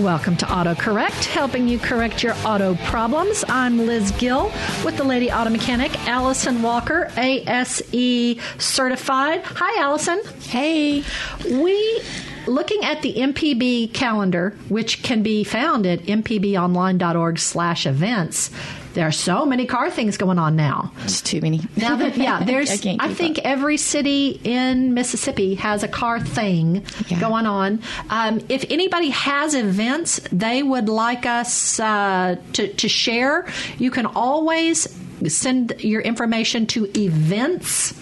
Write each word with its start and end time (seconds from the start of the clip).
Welcome 0.00 0.38
to 0.38 0.46
AutoCorrect, 0.46 1.26
helping 1.26 1.68
you 1.68 1.78
correct 1.78 2.22
your 2.22 2.34
auto 2.42 2.74
problems. 2.86 3.44
I'm 3.48 3.84
Liz 3.84 4.10
Gill 4.12 4.50
with 4.82 4.96
the 4.96 5.04
Lady 5.04 5.30
Auto 5.30 5.50
Mechanic, 5.50 5.94
Allison 6.08 6.62
Walker, 6.62 7.12
ASE 7.18 8.40
certified. 8.56 9.42
Hi, 9.44 9.82
Allison. 9.82 10.22
Hey. 10.40 11.04
We 11.44 12.02
looking 12.46 12.82
at 12.82 13.02
the 13.02 13.14
MPB 13.14 13.92
calendar, 13.92 14.56
which 14.70 15.02
can 15.02 15.22
be 15.22 15.44
found 15.44 15.84
at 15.86 16.00
mpbonline.org 16.04 17.38
slash 17.38 17.86
events, 17.86 18.50
there 18.94 19.06
are 19.06 19.12
so 19.12 19.46
many 19.46 19.66
car 19.66 19.90
things 19.90 20.16
going 20.16 20.38
on 20.38 20.56
now. 20.56 20.92
It's 21.04 21.20
too 21.22 21.40
many. 21.40 21.60
Now 21.76 21.96
that 21.96 22.16
yeah, 22.16 22.42
there's 22.44 22.84
I, 22.84 22.96
I, 22.98 23.14
think 23.14 23.38
up. 23.38 23.44
every 23.46 23.76
city 23.76 24.40
in 24.42 24.94
Mississippi 24.94 25.54
has 25.56 25.82
a 25.82 25.88
car 25.88 26.18
thing 26.20 26.84
Yeah. 27.08 27.20
going 27.20 27.46
on. 27.46 27.80
Um, 28.10 28.40
if 28.48 28.64
anybody 28.70 29.10
has 29.10 29.54
events 29.54 30.20
they 30.32 30.62
would 30.62 30.88
like 30.88 31.24
us 31.26 31.78
uh, 31.78 32.36
to 32.54 32.68
to 32.74 32.88
share, 32.88 33.46
you 33.78 33.90
can 33.90 34.06
always 34.06 34.88
send 35.28 35.74
your 35.78 36.00
information 36.00 36.66
to 36.66 36.90
events 36.98 37.94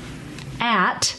at 0.61 1.15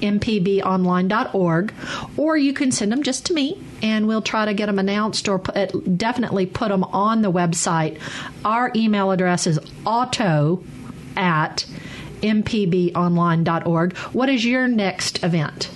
mpbonline.org 0.00 1.72
or 2.16 2.36
you 2.36 2.52
can 2.52 2.70
send 2.70 2.92
them 2.92 3.02
just 3.02 3.26
to 3.26 3.32
me 3.32 3.60
and 3.82 4.06
we'll 4.06 4.22
try 4.22 4.44
to 4.44 4.54
get 4.54 4.66
them 4.66 4.78
announced 4.78 5.28
or 5.28 5.38
put, 5.38 5.98
definitely 5.98 6.46
put 6.46 6.68
them 6.68 6.84
on 6.84 7.22
the 7.22 7.30
website 7.30 7.98
our 8.44 8.72
email 8.74 9.10
address 9.10 9.46
is 9.46 9.58
auto 9.84 10.62
at 11.16 11.66
mpbonline.org 12.22 13.96
what 13.96 14.28
is 14.28 14.44
your 14.44 14.66
next 14.66 15.22
event 15.22 15.70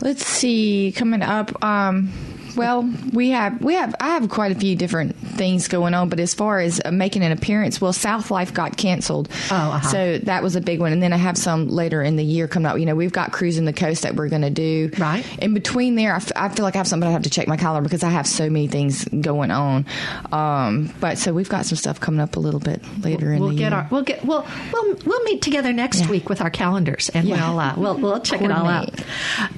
Let's 0.00 0.26
see. 0.26 0.92
Coming 0.96 1.20
up. 1.20 1.62
Um, 1.62 2.10
well, 2.56 2.88
we 3.12 3.30
have 3.30 3.60
we 3.62 3.74
have 3.74 3.94
I 4.00 4.10
have 4.14 4.28
quite 4.28 4.52
a 4.52 4.54
few 4.54 4.76
different 4.76 5.16
things 5.16 5.68
going 5.68 5.94
on, 5.94 6.08
but 6.08 6.20
as 6.20 6.34
far 6.34 6.58
as 6.60 6.80
uh, 6.84 6.90
making 6.90 7.22
an 7.22 7.32
appearance, 7.32 7.80
well, 7.80 7.92
South 7.92 8.30
Life 8.30 8.52
got 8.54 8.76
canceled, 8.76 9.28
Oh, 9.50 9.54
uh-huh. 9.54 9.88
so 9.88 10.18
that 10.18 10.42
was 10.42 10.56
a 10.56 10.60
big 10.60 10.80
one. 10.80 10.92
And 10.92 11.02
then 11.02 11.12
I 11.12 11.16
have 11.16 11.36
some 11.38 11.68
later 11.68 12.02
in 12.02 12.16
the 12.16 12.24
year 12.24 12.48
coming 12.48 12.66
up. 12.66 12.78
You 12.78 12.86
know, 12.86 12.94
we've 12.94 13.12
got 13.12 13.32
cruising 13.32 13.64
the 13.64 13.72
coast 13.72 14.02
that 14.02 14.14
we're 14.16 14.28
going 14.28 14.42
to 14.42 14.50
do. 14.50 14.90
Right. 14.98 15.24
In 15.42 15.54
between 15.54 15.94
there, 15.94 16.12
I, 16.12 16.16
f- 16.16 16.32
I 16.36 16.48
feel 16.48 16.64
like 16.64 16.74
I 16.74 16.78
have 16.78 16.88
something. 16.88 17.08
I 17.08 17.12
have 17.12 17.22
to 17.22 17.30
check 17.30 17.48
my 17.48 17.56
calendar 17.56 17.82
because 17.88 18.02
I 18.04 18.10
have 18.10 18.26
so 18.26 18.50
many 18.50 18.66
things 18.68 19.04
going 19.06 19.50
on. 19.50 19.86
Um, 20.32 20.92
but 21.00 21.18
so 21.18 21.32
we've 21.32 21.48
got 21.48 21.66
some 21.66 21.76
stuff 21.76 22.00
coming 22.00 22.20
up 22.20 22.36
a 22.36 22.40
little 22.40 22.60
bit 22.60 22.82
later 23.02 23.32
in 23.32 23.40
we'll 23.40 23.50
the 23.50 23.56
get 23.56 23.70
year. 23.72 23.78
our 23.80 23.88
we'll 23.90 24.02
get 24.02 24.24
we'll 24.24 24.46
we'll 24.72 24.94
we'll 25.06 25.22
meet 25.24 25.42
together 25.42 25.72
next 25.72 26.00
Yeah. 26.00 26.10
week 26.10 26.28
with 26.28 26.40
our 26.40 26.50
calendars 26.50 27.08
and 27.10 27.26
Yeah. 27.28 27.48
we'll 27.50 27.58
uh, 27.58 27.74
we'll 27.76 27.98
we'll 27.98 28.20
check 28.20 28.42
it 28.42 28.50
all 28.50 28.66
out. 28.66 28.90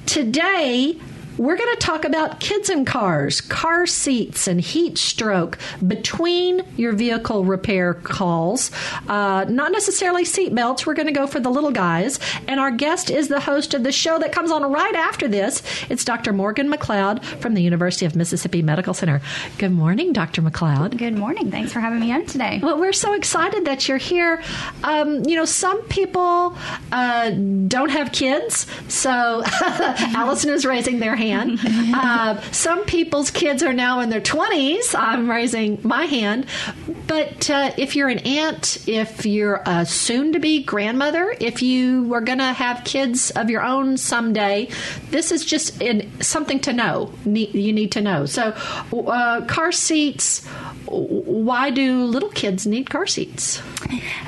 Today 0.05 0.97
we're 1.37 1.57
going 1.57 1.73
to 1.73 1.79
talk 1.79 2.05
about 2.05 2.39
kids 2.39 2.69
in 2.69 2.85
cars, 2.85 3.41
car 3.41 3.87
seats, 3.87 4.47
and 4.47 4.61
heat 4.61 4.97
stroke 4.97 5.57
between 5.85 6.63
your 6.77 6.93
vehicle 6.93 7.43
repair 7.43 7.95
calls. 7.95 8.71
Uh, 9.07 9.45
not 9.49 9.71
necessarily 9.71 10.25
seat 10.25 10.53
belts. 10.53 10.85
We're 10.85 10.93
going 10.93 11.07
to 11.07 11.13
go 11.13 11.25
for 11.25 11.39
the 11.39 11.49
little 11.49 11.71
guys. 11.71 12.19
And 12.47 12.59
our 12.59 12.71
guest 12.71 13.09
is 13.09 13.29
the 13.29 13.39
host 13.39 13.73
of 13.73 13.83
the 13.83 13.91
show 13.91 14.19
that 14.19 14.31
comes 14.31 14.51
on 14.51 14.63
right 14.71 14.95
after 14.95 15.27
this. 15.27 15.63
It's 15.89 16.05
Dr. 16.05 16.33
Morgan 16.33 16.71
McLeod 16.71 17.23
from 17.23 17.55
the 17.55 17.61
University 17.63 18.05
of 18.05 18.15
Mississippi 18.15 18.61
Medical 18.61 18.93
Center. 18.93 19.21
Good 19.57 19.71
morning, 19.71 20.13
Dr. 20.13 20.41
McLeod. 20.41 20.97
Good 20.97 21.17
morning. 21.17 21.49
Thanks 21.49 21.73
for 21.73 21.79
having 21.79 21.99
me 21.99 22.11
on 22.11 22.25
today. 22.27 22.59
Well, 22.61 22.79
we're 22.79 22.93
so 22.93 23.13
excited 23.13 23.65
that 23.65 23.87
you're 23.87 23.97
here. 23.97 24.41
Um, 24.83 25.23
you 25.25 25.35
know, 25.35 25.45
some 25.45 25.81
people 25.83 26.55
uh, 26.91 27.31
don't 27.31 27.89
have 27.89 28.11
kids, 28.11 28.67
so 28.87 29.43
Allison 29.61 30.51
is 30.51 30.65
raising 30.65 30.99
their 30.99 31.15
hand. 31.15 31.22
Uh, 31.95 32.39
some 32.51 32.83
people's 32.85 33.29
kids 33.31 33.61
are 33.63 33.71
now 33.73 33.99
in 34.01 34.09
their 34.09 34.19
20s. 34.21 34.95
I'm 34.97 35.29
raising 35.29 35.79
my 35.83 36.05
hand. 36.05 36.45
But 37.07 37.49
uh, 37.49 37.71
if 37.77 37.95
you're 37.95 38.09
an 38.09 38.19
aunt, 38.19 38.87
if 38.87 39.25
you're 39.25 39.61
a 39.65 39.85
soon 39.85 40.33
to 40.33 40.39
be 40.39 40.63
grandmother, 40.63 41.35
if 41.39 41.61
you 41.61 42.03
were 42.05 42.21
going 42.21 42.39
to 42.39 42.51
have 42.53 42.83
kids 42.83 43.31
of 43.31 43.49
your 43.49 43.61
own 43.63 43.97
someday, 43.97 44.69
this 45.11 45.31
is 45.31 45.45
just 45.45 45.81
in, 45.81 46.09
something 46.21 46.59
to 46.61 46.73
know. 46.73 47.13
Ne- 47.25 47.49
You 47.51 47.73
need 47.73 47.91
to 47.93 48.01
know. 48.01 48.25
So, 48.25 48.53
uh, 48.93 49.45
car 49.45 49.71
seats. 49.71 50.45
Why 50.85 51.69
do 51.71 52.03
little 52.03 52.29
kids 52.29 52.67
need 52.67 52.89
car 52.89 53.07
seats? 53.07 53.61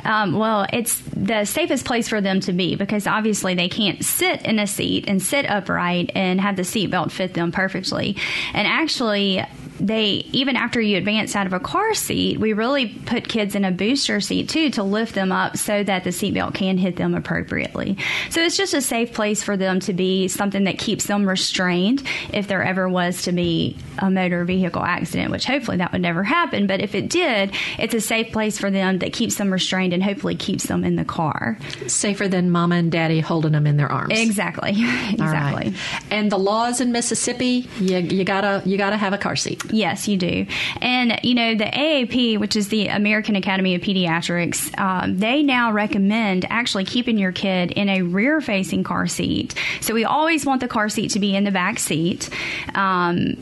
Um, 0.04 0.38
well, 0.38 0.66
it's 0.72 1.00
the 1.16 1.46
safest 1.46 1.86
place 1.86 2.08
for 2.08 2.22
them 2.22 2.40
to 2.42 2.54
be 2.54 2.76
because 2.76 3.06
obviously 3.08 3.56
they 3.56 3.70
can't 3.70 4.04
sit 4.04 4.42
in 4.44 4.58
a 4.60 4.66
seat 4.68 5.06
and 5.08 5.22
sit 5.22 5.46
upright 5.50 6.12
and 6.16 6.40
have 6.42 6.56
the 6.56 6.64
seatbelt 6.90 7.12
fit 7.12 7.34
them 7.34 7.52
perfectly. 7.52 8.16
And 8.54 8.68
actually, 8.68 9.44
they 9.80 10.26
even 10.32 10.56
after 10.56 10.80
you 10.82 10.98
advance 10.98 11.36
out 11.36 11.48
of 11.48 11.54
a 11.54 11.60
car 11.60 11.94
seat, 11.94 12.40
we 12.40 12.54
really 12.54 12.88
put 12.88 13.28
kids 13.28 13.56
in 13.56 13.66
a 13.66 13.72
booster 13.72 14.22
seat 14.22 14.50
too 14.50 14.70
to 14.72 14.84
lift 14.84 15.16
them 15.16 15.32
up 15.32 15.58
so 15.58 15.84
that 15.84 16.04
the 16.04 16.10
seatbelt 16.10 16.54
can 16.54 16.78
hit 16.78 16.96
them 16.96 17.14
appropriately. 17.16 17.98
So 18.30 18.42
it's 18.42 18.58
just 18.58 18.74
a 18.74 18.82
safe 18.82 19.14
place 19.14 19.44
for 19.44 19.58
them 19.58 19.80
to 19.82 19.94
be, 19.94 20.28
something 20.28 20.66
that 20.66 20.78
keeps 20.78 21.06
them 21.06 21.28
restrained 21.28 22.04
if 22.34 22.48
there 22.48 22.64
ever 22.64 22.88
was 22.88 23.24
to 23.24 23.32
be 23.32 23.78
a 24.00 24.10
motor 24.10 24.44
vehicle 24.46 24.84
accident, 24.84 25.32
which 25.32 25.46
hopefully 25.46 25.78
that 25.78 25.92
would 25.92 26.02
never 26.02 26.24
happen. 26.24 26.68
But 26.68 26.82
if 26.82 26.96
it 26.96 27.10
did, 27.10 27.52
it's 27.78 27.94
a 27.94 28.02
safe 28.02 28.32
place 28.32 28.58
for 28.58 28.72
them 28.72 29.00
that 29.00 29.14
keeps 29.14 29.36
them 29.36 29.52
restrained 29.52 29.94
and 29.94 30.04
hopefully 30.04 30.36
keeps 30.36 30.66
them 30.66 30.84
in 30.84 30.96
the 30.96 31.06
car. 31.06 31.58
Safer 31.88 32.28
than 32.28 32.52
mama 32.52 32.76
and 32.76 32.92
daddy 32.92 33.20
holding 33.20 33.54
them 33.54 33.68
in 33.68 33.78
their 33.78 33.92
arms. 33.92 34.18
Exactly. 34.18 34.72
exactly. 35.12 35.70
Right. 35.70 35.76
And 36.12 36.32
the 36.32 36.38
laws 36.38 36.82
in 36.82 36.92
Mississippi, 36.92 37.70
you, 37.80 37.98
you 37.98 38.24
gotta 38.24 38.62
you 38.66 38.78
gotta 38.78 38.98
have 38.98 39.14
a 39.14 39.18
car 39.18 39.36
seat. 39.36 39.65
Yes, 39.72 40.08
you 40.08 40.18
do. 40.18 40.46
And, 40.82 41.20
you 41.24 41.36
know, 41.36 41.56
the 41.56 41.66
AAP, 41.66 42.40
which 42.40 42.56
is 42.56 42.70
the 42.70 42.88
American 42.88 43.36
Academy 43.36 43.76
of 43.76 43.82
Pediatrics, 43.82 44.78
um, 44.80 45.18
they 45.18 45.44
now 45.44 45.72
recommend 45.72 46.46
actually 46.50 46.86
keeping 46.86 47.18
your 47.18 47.32
kid 47.32 47.72
in 47.72 47.90
a 47.90 48.02
rear 48.02 48.42
facing 48.42 48.84
car 48.84 49.08
seat. 49.08 49.56
So 49.82 49.94
we 49.94 50.06
always 50.06 50.46
want 50.46 50.62
the 50.62 50.68
car 50.68 50.90
seat 50.90 51.12
to 51.12 51.20
be 51.20 51.36
in 51.36 51.44
the 51.44 51.52
back 51.52 51.80
seat. 51.80 52.30
Um, 52.74 53.36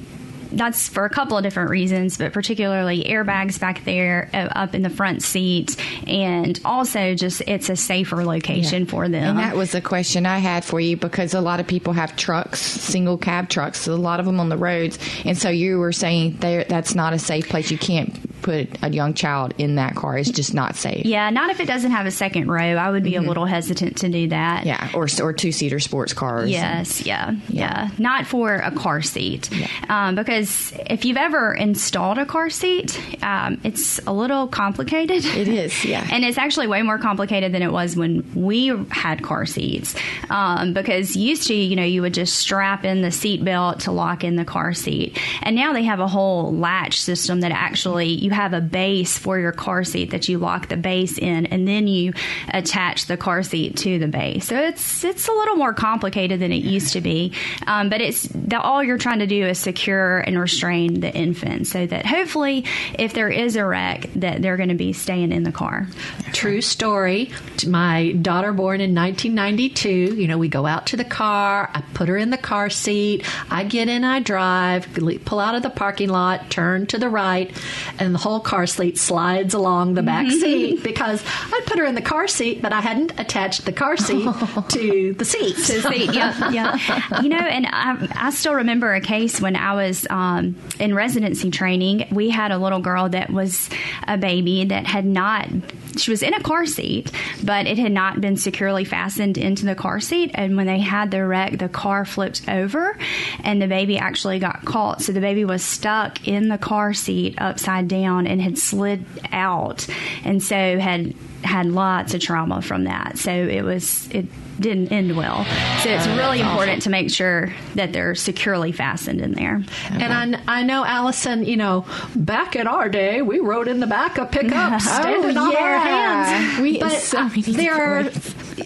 that's 0.58 0.90
for 0.90 1.06
a 1.06 1.10
couple 1.10 1.38
of 1.38 1.44
different 1.44 1.70
reasons, 1.70 2.18
but 2.18 2.34
particularly 2.34 3.04
airbags 3.04 3.60
back 3.60 3.84
there 3.86 4.30
uh, 4.34 4.50
up 4.56 4.76
in 4.76 4.82
the 4.82 4.90
front 4.90 5.24
seat, 5.24 5.76
and 6.08 6.60
also 6.66 7.16
just 7.16 7.42
it's 7.48 7.70
a 7.70 7.76
safer 7.76 8.24
location 8.24 8.86
for 8.86 9.08
them. 9.10 9.38
And 9.38 9.40
that 9.40 9.56
was 9.56 9.76
a 9.76 9.82
question 9.82 10.26
I 10.26 10.40
had 10.40 10.64
for 10.64 10.80
you 10.80 10.98
because 10.98 11.34
a 11.34 11.42
lot 11.42 11.60
of 11.60 11.68
people 11.68 11.94
have 11.94 12.16
trucks, 12.16 12.62
single 12.62 13.18
cab 13.18 13.50
trucks, 13.50 13.88
a 13.88 13.96
lot 13.96 14.20
of 14.20 14.26
them 14.26 14.40
on 14.40 14.50
the 14.50 14.58
roads. 14.58 15.00
And 15.26 15.38
so 15.38 15.50
you 15.50 15.80
were 15.80 15.92
saying 15.92 16.38
there 16.38 16.64
that's 16.64 16.96
not 16.96 17.14
a 17.14 17.20
safe 17.20 17.50
place. 17.50 17.72
You 17.72 17.78
can't 17.78 18.18
put 18.44 18.84
a 18.84 18.90
young 18.90 19.14
child 19.14 19.54
in 19.58 19.76
that 19.76 19.96
car. 19.96 20.18
It's 20.18 20.30
just 20.30 20.54
not 20.54 20.76
safe. 20.76 21.06
yeah, 21.06 21.30
not 21.30 21.50
if 21.50 21.60
it 21.60 21.66
doesn't 21.68 21.92
have 21.92 22.06
a 22.06 22.12
second 22.12 22.50
row. 22.50 22.76
I 22.76 22.92
would 22.92 23.04
be 23.04 23.16
a 23.16 23.22
little 23.22 23.46
hesitant 23.46 23.98
to 23.98 24.10
do 24.10 24.28
that. 24.30 24.66
Mm-hmm. 24.66 24.68
Yeah, 24.68 24.92
or 24.94 25.08
or 25.22 25.34
two 25.34 25.52
seater 25.52 25.80
sports 25.80 26.14
cars. 26.14 26.50
Yes, 26.50 27.06
yeah, 27.06 27.36
yeah, 27.48 27.90
Not 27.98 28.28
for 28.28 28.56
a 28.56 28.72
car 28.72 29.02
seat. 29.02 29.50
Um, 29.90 30.16
because 30.16 30.74
if 30.90 31.06
you've 31.06 31.18
ever 31.18 31.54
installed 31.54 32.18
a 32.18 32.26
car 32.26 32.50
seat, 32.50 33.00
um, 33.24 33.60
it's 33.64 34.00
a 34.06 34.14
little 34.14 34.48
complicated. 34.48 35.26
It 35.26 35.48
is, 35.48 35.86
yeah. 35.86 36.06
and 36.12 36.24
it's 36.24 36.38
actually 36.38 36.68
way 36.68 36.82
more 36.82 36.98
complicated 36.98 37.54
than 37.54 37.62
it 37.62 37.72
was 37.72 37.96
when 37.96 38.30
we 38.36 38.68
had 38.90 39.24
car 39.24 39.46
seats. 39.46 39.96
Um, 40.30 40.74
because 40.74 41.16
used 41.16 41.48
to, 41.48 41.54
you 41.54 41.76
know, 41.76 41.84
you 41.84 42.02
would 42.02 42.14
just 42.14 42.36
strap 42.36 42.84
in 42.86 43.02
the 43.02 43.12
seat 43.12 43.44
belt 43.44 43.82
to 43.82 43.92
lock 43.92 44.24
in 44.24 44.36
the 44.36 44.46
car 44.46 44.74
seat. 44.74 45.20
And 45.42 45.56
now 45.56 45.74
they 45.74 45.84
have 45.84 46.00
a 46.00 46.08
whole 46.08 46.54
latch 46.54 47.00
system 47.00 47.42
that 47.42 47.52
actually 47.52 48.10
you 48.10 48.32
have 48.34 48.54
a 48.54 48.62
base 48.62 49.18
for 49.18 49.40
your 49.40 49.52
car 49.52 49.84
seat 49.84 50.12
that 50.12 50.28
you 50.28 50.38
lock 50.38 50.68
the 50.68 50.78
base 50.78 51.18
in 51.18 51.46
and 51.48 51.68
then 51.68 51.88
you 51.88 52.14
attach 52.50 53.06
the 53.06 53.18
car 53.18 53.44
seat 53.44 53.78
to 53.78 54.00
the 54.00 54.08
base. 54.08 54.48
So 54.48 54.58
it's 54.58 55.04
it's 55.04 55.28
a 55.28 55.32
little 55.32 55.56
more 55.56 55.74
complicated 55.74 56.40
than 56.40 56.52
it 56.52 56.64
used 56.64 56.94
to 56.94 57.02
be. 57.02 57.34
Um, 57.68 57.90
but 57.90 58.02
it's 58.02 58.24
the, 58.24 58.60
all 58.60 58.84
you're 58.84 58.98
trying 58.98 59.20
to 59.20 59.28
do 59.28 59.46
is 59.46 59.60
secure 59.60 60.20
and 60.20 60.40
restrain 60.40 61.00
the 61.00 61.14
infant 61.14 61.68
so 61.68 61.86
that 61.86 62.06
hopefully 62.06 62.66
if 62.98 63.14
there 63.14 63.30
is 63.30 63.56
a 63.56 63.66
wreck 63.66 64.10
that 64.16 64.42
they're 64.42 64.58
going 64.58 64.70
to 64.70 64.76
be 64.76 64.94
staying 64.94 65.32
in 65.32 65.44
the 65.44 65.52
car. 65.52 65.88
True 66.34 66.62
story. 66.62 67.32
My 67.66 68.12
daughter 68.14 68.54
born 68.54 68.82
in 68.82 68.96
1992. 68.96 70.16
You 70.16 70.28
know, 70.28 70.38
we 70.38 70.48
go 70.48 70.66
out 70.66 70.88
to 70.88 70.98
the 70.98 71.06
car. 71.06 71.70
I 71.74 71.82
put 71.94 72.10
her 72.10 72.18
in 72.18 72.30
the 72.30 72.38
car 72.38 72.70
seat. 72.70 73.26
I 73.50 73.64
get 73.64 73.88
in. 73.88 74.04
I 74.04 74.20
drive. 74.20 74.88
Pull 75.26 75.40
out 75.40 75.56
of 75.56 75.64
the 75.64 75.70
parking 75.70 76.10
lot. 76.10 76.50
Turn 76.50 76.86
to 76.88 76.98
the 76.98 77.10
right, 77.10 77.52
and 78.00 78.14
the 78.14 78.20
whole 78.24 78.40
car 78.40 78.66
seat 78.66 78.98
slides 78.98 79.54
along 79.54 79.96
the 79.96 80.02
back 80.02 80.32
seat 80.32 80.82
because 80.82 81.22
I'd 81.28 81.66
put 81.66 81.78
her 81.78 81.86
in 81.86 81.94
the 81.94 82.02
car 82.02 82.28
seat, 82.28 82.62
but 82.62 82.72
I 82.72 82.80
hadn't 82.80 83.20
attached 83.20 83.66
the 83.66 83.74
car 83.74 83.98
seat 83.98 84.24
to 84.70 85.14
the 85.14 85.26
seat. 85.26 85.58
to 85.58 85.82
see. 85.82 86.06
Yeah, 86.06 86.50
yeah. 86.52 87.22
You 87.22 87.28
know, 87.30 87.38
and 87.38 87.68
I, 87.70 88.08
I 88.16 88.30
still 88.32 88.54
remember 88.56 88.94
a 88.94 89.02
case 89.02 89.42
when 89.42 89.58
I 89.58 89.74
was 89.74 90.08
um, 90.10 90.56
in 90.80 90.96
residency 90.96 91.52
training. 91.52 92.08
We 92.12 92.30
had 92.30 92.52
a 92.52 92.58
little 92.58 92.80
girl 92.80 93.10
that 93.10 93.30
was 93.30 93.70
a 94.08 94.18
baby 94.18 94.66
that 94.66 94.86
had 94.88 95.06
not. 95.06 95.50
She 95.98 96.12
was 96.12 96.24
in 96.24 96.34
a 96.34 96.42
car 96.42 96.66
seat, 96.66 97.12
but 97.44 97.68
it 97.68 97.78
had 97.78 97.92
not 97.92 98.22
been 98.22 98.38
securely 98.38 98.86
fastened 98.86 99.38
into 99.38 99.66
the 99.66 99.76
car 99.76 100.00
seat. 100.00 100.32
And 100.34 100.58
when 100.58 100.68
they 100.68 100.80
had 100.80 101.12
the 101.12 101.26
wreck, 101.26 101.58
the 101.60 101.70
car 101.70 102.06
flipped 102.06 102.48
over, 102.48 102.98
and 103.44 103.62
the 103.62 103.68
baby 103.68 103.98
actually 103.98 104.40
got 104.40 104.66
caught. 104.66 105.02
So 105.02 105.12
the 105.12 105.22
baby 105.22 105.46
was 105.46 105.64
stuck 105.64 106.28
in 106.28 106.50
the 106.50 106.58
car 106.58 106.94
seat 106.94 107.36
upside 107.38 107.88
down 107.88 108.28
and 108.28 108.42
had 108.42 108.58
slid 108.58 109.06
out, 109.32 109.88
and 110.24 110.42
so 110.42 110.80
had 110.80 111.14
had 111.44 111.66
lots 111.66 112.14
of 112.14 112.22
trauma 112.22 112.62
from 112.62 112.86
that. 112.86 113.18
So 113.18 113.32
it 113.32 113.64
was 113.64 114.10
it 114.12 114.26
didn't 114.60 114.92
end 114.92 115.16
well. 115.16 115.46
So 115.82 115.90
it's 115.90 116.08
oh, 116.08 116.18
really 116.18 116.40
important 116.40 116.82
to 116.84 116.90
make 116.90 117.10
sure 117.10 117.54
that 117.76 117.94
they're 117.94 118.16
securely 118.16 118.72
fastened 118.72 119.22
in 119.22 119.34
there. 119.34 119.64
And 119.90 120.38
I, 120.38 120.60
I 120.60 120.64
know, 120.64 120.86
Allison, 120.86 121.44
you 121.44 121.58
know, 121.58 121.86
back 122.16 122.56
in 122.56 122.68
our 122.68 122.90
day, 122.90 123.22
we 123.22 123.40
rode 123.40 123.68
in 123.68 123.80
the 123.80 123.88
back 123.88 124.18
of 124.18 124.32
pickups, 124.32 124.86
oh, 124.88 125.02
standing 125.02 125.38
on 125.38 125.48
our 125.48 125.54
yeah. 125.54 126.24
hands. 126.26 126.62
We- 126.62 126.80
but 126.80 126.92
so 126.92 127.28
there 127.30 127.74
are. 127.74 128.10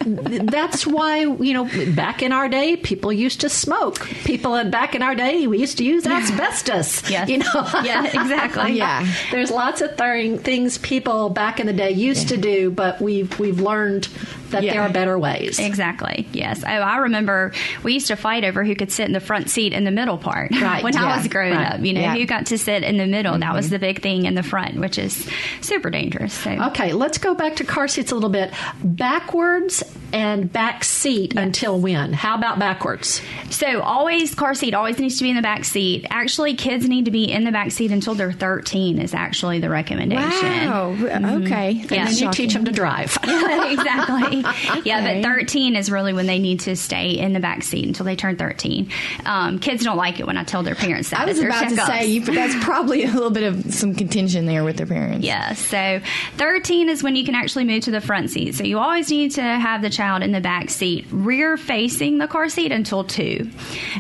That's 0.06 0.86
why, 0.86 1.20
you 1.20 1.54
know, 1.54 1.70
back 1.94 2.22
in 2.22 2.32
our 2.32 2.48
day, 2.48 2.76
people 2.76 3.12
used 3.12 3.42
to 3.42 3.50
smoke. 3.50 4.06
People 4.24 4.56
in, 4.56 4.70
back 4.70 4.96
in 4.96 5.02
our 5.02 5.16
day, 5.16 5.48
we 5.48 5.60
used 5.60 5.78
to 5.80 5.84
use 5.84 6.06
asbestos. 6.06 7.08
Yes. 7.18 7.30
You 7.30 7.38
know? 7.38 7.70
Yeah, 7.84 8.06
exactly. 8.06 8.74
Yeah. 8.78 9.08
There's 9.32 9.50
lots 9.50 9.82
of 9.82 9.96
th- 9.96 10.42
things 10.42 10.78
people 10.78 11.30
back 11.30 11.60
in 11.60 11.68
the 11.68 11.74
day 11.74 11.92
used 11.92 12.30
to 12.30 12.38
do, 12.38 12.70
but 12.70 13.02
we've, 13.02 13.40
we've 13.40 13.60
learned 13.62 14.08
that 14.52 14.64
Yeah. 14.64 14.74
there 14.74 14.82
are 14.84 14.90
better 14.90 15.18
ways. 15.18 15.60
Exactly. 15.60 16.28
Yes. 16.34 16.64
Oh, 16.64 16.68
I 16.68 16.98
remember 16.98 17.54
we 17.84 17.94
used 17.94 18.08
to 18.08 18.16
fight 18.16 18.44
over 18.44 18.64
who 18.64 18.76
could 18.76 18.92
sit 18.92 19.06
in 19.06 19.14
the 19.14 19.20
front 19.20 19.50
seat 19.50 19.74
in 19.74 19.84
the 19.84 19.92
middle 19.92 20.18
part. 20.18 20.52
Right, 20.68 20.84
When 20.84 20.98
I 20.98 21.16
was 21.16 21.28
growing 21.28 21.54
right, 21.54 21.76
up, 21.76 21.80
you 21.82 21.94
know, 21.94 22.02
yeah. 22.02 22.14
who 22.16 22.26
got 22.26 22.48
to 22.48 22.58
sit 22.58 22.84
in 22.84 22.98
the 22.98 23.08
middle. 23.08 23.38
That 23.38 23.54
was 23.54 23.68
mm-hmm. 23.68 23.74
the 23.74 23.80
big 23.80 24.02
thing 24.02 24.26
in 24.26 24.36
the 24.36 24.44
front, 24.44 24.78
which 24.80 24.98
is 24.98 25.30
super 25.62 25.90
dangerous. 25.90 26.34
So. 26.34 26.52
Okay, 26.52 26.92
let's 26.94 27.18
go 27.18 27.36
back 27.36 27.58
to 27.58 27.64
car 27.64 27.88
seats 27.88 28.12
a 28.12 28.16
little 28.16 28.30
bit. 28.30 28.54
Backwards 28.84 29.77
and 30.14 30.52
back 30.52 30.84
seat 30.84 31.36
until 31.36 31.80
when? 31.80 32.14
How 32.14 32.36
about 32.36 32.60
backwards? 32.60 33.22
So 33.50 33.82
always 33.82 34.34
car 34.34 34.54
seat 34.54 34.74
always 34.74 35.00
needs 35.00 35.18
to 35.18 35.24
be 35.24 35.30
in 35.30 35.36
the 35.36 35.42
back 35.42 35.66
seat. 35.66 36.06
Actually, 36.10 36.56
kids 36.56 36.88
need 36.88 37.06
to 37.06 37.12
be 37.12 37.30
in 37.30 37.44
the 37.44 37.52
back 37.52 37.72
seat 37.72 37.92
until 37.92 38.16
they're 38.16 38.32
13 38.32 39.00
is 39.00 39.14
actually 39.14 39.60
the 39.60 39.70
recommendation. 39.70 40.70
Wow. 40.70 40.92
Okay. 41.42 41.72
Yeah. 41.72 42.06
And 42.06 42.10
then 42.10 42.18
you 42.18 42.32
teach 42.32 42.54
them 42.54 42.66
to 42.66 42.72
drive. 42.72 43.18
exactly. 43.24 44.44
Yeah, 44.84 45.22
but 45.22 45.24
13 45.24 45.76
is 45.76 45.92
really 45.92 46.14
when 46.14 46.28
they 46.28 46.40
need 46.40 46.62
to 46.62 46.76
stay 46.76 47.12
in 47.18 47.34
the 47.34 47.40
back 47.40 47.64
seat 47.64 47.88
until 47.88 48.06
they 48.06 48.16
turn 48.16 48.38
13. 48.38 48.90
Um, 49.26 49.60
kids 49.60 49.84
don't 49.84 49.98
like 49.98 50.20
it 50.20 50.28
when 50.28 50.38
I 50.38 50.44
tell 50.44 50.64
their 50.64 50.76
parents 50.76 51.10
that. 51.10 51.22
I 51.22 51.26
was 51.26 51.40
about 51.40 51.70
to 51.70 51.76
say, 51.76 52.06
you, 52.06 52.22
that's 52.22 52.56
probably 52.64 53.04
a 53.04 53.12
little 53.12 53.30
bit 53.30 53.44
of 53.44 53.74
some 53.74 53.96
contention 53.96 54.46
there 54.46 54.64
with 54.64 54.78
their 54.78 54.86
parents. 54.86 55.26
Yeah, 55.26 55.54
so 55.54 56.00
13 56.38 56.90
is 56.90 57.04
when 57.04 57.16
you 57.16 57.26
can 57.26 57.36
actually 57.36 57.66
move 57.66 57.84
to 57.84 57.92
the 57.92 58.02
front 58.02 58.30
seat. 58.30 58.56
So 58.56 58.64
you 58.64 58.80
always 58.80 59.10
need 59.10 59.32
to 59.32 59.42
have 59.42 59.67
the 59.82 59.90
child 59.90 60.24
in 60.24 60.32
the 60.32 60.40
back 60.40 60.70
seat, 60.70 61.06
rear 61.12 61.58
facing 61.58 62.18
the 62.18 62.28
car 62.28 62.48
seat 62.48 62.72
until 62.72 63.04
two. 63.04 63.50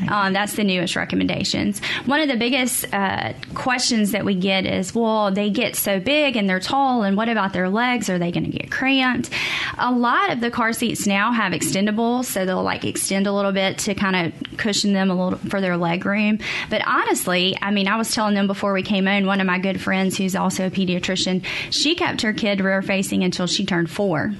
Um, 0.09 0.31
that's 0.31 0.55
the 0.55 0.63
newest 0.63 0.95
recommendations. 0.95 1.81
One 2.05 2.21
of 2.21 2.29
the 2.29 2.37
biggest 2.37 2.93
uh, 2.93 3.33
questions 3.53 4.11
that 4.11 4.23
we 4.23 4.35
get 4.35 4.65
is, 4.65 4.95
well, 4.95 5.31
they 5.31 5.49
get 5.49 5.75
so 5.75 5.99
big 5.99 6.37
and 6.37 6.49
they're 6.49 6.59
tall, 6.59 7.03
and 7.03 7.17
what 7.17 7.27
about 7.27 7.51
their 7.51 7.69
legs? 7.69 8.09
Are 8.09 8.17
they 8.17 8.31
going 8.31 8.45
to 8.45 8.57
get 8.57 8.71
cramped? 8.71 9.29
A 9.77 9.91
lot 9.91 10.31
of 10.31 10.39
the 10.39 10.49
car 10.49 10.71
seats 10.71 11.05
now 11.05 11.31
have 11.31 11.51
extendables, 11.51 12.25
so 12.25 12.45
they'll 12.45 12.63
like 12.63 12.85
extend 12.85 13.27
a 13.27 13.33
little 13.33 13.51
bit 13.51 13.77
to 13.79 13.93
kind 13.93 14.15
of 14.15 14.57
cushion 14.57 14.93
them 14.93 15.09
a 15.09 15.15
little 15.15 15.39
for 15.49 15.59
their 15.59 15.75
leg 15.75 16.05
room. 16.05 16.39
But 16.69 16.81
honestly, 16.87 17.57
I 17.61 17.71
mean, 17.71 17.87
I 17.87 17.97
was 17.97 18.13
telling 18.13 18.35
them 18.35 18.47
before 18.47 18.73
we 18.73 18.83
came 18.83 19.07
in, 19.07 19.25
one 19.25 19.41
of 19.41 19.47
my 19.47 19.59
good 19.59 19.81
friends 19.81 20.17
who's 20.17 20.35
also 20.35 20.67
a 20.67 20.71
pediatrician, 20.71 21.43
she 21.69 21.95
kept 21.95 22.21
her 22.21 22.33
kid 22.33 22.61
rear 22.61 22.81
facing 22.81 23.23
until 23.23 23.47
she 23.47 23.65
turned 23.65 23.89
four. 23.89 24.33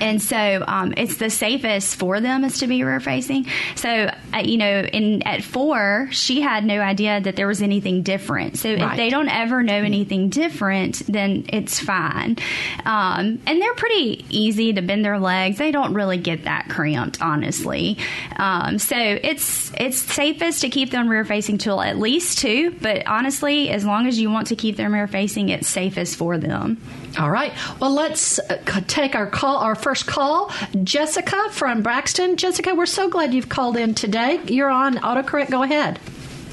And 0.00 0.20
so 0.22 0.64
um, 0.66 0.94
it's 0.96 1.16
the 1.16 1.30
safest 1.30 1.96
for 1.96 2.20
them 2.20 2.44
is 2.44 2.58
to 2.58 2.66
be 2.66 2.84
rear 2.84 3.00
facing. 3.00 3.46
So, 3.74 4.10
uh, 4.34 4.38
you 4.38 4.56
know, 4.56 4.80
in 4.80 5.22
at 5.22 5.42
four, 5.42 6.08
she 6.10 6.40
had 6.40 6.64
no 6.64 6.80
idea 6.80 7.20
that 7.20 7.36
there 7.36 7.46
was 7.46 7.62
anything 7.62 8.02
different. 8.02 8.58
So 8.58 8.68
if 8.68 8.96
they 8.96 9.10
don't 9.10 9.28
ever 9.28 9.62
know 9.62 9.74
anything 9.74 10.28
different, 10.28 11.02
then 11.06 11.46
it's 11.48 11.80
fine. 11.80 12.36
Um, 12.84 13.40
and 13.46 13.62
they're 13.62 13.74
pretty 13.74 14.24
easy 14.28 14.72
to 14.72 14.82
bend 14.82 15.04
their 15.04 15.18
legs. 15.18 15.58
They 15.58 15.70
don't 15.70 15.94
really 15.94 16.18
get 16.18 16.44
that 16.44 16.68
cramped, 16.68 17.20
honestly. 17.20 17.98
Um, 18.36 18.78
so 18.78 18.96
it's 18.96 19.72
it's 19.78 19.98
safest 19.98 20.60
to 20.62 20.68
keep 20.68 20.90
them 20.90 21.08
rear 21.08 21.24
facing 21.24 21.58
till 21.58 21.80
at 21.80 21.98
least 21.98 22.38
two. 22.38 22.72
But 22.80 23.06
honestly, 23.06 23.70
as 23.70 23.84
long 23.84 24.06
as 24.06 24.18
you 24.18 24.30
want 24.30 24.48
to 24.48 24.56
keep 24.56 24.76
them 24.76 24.94
rear 24.94 25.06
facing, 25.06 25.48
it's 25.48 25.68
safest 25.68 26.16
for 26.16 26.38
them. 26.38 26.80
All 27.18 27.30
right. 27.30 27.52
Well, 27.80 27.92
let's 27.92 28.38
uh, 28.38 28.82
take 28.86 29.14
our 29.14 29.26
call, 29.26 29.58
our 29.58 29.74
first 29.74 30.06
call. 30.06 30.52
Jessica 30.84 31.48
from 31.52 31.82
Braxton. 31.82 32.36
Jessica, 32.36 32.74
we're 32.74 32.86
so 32.86 33.08
glad 33.08 33.32
you've 33.32 33.48
called 33.48 33.76
in 33.76 33.94
today. 33.94 34.40
You're 34.46 34.70
on 34.70 34.96
autocorrect. 34.96 35.50
Go 35.50 35.62
ahead. 35.62 35.98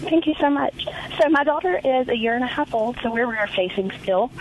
Thank 0.02 0.28
you 0.28 0.36
so 0.40 0.50
much. 0.50 0.88
So 1.20 1.30
my 1.30 1.44
daughter 1.44 1.80
is 1.84 2.08
a 2.10 2.16
year 2.16 2.36
and 2.36 2.44
a 2.44 2.48
half 2.48 2.74
old, 2.74 2.98
so 3.02 3.12
we're 3.12 3.26
rear 3.26 3.48
facing 3.56 3.92
still. 4.02 4.32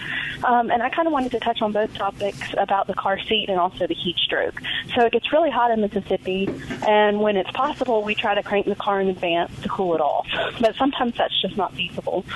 Um, 0.43 0.71
and 0.71 0.83
I 0.83 0.91
kind 0.91 1.07
of 1.07 1.13
wanted 1.13 1.31
to 1.33 1.41
touch 1.41 1.63
on 1.63 1.73
both 1.73 1.95
topics 1.95 2.55
about 2.59 2.87
the 2.87 2.95
car 2.95 3.19
seat 3.19 3.49
and 3.49 3.59
also 3.59 3.87
the 3.87 3.95
heat 3.95 4.17
stroke. 4.17 4.61
So 4.95 5.07
it 5.07 5.13
gets 5.13 5.33
really 5.33 5.51
hot 5.51 5.71
in 5.71 5.81
Mississippi, 5.81 6.49
and 6.87 7.21
when 7.21 7.37
it's 7.37 7.51
possible, 7.53 8.03
we 8.03 8.15
try 8.15 8.35
to 8.35 8.43
crank 8.43 8.67
the 8.67 8.75
car 8.75 9.01
in 9.01 9.09
advance 9.09 9.59
to 9.63 9.69
cool 9.69 9.95
it 9.95 10.01
off. 10.01 10.27
But 10.61 10.75
sometimes 10.77 11.17
that's 11.17 11.41
just 11.41 11.57
not 11.57 11.73
feasible. 11.75 12.27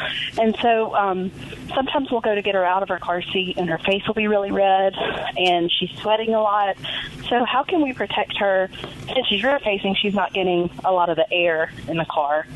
And 0.41 0.57
so 0.63 0.95
um, 0.95 1.31
sometimes 1.75 2.11
we'll 2.11 2.21
go 2.21 2.35
to 2.35 2.43
get 2.43 2.55
her 2.55 2.65
out 2.65 2.83
of 2.83 2.89
her 2.89 2.99
car 2.99 3.21
seat, 3.21 3.55
and 3.59 3.69
her 3.69 3.79
face 3.79 4.07
will 4.07 4.15
be 4.15 4.29
really 4.29 4.53
red, 4.53 4.95
and 5.37 5.71
she's 5.71 5.91
sweating 5.99 6.35
a 6.35 6.41
lot. 6.41 6.77
So 7.29 7.45
how 7.45 7.63
can 7.63 7.83
we 7.83 7.93
protect 7.93 8.39
her? 8.39 8.71
Since 9.07 9.27
she's 9.29 9.43
rear 9.43 9.59
facing, 9.59 9.97
she's 9.97 10.15
not 10.15 10.33
getting 10.33 10.71
a 10.85 10.93
lot 10.93 11.11
of 11.11 11.17
the 11.17 11.31
air 11.33 11.73
in 11.89 11.97
the 11.97 12.07
car. 12.07 12.47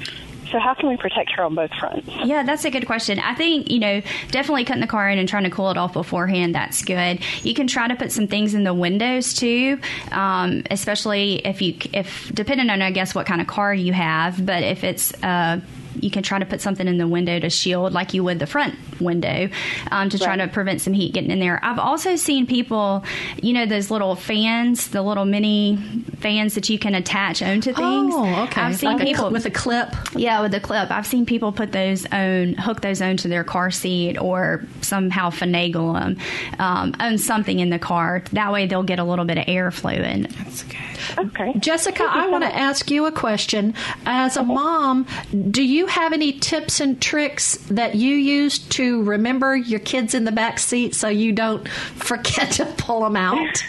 So 0.53 0.59
how 0.59 0.75
can 0.75 0.89
we 0.91 0.99
protect 0.99 1.33
her 1.33 1.45
on 1.45 1.55
both 1.55 1.73
fronts? 1.81 2.07
Yeah, 2.25 2.43
that's 2.43 2.65
a 2.67 2.71
good 2.71 2.87
question. 2.87 3.19
I 3.19 3.35
think, 3.35 3.71
you 3.71 3.79
know, 3.79 4.03
definitely 4.31 4.65
cutting 4.65 4.83
the 4.83 4.87
car 4.87 5.09
in 5.09 5.19
and 5.19 5.27
trying 5.27 5.45
to 5.45 5.51
cool 5.51 5.71
it 5.71 5.79
off 5.79 5.95
beforehand, 5.95 6.55
that's 6.55 6.85
good. 6.85 7.21
You 7.43 7.55
can 7.55 7.67
try 7.67 7.89
to 7.89 7.97
put 7.97 8.13
some 8.13 8.29
things 8.29 8.53
in 8.53 8.63
the 8.63 8.75
windows 8.75 9.33
too, 9.33 9.81
um, 10.11 10.63
especially 10.71 11.37
if 11.47 11.63
you, 11.63 11.77
if, 11.95 12.31
depending 12.35 12.69
on, 12.69 12.83
I 12.83 12.91
guess, 12.91 13.15
what 13.15 13.27
kind 13.27 13.41
of 13.41 13.47
car 13.47 13.73
you 13.73 13.95
have, 13.95 14.45
but 14.45 14.63
if 14.63 14.85
it's, 14.85 15.15
uh, 15.23 15.61
you 15.99 16.11
can 16.11 16.23
try 16.23 16.39
to 16.39 16.47
put 16.47 16.61
something 16.61 16.87
in 16.87 16.99
the 16.99 17.09
window 17.09 17.39
to 17.41 17.49
shield, 17.49 17.95
like 17.95 18.13
you 18.13 18.23
would 18.23 18.39
the 18.39 18.47
front 18.47 18.75
window, 19.05 19.49
um, 19.91 20.09
to 20.11 20.19
try 20.19 20.29
Right. 20.37 20.37
to 20.47 20.49
prevent 20.49 20.81
some 20.81 20.93
heat 20.93 21.13
getting 21.15 21.31
in 21.31 21.39
there. 21.41 21.59
I've 21.63 21.79
also 21.79 22.17
seen 22.17 22.47
people, 22.47 23.05
you 23.43 23.53
know, 23.53 23.67
those 23.67 23.91
little 23.91 24.15
fans, 24.17 24.89
the 24.89 25.03
little 25.03 25.25
mini 25.25 25.77
fans 26.21 26.55
that 26.55 26.69
you 26.69 26.79
can 26.79 26.95
attach 26.95 27.43
onto 27.43 27.73
things. 27.73 28.15
Oh, 28.15 28.43
okay. 28.45 28.61
I've 28.61 28.77
seen 28.77 28.91
Like 28.93 29.03
a 29.03 29.05
people 29.05 29.23
cl- 29.25 29.31
with 29.33 29.47
a 29.47 29.51
clip. 29.51 29.95
yeah, 30.17 30.41
with 30.41 30.53
the 30.53 30.61
clip, 30.61 30.91
I've 30.91 31.07
seen 31.07 31.27
people 31.27 31.53
put 31.53 31.73
those 31.73 32.07
on, 32.13 32.55
hook 32.55 32.81
those 32.81 33.03
onto 33.03 33.29
their 33.29 33.45
car 33.45 33.71
seat, 33.71 34.17
or 34.19 34.65
somehow 34.81 35.31
finagle 35.31 35.99
them 35.99 36.17
um, 36.59 36.95
on 37.01 37.19
something 37.19 37.59
in 37.59 37.71
the 37.71 37.79
car. 37.79 38.23
That 38.33 38.53
way, 38.53 38.67
they'll 38.67 38.83
get 38.83 38.99
a 38.99 39.05
little 39.05 39.25
bit 39.25 39.39
of 39.39 39.45
airflow 39.47 39.99
in. 40.03 40.23
That's 40.39 40.63
good. 40.65 40.77
Okay. 41.19 41.53
Jessica, 41.59 42.05
I 42.09 42.29
want 42.29 42.45
to 42.45 42.55
ask 42.55 42.91
you 42.91 43.07
a 43.07 43.13
question. 43.13 43.75
As 44.07 44.37
a 44.37 44.43
mom, 44.45 45.07
do 45.51 45.63
you 45.63 45.87
have 45.87 46.13
any 46.13 46.33
tips 46.33 46.81
and 46.81 47.01
tricks 47.01 47.57
that 47.71 47.95
you 47.97 48.15
use 48.15 48.59
to 48.61 48.92
remember 49.01 49.57
your 49.57 49.81
kids 49.81 50.15
in 50.15 50.25
the 50.25 50.33
back 50.33 50.59
seat 50.59 50.95
so 50.95 51.09
you 51.09 51.33
don't 51.33 51.67
forget 51.97 52.53
to 52.53 52.67
pull 52.77 53.01
them 53.01 53.17
out? 53.17 53.65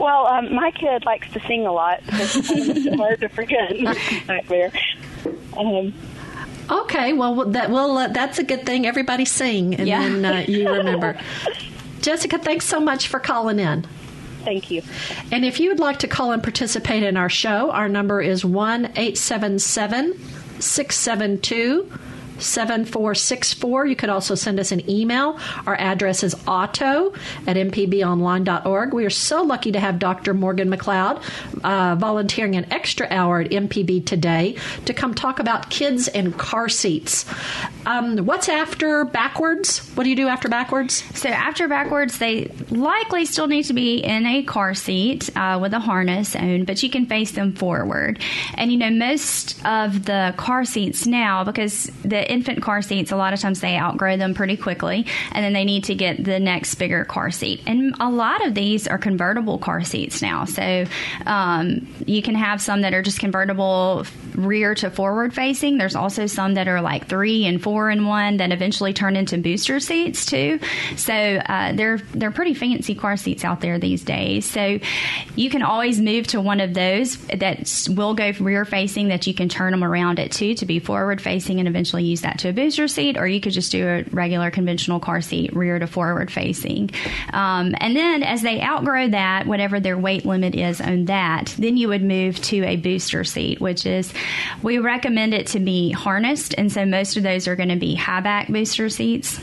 Well, 0.00 0.26
um, 0.26 0.52
my 0.54 0.72
kid 0.72 1.04
likes 1.04 1.30
to 1.34 1.40
sing 1.46 1.66
a 1.66 1.72
lot, 1.72 2.02
so 2.04 2.14
it's 2.18 2.96
hard 3.00 3.20
to 3.20 3.28
forget 3.28 3.72
back 4.26 4.46
there. 4.48 4.72
Um, 5.56 5.94
Okay, 6.70 7.12
well 7.12 7.46
that 7.46 7.68
well 7.70 7.98
uh, 7.98 8.06
that's 8.08 8.38
a 8.38 8.44
good 8.44 8.64
thing. 8.64 8.86
Everybody 8.86 9.24
sing, 9.24 9.74
and 9.74 9.88
Yeah. 9.88 10.02
then 10.08 10.24
uh, 10.24 10.44
you 10.46 10.68
remember. 10.70 11.18
Jessica, 12.00 12.38
thanks 12.38 12.64
so 12.64 12.78
much 12.78 13.08
for 13.08 13.18
calling 13.18 13.58
in. 13.58 13.84
thank 14.44 14.70
you. 14.70 14.80
And 15.32 15.44
if 15.44 15.58
you 15.58 15.68
would 15.70 15.80
like 15.80 15.98
to 15.98 16.06
call 16.08 16.30
and 16.30 16.40
participate 16.42 17.02
in 17.02 17.16
our 17.16 17.28
show, 17.28 17.72
our 17.72 17.88
number 17.88 18.22
is 18.22 18.44
1 18.44 18.84
877 18.96 20.16
672 20.60 21.90
7464. 22.40 23.86
You 23.86 23.96
could 23.96 24.08
also 24.08 24.34
send 24.34 24.58
us 24.58 24.72
an 24.72 24.88
email. 24.88 25.38
Our 25.66 25.76
address 25.76 26.22
is 26.22 26.34
auto 26.46 27.12
at 27.46 27.56
mpbonline.org. 27.56 28.94
We 28.94 29.04
are 29.04 29.10
so 29.10 29.42
lucky 29.42 29.72
to 29.72 29.80
have 29.80 29.98
Dr. 29.98 30.34
Morgan 30.34 30.70
McLeod 30.70 31.22
uh, 31.62 31.96
volunteering 31.96 32.56
an 32.56 32.72
extra 32.72 33.06
hour 33.10 33.40
at 33.40 33.50
MPB 33.50 34.06
today 34.06 34.56
to 34.86 34.94
come 34.94 35.14
talk 35.14 35.38
about 35.38 35.70
kids 35.70 36.08
and 36.08 36.36
car 36.36 36.68
seats. 36.68 37.24
Um, 37.86 38.18
what's 38.18 38.48
after 38.48 39.04
backwards? 39.04 39.88
What 39.94 40.04
do 40.04 40.10
you 40.10 40.16
do 40.16 40.28
after 40.28 40.48
backwards? 40.48 41.04
So 41.18 41.28
after 41.28 41.68
backwards, 41.68 42.18
they 42.18 42.52
likely 42.70 43.24
still 43.24 43.46
need 43.46 43.64
to 43.64 43.72
be 43.72 43.98
in 43.98 44.26
a 44.26 44.42
car 44.42 44.74
seat 44.74 45.34
uh, 45.36 45.58
with 45.60 45.72
a 45.72 45.80
harness 45.80 46.36
on, 46.36 46.64
but 46.64 46.82
you 46.82 46.90
can 46.90 47.06
face 47.06 47.32
them 47.32 47.52
forward. 47.52 48.20
And 48.54 48.72
you 48.72 48.78
know, 48.78 48.90
most 48.90 49.64
of 49.64 50.04
the 50.04 50.34
car 50.36 50.64
seats 50.64 51.06
now, 51.06 51.44
because 51.44 51.90
the 52.04 52.29
infant 52.30 52.62
car 52.62 52.82
seats, 52.82 53.10
a 53.12 53.16
lot 53.16 53.32
of 53.32 53.40
times 53.40 53.60
they 53.60 53.76
outgrow 53.76 54.16
them 54.16 54.34
pretty 54.34 54.56
quickly, 54.56 55.06
and 55.32 55.44
then 55.44 55.52
they 55.52 55.64
need 55.64 55.84
to 55.84 55.94
get 55.94 56.22
the 56.22 56.40
next 56.40 56.76
bigger 56.76 57.04
car 57.04 57.30
seat. 57.30 57.60
And 57.66 57.94
a 58.00 58.10
lot 58.10 58.46
of 58.46 58.54
these 58.54 58.86
are 58.86 58.98
convertible 58.98 59.58
car 59.58 59.82
seats 59.82 60.22
now. 60.22 60.44
So 60.44 60.86
um, 61.26 61.88
you 62.06 62.22
can 62.22 62.34
have 62.34 62.62
some 62.62 62.82
that 62.82 62.94
are 62.94 63.02
just 63.02 63.20
convertible 63.20 64.06
rear 64.34 64.74
to 64.76 64.90
forward 64.90 65.34
facing. 65.34 65.78
There's 65.78 65.96
also 65.96 66.26
some 66.26 66.54
that 66.54 66.68
are 66.68 66.80
like 66.80 67.08
three 67.08 67.44
and 67.46 67.62
four 67.62 67.90
and 67.90 68.06
one 68.06 68.38
that 68.38 68.52
eventually 68.52 68.92
turn 68.92 69.16
into 69.16 69.38
booster 69.38 69.80
seats 69.80 70.24
too. 70.26 70.60
So 70.96 71.12
uh, 71.12 71.72
they're 71.72 71.98
they're 72.14 72.30
pretty 72.30 72.54
fancy 72.54 72.94
car 72.94 73.16
seats 73.16 73.44
out 73.44 73.60
there 73.60 73.78
these 73.78 74.04
days. 74.04 74.44
So 74.44 74.78
you 75.36 75.50
can 75.50 75.62
always 75.62 76.00
move 76.00 76.28
to 76.28 76.40
one 76.40 76.60
of 76.60 76.74
those 76.74 77.16
that 77.26 77.88
will 77.90 78.14
go 78.14 78.32
rear 78.40 78.64
facing 78.64 79.08
that 79.08 79.26
you 79.26 79.34
can 79.34 79.48
turn 79.48 79.72
them 79.72 79.84
around 79.84 80.18
it 80.18 80.32
too 80.32 80.54
to 80.54 80.66
be 80.66 80.78
forward 80.78 81.20
facing 81.20 81.58
and 81.58 81.68
eventually 81.68 82.04
use 82.04 82.19
that 82.22 82.38
to 82.40 82.48
a 82.48 82.52
booster 82.52 82.88
seat, 82.88 83.16
or 83.16 83.26
you 83.26 83.40
could 83.40 83.52
just 83.52 83.72
do 83.72 83.86
a 83.86 84.04
regular 84.10 84.50
conventional 84.50 85.00
car 85.00 85.20
seat 85.20 85.54
rear 85.54 85.78
to 85.78 85.86
forward 85.86 86.30
facing. 86.30 86.90
Um, 87.32 87.74
and 87.78 87.96
then 87.96 88.22
as 88.22 88.42
they 88.42 88.60
outgrow 88.60 89.08
that, 89.08 89.46
whatever 89.46 89.80
their 89.80 89.98
weight 89.98 90.24
limit 90.24 90.54
is 90.54 90.80
on 90.80 91.06
that, 91.06 91.54
then 91.58 91.76
you 91.76 91.88
would 91.88 92.02
move 92.02 92.40
to 92.42 92.64
a 92.64 92.76
booster 92.76 93.24
seat, 93.24 93.60
which 93.60 93.86
is 93.86 94.12
we 94.62 94.78
recommend 94.78 95.34
it 95.34 95.48
to 95.48 95.60
be 95.60 95.92
harnessed, 95.92 96.54
and 96.56 96.70
so 96.70 96.84
most 96.84 97.16
of 97.16 97.22
those 97.22 97.48
are 97.48 97.56
going 97.56 97.68
to 97.68 97.76
be 97.76 97.94
high 97.94 98.20
back 98.20 98.48
booster 98.48 98.88
seats. 98.88 99.40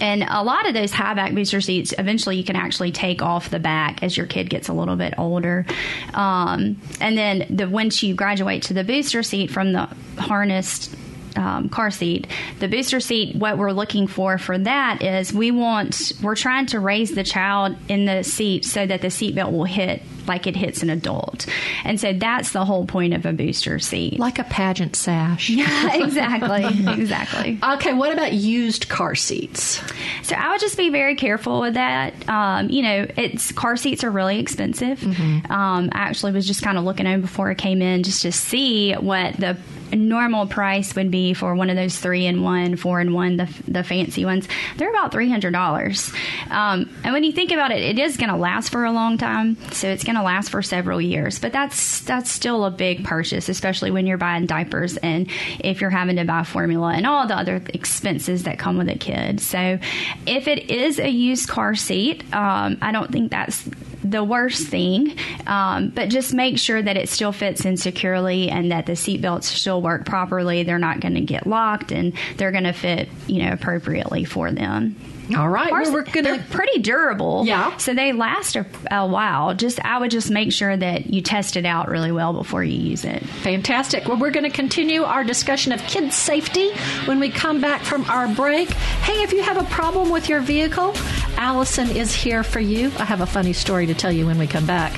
And 0.00 0.24
a 0.24 0.42
lot 0.42 0.66
of 0.66 0.74
those 0.74 0.92
high 0.92 1.14
back 1.14 1.32
booster 1.32 1.60
seats, 1.60 1.94
eventually 1.96 2.36
you 2.36 2.42
can 2.42 2.56
actually 2.56 2.90
take 2.90 3.22
off 3.22 3.50
the 3.50 3.60
back 3.60 4.02
as 4.02 4.16
your 4.16 4.26
kid 4.26 4.50
gets 4.50 4.68
a 4.68 4.72
little 4.72 4.96
bit 4.96 5.14
older. 5.16 5.64
Um, 6.12 6.80
and 7.00 7.16
then 7.16 7.46
the 7.48 7.68
once 7.68 8.02
you 8.02 8.14
graduate 8.14 8.64
to 8.64 8.74
the 8.74 8.82
booster 8.82 9.22
seat 9.22 9.50
from 9.52 9.72
the 9.72 9.88
harnessed 10.18 10.96
um, 11.36 11.68
car 11.68 11.90
seat. 11.90 12.26
The 12.58 12.68
booster 12.68 13.00
seat, 13.00 13.36
what 13.36 13.58
we're 13.58 13.72
looking 13.72 14.06
for 14.06 14.38
for 14.38 14.58
that 14.58 15.02
is 15.02 15.32
we 15.32 15.50
want, 15.50 16.12
we're 16.22 16.36
trying 16.36 16.66
to 16.66 16.80
raise 16.80 17.14
the 17.14 17.24
child 17.24 17.76
in 17.88 18.04
the 18.04 18.22
seat 18.22 18.64
so 18.64 18.86
that 18.86 19.00
the 19.00 19.08
seatbelt 19.08 19.52
will 19.52 19.64
hit 19.64 20.02
like 20.26 20.46
it 20.46 20.56
hits 20.56 20.82
an 20.82 20.90
adult. 20.90 21.46
And 21.84 21.98
so 21.98 22.12
that's 22.12 22.52
the 22.52 22.64
whole 22.64 22.86
point 22.86 23.14
of 23.14 23.26
a 23.26 23.32
booster 23.32 23.78
seat. 23.78 24.18
Like 24.18 24.38
a 24.38 24.44
pageant 24.44 24.96
sash. 24.96 25.50
Yeah, 25.62 26.02
exactly. 26.02 26.64
exactly. 27.02 27.58
Okay, 27.62 27.92
what 27.92 28.10
about 28.12 28.32
used 28.32 28.88
car 28.88 29.14
seats? 29.14 29.82
So 30.22 30.34
I 30.34 30.50
would 30.50 30.60
just 30.60 30.76
be 30.76 30.88
very 30.88 31.14
careful 31.14 31.60
with 31.60 31.74
that. 31.74 32.28
Um, 32.28 32.70
you 32.70 32.82
know, 32.82 33.06
it's 33.16 33.52
car 33.52 33.76
seats 33.76 34.02
are 34.02 34.10
really 34.10 34.40
expensive. 34.40 35.00
Mm-hmm. 35.00 35.52
Um, 35.52 35.90
I 35.92 35.98
actually 35.98 36.32
was 36.32 36.46
just 36.46 36.62
kind 36.62 36.78
of 36.78 36.84
looking 36.84 37.06
over 37.06 37.20
before 37.20 37.50
I 37.50 37.54
came 37.54 37.82
in 37.82 38.02
just 38.02 38.22
to 38.22 38.32
see 38.32 38.94
what 38.94 39.36
the 39.36 39.58
normal 39.96 40.46
price 40.46 40.94
would 40.94 41.10
be 41.10 41.34
for 41.34 41.54
one 41.54 41.70
of 41.70 41.76
those 41.76 41.98
three 41.98 42.26
in 42.26 42.42
one, 42.42 42.76
four 42.76 43.00
in 43.00 43.12
one, 43.12 43.36
the, 43.36 43.48
the 43.68 43.84
fancy 43.84 44.24
ones, 44.24 44.48
they're 44.76 44.90
about 44.90 45.12
three 45.12 45.28
hundred 45.28 45.52
dollars. 45.52 46.12
Um, 46.50 46.90
and 47.04 47.12
when 47.12 47.24
you 47.24 47.32
think 47.32 47.52
about 47.52 47.70
it, 47.70 47.82
it 47.82 47.98
is 47.98 48.16
going 48.16 48.30
to 48.30 48.36
last 48.36 48.70
for 48.70 48.84
a 48.84 48.92
long 48.92 49.18
time, 49.18 49.56
so 49.72 49.88
it's 49.88 50.04
going 50.04 50.16
to 50.16 50.22
last 50.22 50.50
for 50.50 50.62
several 50.62 51.00
years. 51.00 51.38
But 51.38 51.52
that's 51.52 52.00
that's 52.00 52.30
still 52.30 52.64
a 52.64 52.70
big 52.70 53.04
purchase, 53.04 53.48
especially 53.48 53.90
when 53.90 54.06
you're 54.06 54.18
buying 54.18 54.46
diapers 54.46 54.96
and 54.96 55.30
if 55.60 55.80
you're 55.80 55.90
having 55.90 56.16
to 56.16 56.24
buy 56.24 56.44
formula 56.44 56.92
and 56.94 57.06
all 57.06 57.26
the 57.26 57.36
other 57.36 57.62
expenses 57.74 58.44
that 58.44 58.58
come 58.58 58.78
with 58.78 58.88
a 58.88 58.98
kid. 58.98 59.40
So 59.40 59.78
if 60.26 60.48
it 60.48 60.70
is 60.70 60.98
a 60.98 61.08
used 61.08 61.48
car 61.48 61.74
seat, 61.74 62.22
um, 62.34 62.78
I 62.80 62.92
don't 62.92 63.10
think 63.10 63.30
that's 63.30 63.68
the 64.02 64.24
worst 64.24 64.68
thing, 64.68 65.16
um, 65.46 65.90
but 65.90 66.08
just 66.08 66.34
make 66.34 66.58
sure 66.58 66.80
that 66.80 66.96
it 66.96 67.08
still 67.08 67.32
fits 67.32 67.64
in 67.64 67.76
securely 67.76 68.50
and 68.50 68.72
that 68.72 68.86
the 68.86 68.92
seatbelts 68.92 69.44
still 69.44 69.80
work 69.80 70.06
properly. 70.06 70.62
They're 70.62 70.78
not 70.78 71.00
going 71.00 71.14
to 71.14 71.20
get 71.20 71.46
locked 71.46 71.92
and 71.92 72.12
they're 72.36 72.52
going 72.52 72.64
to 72.64 72.72
fit, 72.72 73.08
you 73.26 73.42
know, 73.42 73.52
appropriately 73.52 74.24
for 74.24 74.50
them. 74.50 74.96
All 75.36 75.48
right, 75.48 75.70
well, 75.70 75.92
we're 75.92 76.02
gonna. 76.02 76.22
They're 76.22 76.46
pretty 76.50 76.80
durable. 76.80 77.44
Yeah. 77.46 77.76
So 77.76 77.94
they 77.94 78.12
last 78.12 78.56
a, 78.56 78.66
a 78.90 79.06
while. 79.06 79.54
Just 79.54 79.80
I 79.84 79.98
would 79.98 80.10
just 80.10 80.30
make 80.30 80.52
sure 80.52 80.76
that 80.76 81.12
you 81.12 81.22
test 81.22 81.56
it 81.56 81.64
out 81.64 81.88
really 81.88 82.12
well 82.12 82.32
before 82.32 82.62
you 82.64 82.78
use 82.78 83.04
it. 83.04 83.22
Fantastic. 83.22 84.06
Well, 84.08 84.16
we're 84.18 84.30
going 84.30 84.44
to 84.44 84.50
continue 84.50 85.04
our 85.04 85.24
discussion 85.24 85.72
of 85.72 85.80
kids' 85.82 86.16
safety 86.16 86.70
when 87.06 87.20
we 87.20 87.30
come 87.30 87.60
back 87.60 87.82
from 87.82 88.04
our 88.10 88.28
break. 88.28 88.70
Hey, 88.70 89.22
if 89.22 89.32
you 89.32 89.42
have 89.42 89.56
a 89.56 89.64
problem 89.64 90.10
with 90.10 90.28
your 90.28 90.40
vehicle, 90.40 90.94
Allison 91.36 91.90
is 91.90 92.12
here 92.14 92.42
for 92.42 92.60
you. 92.60 92.86
I 92.98 93.04
have 93.04 93.20
a 93.20 93.26
funny 93.26 93.52
story 93.52 93.86
to 93.86 93.94
tell 93.94 94.12
you 94.12 94.26
when 94.26 94.38
we 94.38 94.46
come 94.46 94.66
back. 94.66 94.92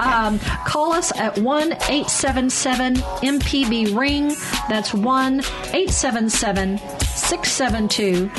Um, 0.00 0.38
call 0.66 0.92
us 0.92 1.16
at 1.16 1.38
1 1.38 1.72
877 1.72 2.94
MPB 2.94 3.96
Ring. 3.96 4.28
That's 4.68 4.92
1 4.92 5.40
877 5.40 6.78
672 6.78 8.30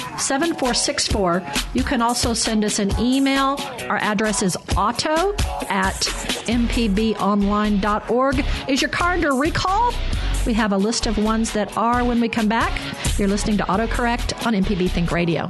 7464. 1.30 1.70
You 1.74 1.84
can 1.84 2.02
also 2.02 2.34
send 2.34 2.66
us 2.66 2.80
an 2.80 2.92
email. 3.00 3.58
Our 3.90 3.98
address 3.98 4.42
is 4.42 4.58
auto 4.76 5.34
at 5.70 6.02
mpbonline.org. 6.48 8.46
Is 8.68 8.82
your 8.82 8.90
car 8.90 9.12
under 9.12 9.34
recall? 9.34 9.94
We 10.46 10.54
have 10.54 10.72
a 10.72 10.78
list 10.78 11.06
of 11.06 11.18
ones 11.18 11.52
that 11.54 11.76
are 11.78 12.04
when 12.04 12.22
we 12.22 12.30
come 12.30 12.48
back. 12.48 12.72
You're 13.18 13.28
listening 13.28 13.58
to 13.58 13.64
AutoCorrect 13.64 14.46
on 14.48 14.54
MPB 14.54 14.90
Think 14.90 15.12
Radio. 15.12 15.50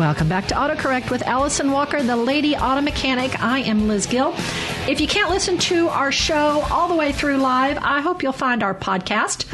Welcome 0.00 0.28
back 0.28 0.48
to 0.48 0.54
AutoCorrect 0.54 1.10
with 1.10 1.20
Allison 1.26 1.72
Walker, 1.72 2.02
the 2.02 2.16
lady 2.16 2.56
auto 2.56 2.80
mechanic. 2.80 3.38
I 3.42 3.58
am 3.58 3.86
Liz 3.86 4.06
Gill. 4.06 4.34
If 4.88 5.00
you 5.00 5.06
can't 5.06 5.30
listen 5.30 5.58
to 5.58 5.88
our 5.88 6.10
show 6.10 6.64
all 6.70 6.88
the 6.88 6.94
way 6.94 7.12
through 7.12 7.36
live, 7.36 7.78
I 7.80 8.00
hope 8.00 8.22
you'll 8.22 8.32
find 8.32 8.62
our 8.62 8.74
podcast. 8.74 9.44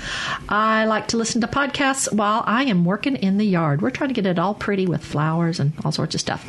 I 0.49 0.87
like 0.87 1.09
to 1.09 1.17
listen 1.17 1.41
to 1.41 1.47
podcasts 1.49 2.11
while 2.11 2.43
I 2.47 2.65
am 2.65 2.85
working 2.85 3.17
in 3.17 3.37
the 3.37 3.45
yard. 3.45 3.83
We're 3.83 3.91
trying 3.91 4.09
to 4.09 4.15
get 4.15 4.25
it 4.25 4.39
all 4.39 4.55
pretty 4.55 4.87
with 4.87 5.05
flowers 5.05 5.59
and 5.61 5.73
all 5.85 5.93
sorts 5.93 6.15
of 6.15 6.21
stuff. 6.21 6.45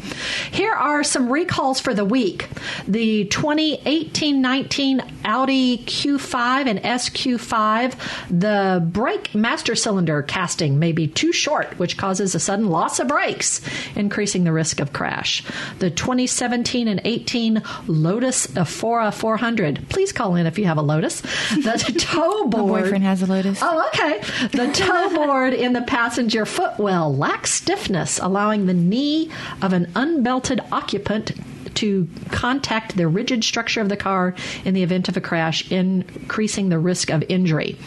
Here 0.52 0.72
are 0.72 1.04
some 1.04 1.30
recalls 1.30 1.80
for 1.80 1.94
the 1.94 2.06
week. 2.06 2.48
The 2.88 3.26
2018-19 3.26 5.12
Audi 5.26 5.80
Q5 5.80 6.68
and 6.68 6.80
SQ5, 6.80 8.40
the 8.40 8.86
brake 8.86 9.34
master 9.36 9.76
cylinder 9.76 10.22
casting 10.22 10.80
may 10.80 10.92
be 10.92 11.08
too 11.08 11.34
short, 11.34 11.78
which 11.80 11.98
causes 11.98 12.36
a 12.36 12.40
sudden 12.40 12.70
loss 12.70 13.00
of 13.00 13.08
brakes, 13.10 13.60
increasing 13.96 14.44
the 14.44 14.54
risk 14.54 14.80
of 14.80 14.94
crash. 14.94 15.44
The 15.80 15.90
2017 15.90 16.88
and 16.88 17.02
18 17.04 17.64
Lotus 17.88 18.46
400. 18.78 19.78
Uh, 19.78 19.82
Please 19.90 20.12
call 20.12 20.36
in 20.36 20.46
if 20.46 20.58
you 20.58 20.66
have 20.66 20.78
a 20.78 20.82
Lotus. 20.82 21.22
The 21.22 21.96
toe 22.00 22.48
board. 22.48 22.72
My 22.72 22.82
boyfriend 22.82 23.04
has 23.04 23.22
a 23.22 23.26
Lotus. 23.26 23.60
Oh, 23.62 23.90
okay. 23.94 24.20
The 24.50 24.72
toe 24.74 25.10
board 25.16 25.54
in 25.54 25.74
the 25.74 25.82
passenger 25.82 26.46
footwell 26.46 27.16
lacks 27.16 27.52
stiffness, 27.52 28.20
allowing 28.20 28.66
the 28.66 28.74
knee 28.74 29.30
of 29.62 29.74
an 29.74 29.92
unbelted 29.96 30.62
occupant 30.72 31.32
to 31.78 32.08
contact 32.32 32.98
the 32.98 33.08
rigid 33.08 33.44
structure 33.44 33.82
of 33.82 33.90
the 33.90 33.98
car 33.98 34.34
in 34.66 34.74
the 34.74 34.82
event 34.84 35.08
of 35.10 35.16
a 35.16 35.22
crash, 35.22 35.72
increasing 35.72 36.70
the 36.70 36.80
risk 36.80 37.12
of 37.12 37.24
injury. 37.30 37.78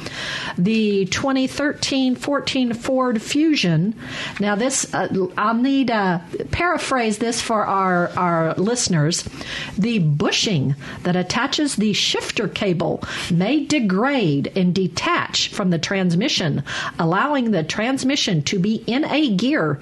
The 0.56 1.06
2013 1.06 2.14
14 2.14 2.74
Ford 2.74 3.20
Fusion. 3.20 3.94
Now, 4.38 4.54
this, 4.54 4.92
uh, 4.94 5.08
I'll 5.36 5.54
need 5.54 5.88
to 5.88 6.22
paraphrase 6.52 7.18
this 7.18 7.40
for 7.40 7.66
our, 7.66 8.10
our 8.16 8.54
listeners. 8.54 9.28
The 9.76 9.98
bushing 9.98 10.76
that 11.02 11.16
attaches 11.16 11.76
the 11.76 11.92
shifter 11.92 12.46
cable 12.46 13.02
may 13.30 13.64
degrade 13.64 14.52
and 14.54 14.72
detach 14.74 15.48
from 15.48 15.70
the 15.70 15.78
transmission, 15.78 16.62
allowing 16.98 17.50
the 17.50 17.64
transmission 17.64 18.42
to 18.44 18.58
be 18.58 18.84
in 18.86 19.04
a 19.04 19.34
gear 19.34 19.80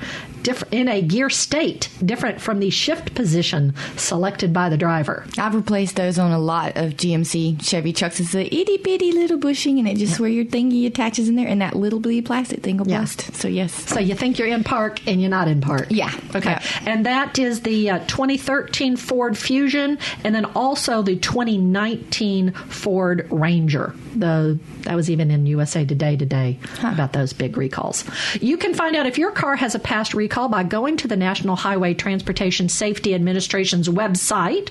in 0.70 0.88
a 0.88 1.02
gear 1.02 1.28
state 1.28 1.90
different 2.04 2.40
from 2.40 2.60
the 2.60 2.70
shift 2.70 3.14
position 3.14 3.74
selected 4.00 4.52
by 4.52 4.68
the 4.68 4.76
driver. 4.76 5.24
I've 5.38 5.54
replaced 5.54 5.96
those 5.96 6.18
on 6.18 6.32
a 6.32 6.38
lot 6.38 6.76
of 6.76 6.92
GMC 6.96 7.62
Chevy 7.62 7.92
trucks. 7.92 8.20
It's 8.20 8.34
a 8.34 8.44
itty 8.46 8.78
bitty 8.78 9.12
little 9.12 9.38
bushing, 9.38 9.78
and 9.78 9.86
it 9.88 9.96
just 9.96 10.18
where 10.20 10.28
your 10.28 10.44
thingy 10.44 10.86
attaches 10.86 11.28
in 11.28 11.36
there, 11.36 11.48
and 11.48 11.60
that 11.62 11.74
little 11.76 12.00
bitty 12.00 12.22
plastic 12.22 12.62
thing 12.62 12.76
will 12.78 12.88
Yeah. 12.88 13.00
bust. 13.00 13.34
So 13.34 13.48
yes, 13.48 13.72
So 13.88 14.00
you 14.00 14.14
think 14.14 14.38
you're 14.38 14.48
in 14.48 14.64
park 14.64 15.00
and 15.06 15.20
you're 15.20 15.30
not 15.30 15.48
in 15.48 15.60
park. 15.60 15.86
Yeah. 15.90 16.12
Okay. 16.34 16.50
Yeah. 16.50 16.62
And 16.86 17.06
that 17.06 17.38
is 17.38 17.60
the 17.60 17.90
uh, 17.90 17.98
2013 18.06 18.96
Ford 18.96 19.36
Fusion 19.36 19.98
and 20.24 20.34
then 20.34 20.44
also 20.54 21.02
the 21.02 21.16
2019 21.16 22.52
Ford 22.52 23.26
Ranger. 23.30 23.94
The 24.16 24.58
that 24.82 24.94
was 24.94 25.10
even 25.10 25.30
in 25.30 25.46
USA 25.46 25.84
Today 25.84 26.16
today 26.16 26.58
about 26.82 27.12
those 27.12 27.32
big 27.32 27.56
recalls. 27.56 28.04
You 28.40 28.56
can 28.56 28.74
find 28.74 28.96
out 28.96 29.06
if 29.06 29.18
your 29.18 29.30
car 29.30 29.56
has 29.56 29.74
a 29.74 29.78
past 29.78 30.14
recall 30.14 30.48
by 30.48 30.62
going 30.62 30.96
to 30.98 31.08
the 31.08 31.16
National 31.16 31.56
Highway 31.56 31.94
Transportation 31.94 32.68
Safety 32.68 33.14
Administration's 33.14 33.88
website 33.88 34.70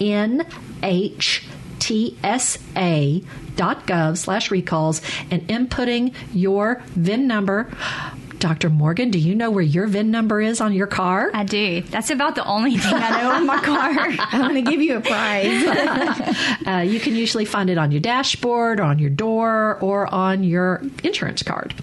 nhtsa.gov 0.00 1.36
slash 4.16 4.50
recalls 4.50 5.02
and 5.30 5.46
inputting 5.48 6.14
your 6.32 6.82
VIN 6.88 7.26
number. 7.26 7.70
Dr. 8.40 8.70
Morgan, 8.70 9.10
do 9.10 9.18
you 9.18 9.34
know 9.34 9.50
where 9.50 9.62
your 9.62 9.86
VIN 9.86 10.10
number 10.10 10.40
is 10.40 10.60
on 10.60 10.72
your 10.72 10.86
car? 10.86 11.30
I 11.34 11.44
do. 11.44 11.82
That's 11.82 12.08
about 12.10 12.34
the 12.34 12.44
only 12.44 12.78
thing 12.78 12.94
I 12.94 13.22
know 13.22 13.30
on 13.32 13.46
my 13.46 13.60
car. 13.60 13.90
I'm 14.32 14.40
going 14.40 14.64
to 14.64 14.70
give 14.70 14.80
you 14.80 14.96
a 14.96 15.00
prize. 15.00 16.36
Uh, 16.66 16.78
you 16.78 17.00
can 17.00 17.16
usually 17.16 17.44
find 17.44 17.70
it 17.70 17.78
on 17.78 17.90
your 17.90 18.00
dashboard, 18.00 18.80
on 18.80 18.98
your 18.98 19.10
door, 19.10 19.78
or 19.80 20.12
on 20.12 20.44
your 20.44 20.82
insurance 21.02 21.42
card. 21.42 21.74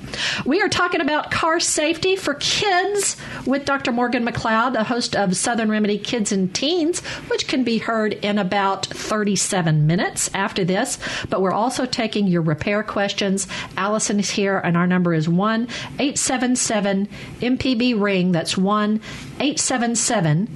We 0.45 0.61
are 0.61 0.69
talking 0.69 1.01
about 1.01 1.31
car 1.31 1.59
safety 1.59 2.15
for 2.15 2.35
kids 2.35 3.17
with 3.45 3.65
Dr. 3.65 3.91
Morgan 3.91 4.25
McLeod, 4.25 4.73
the 4.73 4.83
host 4.83 5.15
of 5.15 5.35
Southern 5.35 5.69
Remedy 5.69 5.97
Kids 5.97 6.31
and 6.31 6.53
Teens, 6.53 7.01
which 7.27 7.47
can 7.47 7.63
be 7.63 7.79
heard 7.79 8.13
in 8.13 8.37
about 8.37 8.85
37 8.85 9.87
minutes 9.87 10.29
after 10.33 10.63
this. 10.63 10.99
But 11.29 11.41
we're 11.41 11.51
also 11.51 11.85
taking 11.85 12.27
your 12.27 12.41
repair 12.41 12.83
questions. 12.83 13.47
Allison 13.75 14.19
is 14.19 14.29
here, 14.29 14.57
and 14.57 14.77
our 14.77 14.87
number 14.87 15.13
is 15.13 15.27
1 15.27 15.63
877 15.99 16.46
MPB 16.55 17.99
Ring. 17.99 18.31
That's 18.31 18.57
1 18.57 19.01
877 19.39 20.47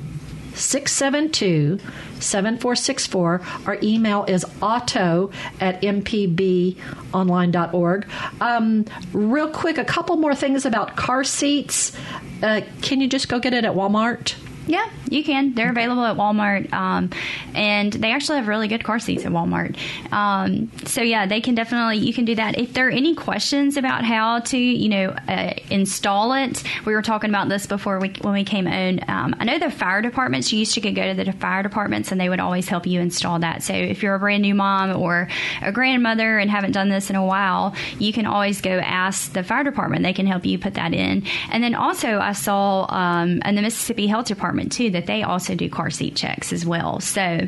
672 0.54 1.80
7464. 2.20 3.42
Our 3.66 3.78
email 3.82 4.26
is 4.26 4.46
auto 4.62 5.32
at 5.60 5.82
mpbonline.org. 5.82 8.08
Um, 8.40 8.86
real 9.14 9.50
quick, 9.50 9.78
a 9.78 9.86
couple 9.86 10.18
more 10.18 10.36
things 10.36 10.66
about 10.66 10.96
car 10.96 11.24
seats. 11.24 11.98
Uh, 12.44 12.62
can 12.82 13.02
you 13.02 13.08
just 13.08 13.30
go 13.30 13.40
get 13.40 13.54
it 13.54 13.66
at 13.66 13.74
Walmart? 13.74 14.36
Yeah, 14.72 14.90
you 15.10 15.22
can. 15.22 15.54
They're 15.54 15.72
available 15.72 16.06
at 16.06 16.16
Walmart, 16.16 16.72
um, 16.72 17.10
and 17.54 17.92
they 17.92 18.13
actually 18.13 18.38
have 18.38 18.48
really 18.48 18.70
good 18.70 18.86
car 18.86 19.00
seats 19.00 19.25
at 19.25 19.32
Walmart. 19.34 19.75
Um, 20.13 20.72
so 20.86 21.01
yeah, 21.01 21.25
they 21.25 21.42
can 21.42 21.56
definitely 21.56 21.98
you 21.98 22.13
can 22.13 22.24
do 22.24 22.36
that. 22.36 22.58
If 22.58 22.72
there 22.72 22.88
are 22.88 22.90
any 22.90 23.13
questions 23.13 23.75
about 23.75 24.06
how 24.06 24.40
to 24.40 24.58
you 24.58 24.88
know 24.88 25.10
uh, 25.28 25.56
install 25.70 26.32
it, 26.32 26.63
we 26.86 26.94
were 26.94 27.01
talking 27.01 27.30
about 27.30 27.50
this 27.50 27.68
before 27.68 28.00
we 28.00 28.13
when 28.22 28.32
we 28.32 28.46
came 28.46 28.66
on. 28.66 29.01
Um, 29.10 29.36
I 29.40 29.44
know 29.44 29.60
the 29.60 29.70
fire 29.70 30.01
departments. 30.01 30.54
You 30.54 30.60
used 30.60 30.74
to 30.75 30.80
could 30.80 30.96
go 30.96 31.13
to 31.13 31.22
the 31.22 31.34
fire 31.34 31.63
departments, 31.63 32.13
and 32.13 32.22
they 32.22 32.30
would 32.30 32.40
always 32.40 32.70
help 32.70 32.88
you 32.88 33.01
install 33.01 33.40
that. 33.40 33.63
So 33.63 33.74
if 33.74 34.01
you're 34.01 34.16
a 34.16 34.20
brand 34.20 34.42
new 34.42 34.56
mom 34.56 34.96
or 34.96 35.28
a 35.62 35.74
grandmother 35.74 36.38
and 36.38 36.50
haven't 36.50 36.72
done 36.72 36.88
this 36.88 37.10
in 37.10 37.18
a 37.18 37.25
while, 37.25 37.75
you 38.00 38.13
can 38.13 38.25
always 38.25 38.62
go 38.62 38.80
ask 38.80 39.34
the 39.34 39.44
fire 39.44 39.66
department. 39.66 40.03
They 40.03 40.14
can 40.14 40.27
help 40.27 40.46
you 40.46 40.57
put 40.57 40.75
that 40.75 40.94
in. 40.94 41.24
And 41.51 41.62
then 41.62 41.75
also, 41.75 42.20
I 42.20 42.31
saw 42.31 42.86
um, 42.88 43.42
in 43.44 43.55
the 43.55 43.62
Mississippi 43.62 44.07
Health 44.07 44.27
Department 44.27 44.61
too 44.70 44.92
that 44.92 45.06
they 45.06 45.24
also 45.24 45.56
do 45.56 45.70
car 45.70 45.90
seat 45.90 46.16
checks 46.16 46.54
as 46.54 46.66
well. 46.66 47.00
So 47.00 47.48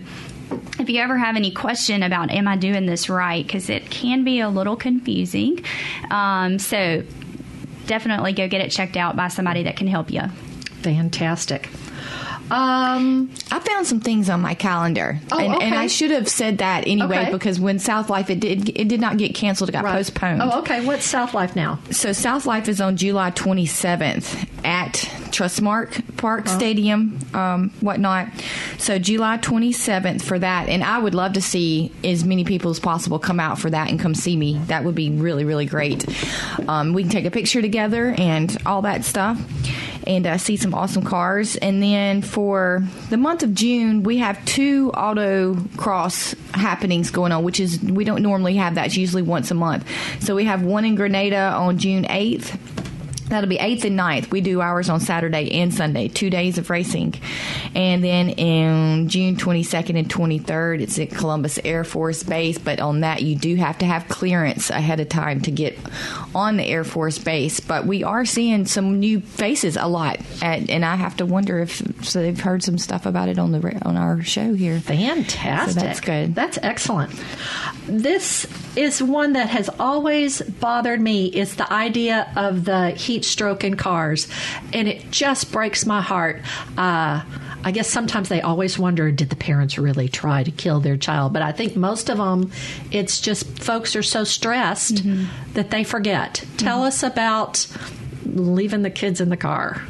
if 0.79 0.89
you 0.89 0.99
ever 0.99 1.17
have 1.17 1.35
any 1.35 1.51
question 1.51 2.03
about 2.03 2.31
am 2.31 2.47
I 2.47 2.57
doing 2.57 2.85
this 2.85 3.09
right, 3.09 3.45
because 3.45 3.69
it 3.69 3.89
can 3.89 4.23
be 4.23 4.39
a 4.39 4.49
little 4.49 4.75
confusing, 4.75 5.63
um, 6.11 6.59
so 6.59 7.03
definitely 7.85 8.33
go 8.33 8.47
get 8.47 8.61
it 8.61 8.71
checked 8.71 8.97
out 8.97 9.15
by 9.15 9.27
somebody 9.27 9.63
that 9.63 9.75
can 9.75 9.87
help 9.87 10.11
you. 10.11 10.21
Fantastic. 10.81 11.69
Um, 12.51 13.31
I 13.51 13.59
found 13.59 13.87
some 13.87 13.99
things 13.99 14.29
on 14.29 14.41
my 14.41 14.53
calendar, 14.53 15.19
Oh, 15.31 15.39
and, 15.39 15.61
and. 15.61 15.73
I 15.75 15.87
should 15.87 16.11
have 16.11 16.27
said 16.27 16.59
that 16.59 16.85
anyway 16.87 17.21
Okay. 17.23 17.31
because 17.31 17.59
when 17.59 17.79
South 17.79 18.09
Life 18.09 18.29
it 18.29 18.39
did 18.39 18.69
it 18.77 18.87
did 18.87 18.99
not 19.01 19.17
get 19.17 19.33
canceled; 19.33 19.69
it 19.69 19.73
got 19.73 19.83
right. 19.83 19.93
postponed. 19.95 20.41
Oh, 20.41 20.59
okay. 20.59 20.85
What's 20.85 21.05
South 21.05 21.33
Life 21.33 21.55
now? 21.55 21.79
So 21.91 22.11
South 22.13 22.45
Life 22.45 22.67
is 22.69 22.79
on 22.81 22.95
July 22.97 23.31
27th 23.31 24.47
at 24.65 24.93
Trustmark 25.31 26.17
Park 26.17 26.45
Uh-huh. 26.47 26.57
Stadium, 26.57 27.17
um, 27.33 27.69
whatnot. 27.81 28.27
So 28.77 28.99
July 28.99 29.37
27th 29.39 30.21
for 30.21 30.37
that, 30.37 30.69
and 30.69 30.83
I 30.83 30.99
would 30.99 31.15
love 31.15 31.33
to 31.33 31.41
see 31.41 31.91
as 32.03 32.23
many 32.23 32.43
people 32.43 32.71
as 32.71 32.79
possible 32.79 33.19
come 33.19 33.39
out 33.39 33.57
for 33.59 33.69
that 33.69 33.89
and 33.89 33.99
come 33.99 34.13
see 34.15 34.35
me. 34.35 34.59
That 34.67 34.83
would 34.83 34.95
be 34.95 35.09
really 35.09 35.45
really 35.45 35.65
great. 35.65 36.05
Um, 36.67 36.93
we 36.93 37.03
can 37.03 37.11
take 37.11 37.25
a 37.25 37.31
picture 37.31 37.61
together 37.61 38.13
and 38.17 38.55
all 38.65 38.83
that 38.83 39.05
stuff. 39.05 39.39
And 40.05 40.27
uh, 40.27 40.37
see 40.37 40.57
some 40.57 40.73
awesome 40.73 41.03
cars. 41.03 41.55
And 41.55 41.81
then 41.81 42.21
for 42.21 42.83
the 43.09 43.17
month 43.17 43.43
of 43.43 43.53
June, 43.53 44.03
we 44.03 44.17
have 44.17 44.43
two 44.45 44.91
auto 44.91 45.55
cross 45.77 46.35
happenings 46.53 47.11
going 47.11 47.31
on, 47.31 47.43
which 47.43 47.59
is 47.59 47.79
we 47.81 48.03
don't 48.03 48.21
normally 48.21 48.55
have 48.55 48.75
that. 48.75 48.87
It's 48.87 48.97
usually 48.97 49.21
once 49.21 49.51
a 49.51 49.55
month. 49.55 49.87
So 50.19 50.35
we 50.35 50.45
have 50.45 50.63
one 50.63 50.85
in 50.85 50.95
Grenada 50.95 51.53
on 51.53 51.77
June 51.77 52.03
8th. 52.05 52.82
That'll 53.33 53.49
be 53.49 53.57
8th 53.57 53.85
and 53.85 53.99
9th. 53.99 54.29
We 54.29 54.41
do 54.41 54.61
ours 54.61 54.89
on 54.89 54.99
Saturday 54.99 55.51
and 55.59 55.73
Sunday, 55.73 56.07
two 56.07 56.29
days 56.29 56.59
of 56.59 56.69
racing. 56.69 57.15
And 57.73 58.03
then 58.03 58.29
in 58.29 59.09
June 59.09 59.37
22nd 59.37 59.97
and 59.97 60.07
23rd, 60.07 60.81
it's 60.81 60.99
at 60.99 61.09
Columbus 61.09 61.59
Air 61.65 61.83
Force 61.83 62.21
Base. 62.21 62.59
But 62.59 62.79
on 62.79 62.99
that, 62.99 63.23
you 63.23 63.35
do 63.35 63.55
have 63.55 63.79
to 63.79 63.87
have 63.87 64.07
clearance 64.07 64.69
ahead 64.69 64.99
of 64.99 65.09
time 65.09 65.41
to 65.41 65.51
get 65.51 65.77
on 66.35 66.57
the 66.57 66.63
Air 66.63 66.83
Force 66.83 67.17
Base. 67.17 67.59
But 67.59 67.87
we 67.87 68.03
are 68.03 68.23
seeing 68.23 68.67
some 68.67 68.99
new 68.99 69.19
faces 69.19 69.77
a 69.77 69.87
lot. 69.87 70.19
At, 70.43 70.69
and 70.69 70.85
I 70.85 70.95
have 70.95 71.17
to 71.17 71.25
wonder 71.25 71.59
if 71.59 71.81
so 72.03 72.21
they've 72.21 72.39
heard 72.39 72.61
some 72.61 72.77
stuff 72.77 73.07
about 73.07 73.29
it 73.29 73.39
on 73.39 73.51
the 73.51 73.81
on 73.83 73.97
our 73.97 74.21
show 74.21 74.53
here. 74.53 74.79
Fantastic. 74.79 75.73
So 75.73 75.79
that's 75.79 75.99
good. 76.01 76.35
That's 76.35 76.59
excellent. 76.61 77.19
This 77.87 78.47
is 78.77 79.01
one 79.01 79.33
that 79.33 79.49
has 79.49 79.69
always 79.79 80.41
bothered 80.41 81.01
me. 81.01 81.25
It's 81.27 81.55
the 81.55 81.71
idea 81.71 82.31
of 82.35 82.65
the 82.65 82.91
heat 82.91 83.22
stroke 83.23 83.63
in 83.63 83.75
cars, 83.75 84.27
and 84.73 84.87
it 84.87 85.09
just 85.11 85.51
breaks 85.51 85.85
my 85.85 86.01
heart. 86.01 86.41
Uh, 86.77 87.23
I 87.65 87.71
guess 87.71 87.87
sometimes 87.87 88.27
they 88.29 88.41
always 88.41 88.77
wonder, 88.77 89.09
did 89.11 89.29
the 89.29 89.35
parents 89.37 89.77
really 89.77 90.09
try 90.09 90.43
to 90.43 90.51
kill 90.51 90.81
their 90.81 90.97
child? 90.97 91.31
But 91.33 91.41
I 91.43 91.51
think 91.53 91.75
most 91.77 92.09
of 92.09 92.17
them, 92.17 92.51
it's 92.91 93.21
just 93.21 93.45
folks 93.59 93.95
are 93.95 94.03
so 94.03 94.23
stressed 94.23 94.95
Mm-hmm. 94.95 95.53
that 95.53 95.71
they 95.71 95.83
forget. 95.83 96.43
Tell 96.57 96.83
us 96.83 97.03
about 97.03 97.65
leaving 98.25 98.81
the 98.81 98.89
kids 98.89 99.21
in 99.21 99.29
the 99.29 99.37
car. 99.37 99.81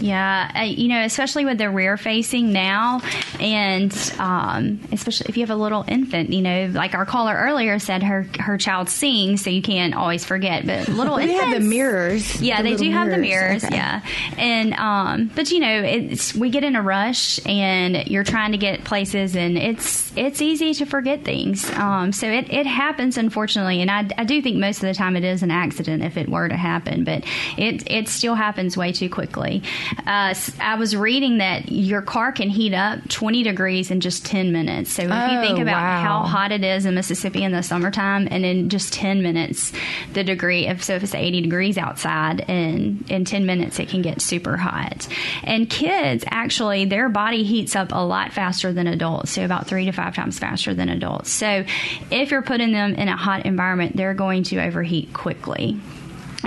Yeah, 0.00 0.50
uh, 0.54 0.62
you 0.62 0.88
know, 0.88 1.02
especially 1.04 1.44
with 1.44 1.58
the 1.58 1.70
rear 1.70 1.96
facing 1.96 2.52
now, 2.52 3.00
and 3.40 3.92
um, 4.18 4.80
especially 4.92 5.26
if 5.28 5.36
you 5.36 5.42
have 5.42 5.50
a 5.50 5.60
little 5.60 5.84
infant, 5.88 6.30
you 6.30 6.40
know, 6.42 6.70
like 6.72 6.94
our 6.94 7.04
caller 7.06 7.34
earlier 7.34 7.78
said, 7.78 8.02
her 8.02 8.26
her 8.38 8.58
child 8.58 8.88
sings, 8.88 9.42
so 9.42 9.50
you 9.50 9.62
can't 9.62 9.94
always 9.94 10.24
forget. 10.24 10.66
But 10.66 10.88
little 10.98 11.16
They 11.16 11.32
have 11.32 11.52
the 11.54 11.66
mirrors. 11.66 12.40
Yeah, 12.40 12.62
The 12.62 12.70
they 12.70 12.76
do 12.76 12.90
have 12.90 13.10
the 13.10 13.18
mirrors. 13.18 13.62
mirrors. 13.62 13.64
Okay. 13.64 13.74
Yeah, 13.76 14.02
and 14.36 14.74
um, 14.74 15.30
but 15.34 15.50
you 15.50 15.60
know, 15.60 15.82
it's 15.82 16.34
we 16.34 16.50
get 16.50 16.64
in 16.64 16.76
a 16.76 16.82
rush, 16.82 17.44
and 17.46 18.06
you're 18.08 18.24
trying 18.24 18.52
to 18.52 18.58
get 18.58 18.84
places, 18.84 19.34
and 19.36 19.58
it's 19.58 20.16
it's 20.16 20.40
easy 20.40 20.74
to 20.74 20.84
forget 20.86 21.24
things. 21.24 21.68
Um, 21.72 22.12
so 22.12 22.26
it 22.28 22.52
it 22.52 22.66
happens, 22.66 23.18
unfortunately, 23.18 23.80
and 23.82 23.90
I, 23.90 24.08
I 24.16 24.24
do 24.24 24.40
think 24.42 24.56
most 24.58 24.76
of 24.76 24.82
the 24.88 24.94
time 24.94 25.16
it 25.16 25.24
is 25.24 25.42
an 25.42 25.50
accident 25.50 26.02
if 26.04 26.16
it 26.16 26.28
were 26.28 26.48
to 26.48 26.56
happen, 26.56 27.04
but 27.04 27.24
it 27.56 27.90
it 27.90 28.08
still 28.08 28.34
happens 28.34 28.76
way 28.76 28.92
too 28.92 29.08
quickly. 29.10 29.62
Uh, 30.06 30.34
I 30.60 30.76
was 30.76 30.96
reading 30.96 31.38
that 31.38 31.70
your 31.70 32.02
car 32.02 32.32
can 32.32 32.48
heat 32.48 32.74
up 32.74 33.08
20 33.08 33.42
degrees 33.42 33.90
in 33.90 34.00
just 34.00 34.24
10 34.26 34.52
minutes. 34.52 34.92
So 34.92 35.02
if 35.02 35.10
oh, 35.10 35.32
you 35.32 35.40
think 35.40 35.58
about 35.58 35.82
wow. 35.82 36.02
how 36.02 36.22
hot 36.22 36.52
it 36.52 36.64
is 36.64 36.86
in 36.86 36.94
Mississippi 36.94 37.42
in 37.42 37.52
the 37.52 37.62
summertime, 37.62 38.28
and 38.30 38.44
in 38.44 38.68
just 38.68 38.92
10 38.92 39.22
minutes, 39.22 39.72
the 40.12 40.24
degree, 40.24 40.66
of 40.68 40.82
so 40.82 40.94
if 40.94 41.02
it's 41.02 41.14
80 41.14 41.42
degrees 41.42 41.78
outside, 41.78 42.40
and 42.48 43.10
in 43.10 43.24
10 43.24 43.46
minutes 43.46 43.78
it 43.78 43.88
can 43.88 44.02
get 44.02 44.20
super 44.20 44.56
hot. 44.56 45.08
And 45.44 45.68
kids, 45.68 46.24
actually, 46.28 46.84
their 46.84 47.08
body 47.08 47.44
heats 47.44 47.76
up 47.76 47.92
a 47.92 48.04
lot 48.04 48.32
faster 48.32 48.72
than 48.72 48.86
adults, 48.86 49.32
so 49.32 49.44
about 49.44 49.66
three 49.66 49.84
to 49.86 49.92
five 49.92 50.14
times 50.14 50.38
faster 50.38 50.74
than 50.74 50.88
adults. 50.88 51.30
So 51.30 51.64
if 52.10 52.30
you're 52.30 52.42
putting 52.42 52.72
them 52.72 52.94
in 52.94 53.08
a 53.08 53.16
hot 53.16 53.46
environment, 53.46 53.96
they're 53.96 54.14
going 54.14 54.44
to 54.44 54.62
overheat 54.62 55.12
quickly 55.12 55.80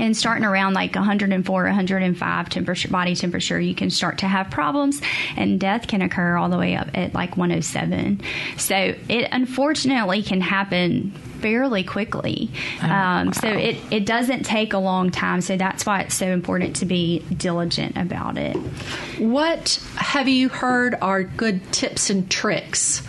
and 0.02 0.18
starting 0.18 0.44
around 0.44 0.74
like 0.74 0.96
104 0.96 1.64
105 1.64 2.50
temperature 2.50 2.88
body 2.90 3.16
temperature 3.16 3.60
you 3.60 3.76
can 3.76 3.90
start 3.90 4.18
to 4.18 4.28
have 4.28 4.50
problems 4.50 5.02
and 5.38 5.60
death 5.60 5.88
can 5.88 6.02
occur 6.02 6.36
all 6.36 6.50
the 6.50 6.58
way 6.58 6.76
up 6.76 6.90
at 6.94 7.14
like 7.14 7.38
107 7.38 8.20
so 8.58 8.76
it 8.76 9.30
unfortunately 9.32 10.22
can 10.24 10.42
happen 10.42 11.14
fairly 11.42 11.84
quickly. 11.84 12.52
Oh, 12.82 12.86
um, 12.86 13.28
wow. 13.28 13.32
so 13.32 13.48
it, 13.48 13.78
it 13.90 14.06
doesn't 14.06 14.44
take 14.44 14.74
a 14.74 14.78
long 14.78 15.10
time. 15.10 15.42
So 15.42 15.58
that's 15.58 15.86
why 15.86 16.02
it's 16.02 16.16
so 16.16 16.28
important 16.28 16.76
to 16.78 16.86
be 16.86 17.26
diligent 17.36 17.98
about 17.98 18.38
it. 18.38 18.56
What 19.18 19.84
have 19.96 20.28
you 20.28 20.50
heard 20.50 20.96
are 21.02 21.24
good 21.24 21.72
tips 21.74 22.10
and 22.10 22.30
tricks 22.30 23.02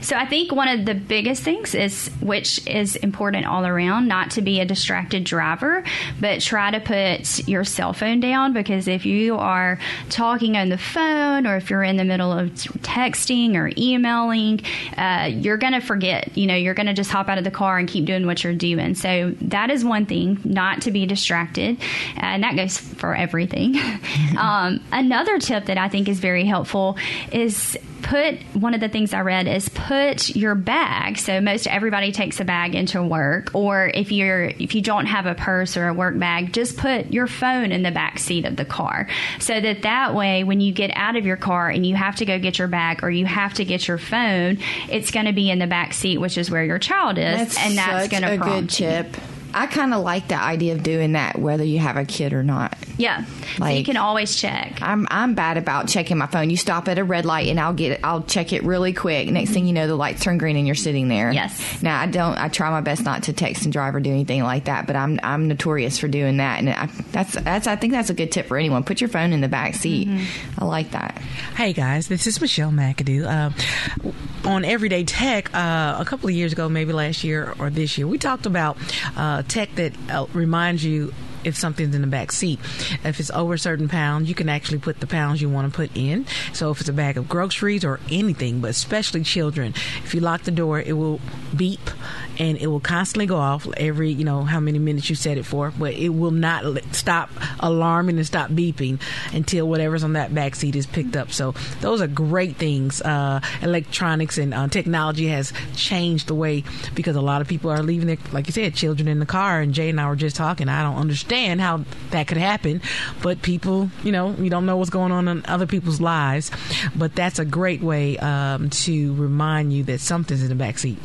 so 0.00 0.16
I 0.16 0.26
think 0.26 0.52
one 0.52 0.68
of 0.68 0.84
the 0.84 0.94
biggest 0.94 1.42
things 1.42 1.74
is, 1.74 2.08
which 2.20 2.66
is 2.66 2.96
important 2.96 3.46
all 3.46 3.66
around, 3.66 4.08
not 4.08 4.32
to 4.32 4.42
be 4.42 4.60
a 4.60 4.64
distracted 4.64 5.24
driver, 5.24 5.84
but 6.20 6.40
try 6.40 6.70
to 6.70 6.80
put 6.80 7.48
your 7.48 7.64
cell 7.64 7.92
phone 7.92 8.20
down 8.20 8.52
because 8.52 8.88
if 8.88 9.06
you 9.06 9.36
are 9.36 9.78
talking 10.10 10.56
on 10.56 10.68
the 10.68 10.78
phone 10.78 11.46
or 11.46 11.56
if 11.56 11.70
you're 11.70 11.82
in 11.82 11.96
the 11.96 12.04
middle 12.04 12.32
of 12.32 12.50
texting 12.50 13.54
or 13.54 13.70
emailing, 13.76 14.60
uh, 14.96 15.30
you're 15.32 15.56
going 15.56 15.72
to 15.72 15.80
forget. 15.80 16.36
You 16.36 16.46
know, 16.46 16.56
you're 16.56 16.74
going 16.74 16.86
to 16.86 16.94
just 16.94 17.10
hop 17.10 17.28
out 17.28 17.38
of 17.38 17.44
the 17.44 17.50
car 17.50 17.78
and 17.78 17.88
keep 17.88 18.04
doing 18.04 18.26
what 18.26 18.44
you're 18.44 18.54
doing. 18.54 18.94
So 18.94 19.34
that 19.42 19.70
is 19.70 19.84
one 19.84 20.06
thing, 20.06 20.40
not 20.44 20.82
to 20.82 20.90
be 20.90 21.06
distracted, 21.06 21.78
and 22.16 22.42
that 22.42 22.56
goes 22.56 22.78
for 22.78 23.14
everything. 23.14 23.76
um, 24.38 24.80
another 24.92 25.38
tip 25.38 25.66
that 25.66 25.78
I 25.78 25.88
think 25.88 26.08
is 26.08 26.20
very 26.20 26.44
helpful 26.44 26.96
is 27.32 27.76
put 28.04 28.40
one 28.54 28.74
of 28.74 28.80
the 28.80 28.88
things 28.88 29.12
I 29.12 29.22
read 29.22 29.48
is 29.48 29.68
put 29.68 30.36
your 30.36 30.54
bag. 30.54 31.18
So 31.18 31.40
most 31.40 31.66
everybody 31.66 32.12
takes 32.12 32.38
a 32.38 32.44
bag 32.44 32.74
into 32.74 33.02
work, 33.02 33.54
or 33.54 33.90
if 33.92 34.12
you're 34.12 34.44
if 34.44 34.74
you 34.74 34.82
don't 34.82 35.06
have 35.06 35.26
a 35.26 35.34
purse 35.34 35.76
or 35.76 35.88
a 35.88 35.94
work 35.94 36.16
bag, 36.18 36.52
just 36.52 36.76
put 36.76 37.12
your 37.12 37.26
phone 37.26 37.72
in 37.72 37.82
the 37.82 37.90
back 37.90 38.18
seat 38.18 38.44
of 38.44 38.56
the 38.56 38.64
car, 38.64 39.08
so 39.40 39.60
that 39.60 39.82
that 39.82 40.14
way 40.14 40.44
when 40.44 40.60
you 40.60 40.72
get 40.72 40.90
out 40.94 41.16
of 41.16 41.26
your 41.26 41.36
car 41.36 41.68
and 41.68 41.84
you 41.84 41.96
have 41.96 42.16
to 42.16 42.24
go 42.24 42.38
get 42.38 42.58
your 42.58 42.68
bag 42.68 43.02
or 43.02 43.10
you 43.10 43.26
have 43.26 43.54
to 43.54 43.64
get 43.64 43.88
your 43.88 43.98
phone, 43.98 44.58
it's 44.88 45.10
going 45.10 45.26
to 45.26 45.32
be 45.32 45.50
in 45.50 45.58
the 45.58 45.66
back 45.66 45.92
seat, 45.92 46.18
which 46.18 46.38
is 46.38 46.50
where 46.50 46.64
your 46.64 46.78
child 46.78 47.18
is, 47.18 47.38
that's 47.38 47.58
and 47.58 47.76
that's 47.76 48.08
going 48.08 48.22
to 48.22 48.36
prompt 48.36 48.68
good 48.68 48.70
tip. 48.70 49.16
You. 49.16 49.33
I 49.54 49.66
kind 49.66 49.94
of 49.94 50.02
like 50.02 50.28
the 50.28 50.40
idea 50.40 50.74
of 50.74 50.82
doing 50.82 51.12
that, 51.12 51.38
whether 51.38 51.64
you 51.64 51.78
have 51.78 51.96
a 51.96 52.04
kid 52.04 52.32
or 52.32 52.42
not. 52.42 52.76
Yeah, 52.96 53.24
like, 53.58 53.72
so 53.72 53.78
you 53.78 53.84
can 53.84 53.96
always 53.96 54.36
check. 54.36 54.80
I'm 54.82 55.06
I'm 55.10 55.34
bad 55.34 55.56
about 55.56 55.88
checking 55.88 56.18
my 56.18 56.26
phone. 56.26 56.50
You 56.50 56.56
stop 56.56 56.88
at 56.88 56.98
a 56.98 57.04
red 57.04 57.24
light, 57.24 57.48
and 57.48 57.58
I'll 57.58 57.72
get 57.72 57.92
it. 57.92 58.00
I'll 58.04 58.22
check 58.22 58.52
it 58.52 58.62
really 58.62 58.92
quick. 58.92 59.28
Next 59.28 59.50
thing 59.50 59.66
you 59.66 59.72
know, 59.72 59.86
the 59.86 59.96
lights 59.96 60.22
turn 60.22 60.38
green, 60.38 60.56
and 60.56 60.66
you're 60.66 60.74
sitting 60.74 61.08
there. 61.08 61.32
Yes. 61.32 61.82
Now 61.82 62.00
I 62.00 62.06
don't. 62.06 62.36
I 62.36 62.48
try 62.48 62.70
my 62.70 62.80
best 62.80 63.04
not 63.04 63.24
to 63.24 63.32
text 63.32 63.64
and 63.64 63.72
drive 63.72 63.94
or 63.94 64.00
do 64.00 64.10
anything 64.10 64.42
like 64.42 64.64
that, 64.64 64.86
but 64.86 64.96
I'm 64.96 65.18
I'm 65.22 65.48
notorious 65.48 65.98
for 65.98 66.08
doing 66.08 66.38
that, 66.38 66.58
and 66.58 66.70
I, 66.70 66.86
that's 67.12 67.34
that's 67.34 67.66
I 67.66 67.76
think 67.76 67.92
that's 67.92 68.10
a 68.10 68.14
good 68.14 68.32
tip 68.32 68.46
for 68.46 68.56
anyone. 68.56 68.84
Put 68.84 69.00
your 69.00 69.08
phone 69.08 69.32
in 69.32 69.40
the 69.40 69.48
back 69.48 69.74
seat. 69.74 70.08
Mm-hmm. 70.08 70.62
I 70.62 70.64
like 70.66 70.90
that. 70.92 71.18
Hey 71.56 71.72
guys, 71.72 72.08
this 72.08 72.26
is 72.26 72.40
Michelle 72.40 72.70
McAdoo. 72.70 73.24
Uh, 73.24 74.10
on 74.44 74.64
Everyday 74.64 75.04
Tech, 75.04 75.54
uh, 75.54 75.96
a 75.98 76.04
couple 76.04 76.28
of 76.28 76.34
years 76.34 76.52
ago, 76.52 76.68
maybe 76.68 76.92
last 76.92 77.24
year 77.24 77.54
or 77.58 77.70
this 77.70 77.96
year, 77.96 78.06
we 78.06 78.18
talked 78.18 78.46
about 78.46 78.76
uh, 79.16 79.42
tech 79.48 79.74
that 79.76 79.92
uh, 80.10 80.26
reminds 80.32 80.84
you 80.84 81.12
if 81.44 81.56
something's 81.56 81.94
in 81.94 82.00
the 82.00 82.06
back 82.08 82.32
seat. 82.32 82.58
If 83.04 83.20
it's 83.20 83.30
over 83.30 83.54
a 83.54 83.58
certain 83.58 83.88
pound, 83.88 84.28
you 84.28 84.34
can 84.34 84.48
actually 84.48 84.78
put 84.78 85.00
the 85.00 85.06
pounds 85.06 85.42
you 85.42 85.48
want 85.48 85.70
to 85.70 85.76
put 85.76 85.94
in. 85.94 86.26
So 86.52 86.70
if 86.70 86.80
it's 86.80 86.88
a 86.88 86.92
bag 86.92 87.16
of 87.16 87.28
groceries 87.28 87.84
or 87.84 88.00
anything, 88.10 88.60
but 88.60 88.70
especially 88.70 89.22
children, 89.24 89.74
if 90.04 90.14
you 90.14 90.20
lock 90.20 90.42
the 90.42 90.50
door, 90.50 90.80
it 90.80 90.94
will 90.94 91.20
beep 91.54 91.90
and 92.38 92.58
it 92.58 92.66
will 92.66 92.80
constantly 92.80 93.26
go 93.26 93.36
off 93.36 93.68
every 93.76 94.10
you 94.10 94.24
know 94.24 94.42
how 94.42 94.60
many 94.60 94.78
minutes 94.78 95.08
you 95.08 95.16
set 95.16 95.38
it 95.38 95.44
for 95.44 95.72
but 95.78 95.94
it 95.94 96.10
will 96.10 96.30
not 96.30 96.64
stop 96.92 97.30
alarming 97.60 98.16
and 98.16 98.26
stop 98.26 98.50
beeping 98.50 99.00
until 99.32 99.68
whatever's 99.68 100.04
on 100.04 100.14
that 100.14 100.34
back 100.34 100.54
seat 100.54 100.76
is 100.76 100.86
picked 100.86 101.16
up. 101.16 101.32
So 101.32 101.52
those 101.80 102.00
are 102.00 102.06
great 102.06 102.56
things. 102.56 103.00
Uh, 103.02 103.40
electronics 103.62 104.38
and 104.38 104.54
uh, 104.54 104.68
technology 104.68 105.28
has 105.28 105.52
changed 105.74 106.28
the 106.28 106.34
way 106.34 106.64
because 106.94 107.16
a 107.16 107.20
lot 107.20 107.40
of 107.40 107.48
people 107.48 107.70
are 107.70 107.82
leaving 107.82 108.06
their 108.06 108.18
like 108.32 108.46
you 108.46 108.52
said 108.52 108.74
children 108.74 109.08
in 109.08 109.18
the 109.18 109.26
car 109.26 109.60
and 109.60 109.74
jay 109.74 109.88
and 109.90 110.00
i 110.00 110.08
were 110.08 110.16
just 110.16 110.36
talking. 110.36 110.68
I 110.68 110.82
don't 110.82 110.96
understand 110.96 111.60
how 111.60 111.84
that 112.10 112.26
could 112.26 112.36
happen 112.36 112.80
but 113.22 113.42
people 113.42 113.90
you 114.02 114.12
know 114.12 114.32
you 114.32 114.50
don't 114.50 114.66
know 114.66 114.76
what's 114.76 114.90
going 114.90 115.12
on 115.12 115.28
in 115.28 115.44
other 115.46 115.66
people's 115.66 116.00
lives. 116.00 116.50
But 116.96 117.14
that's 117.14 117.38
a 117.38 117.44
great 117.44 117.82
way 117.82 118.18
um, 118.18 118.70
to 118.70 119.14
remind 119.14 119.72
you 119.72 119.84
that 119.84 120.00
something's 120.00 120.42
in 120.42 120.48
the 120.48 120.54
back 120.54 120.78
seat 120.78 120.98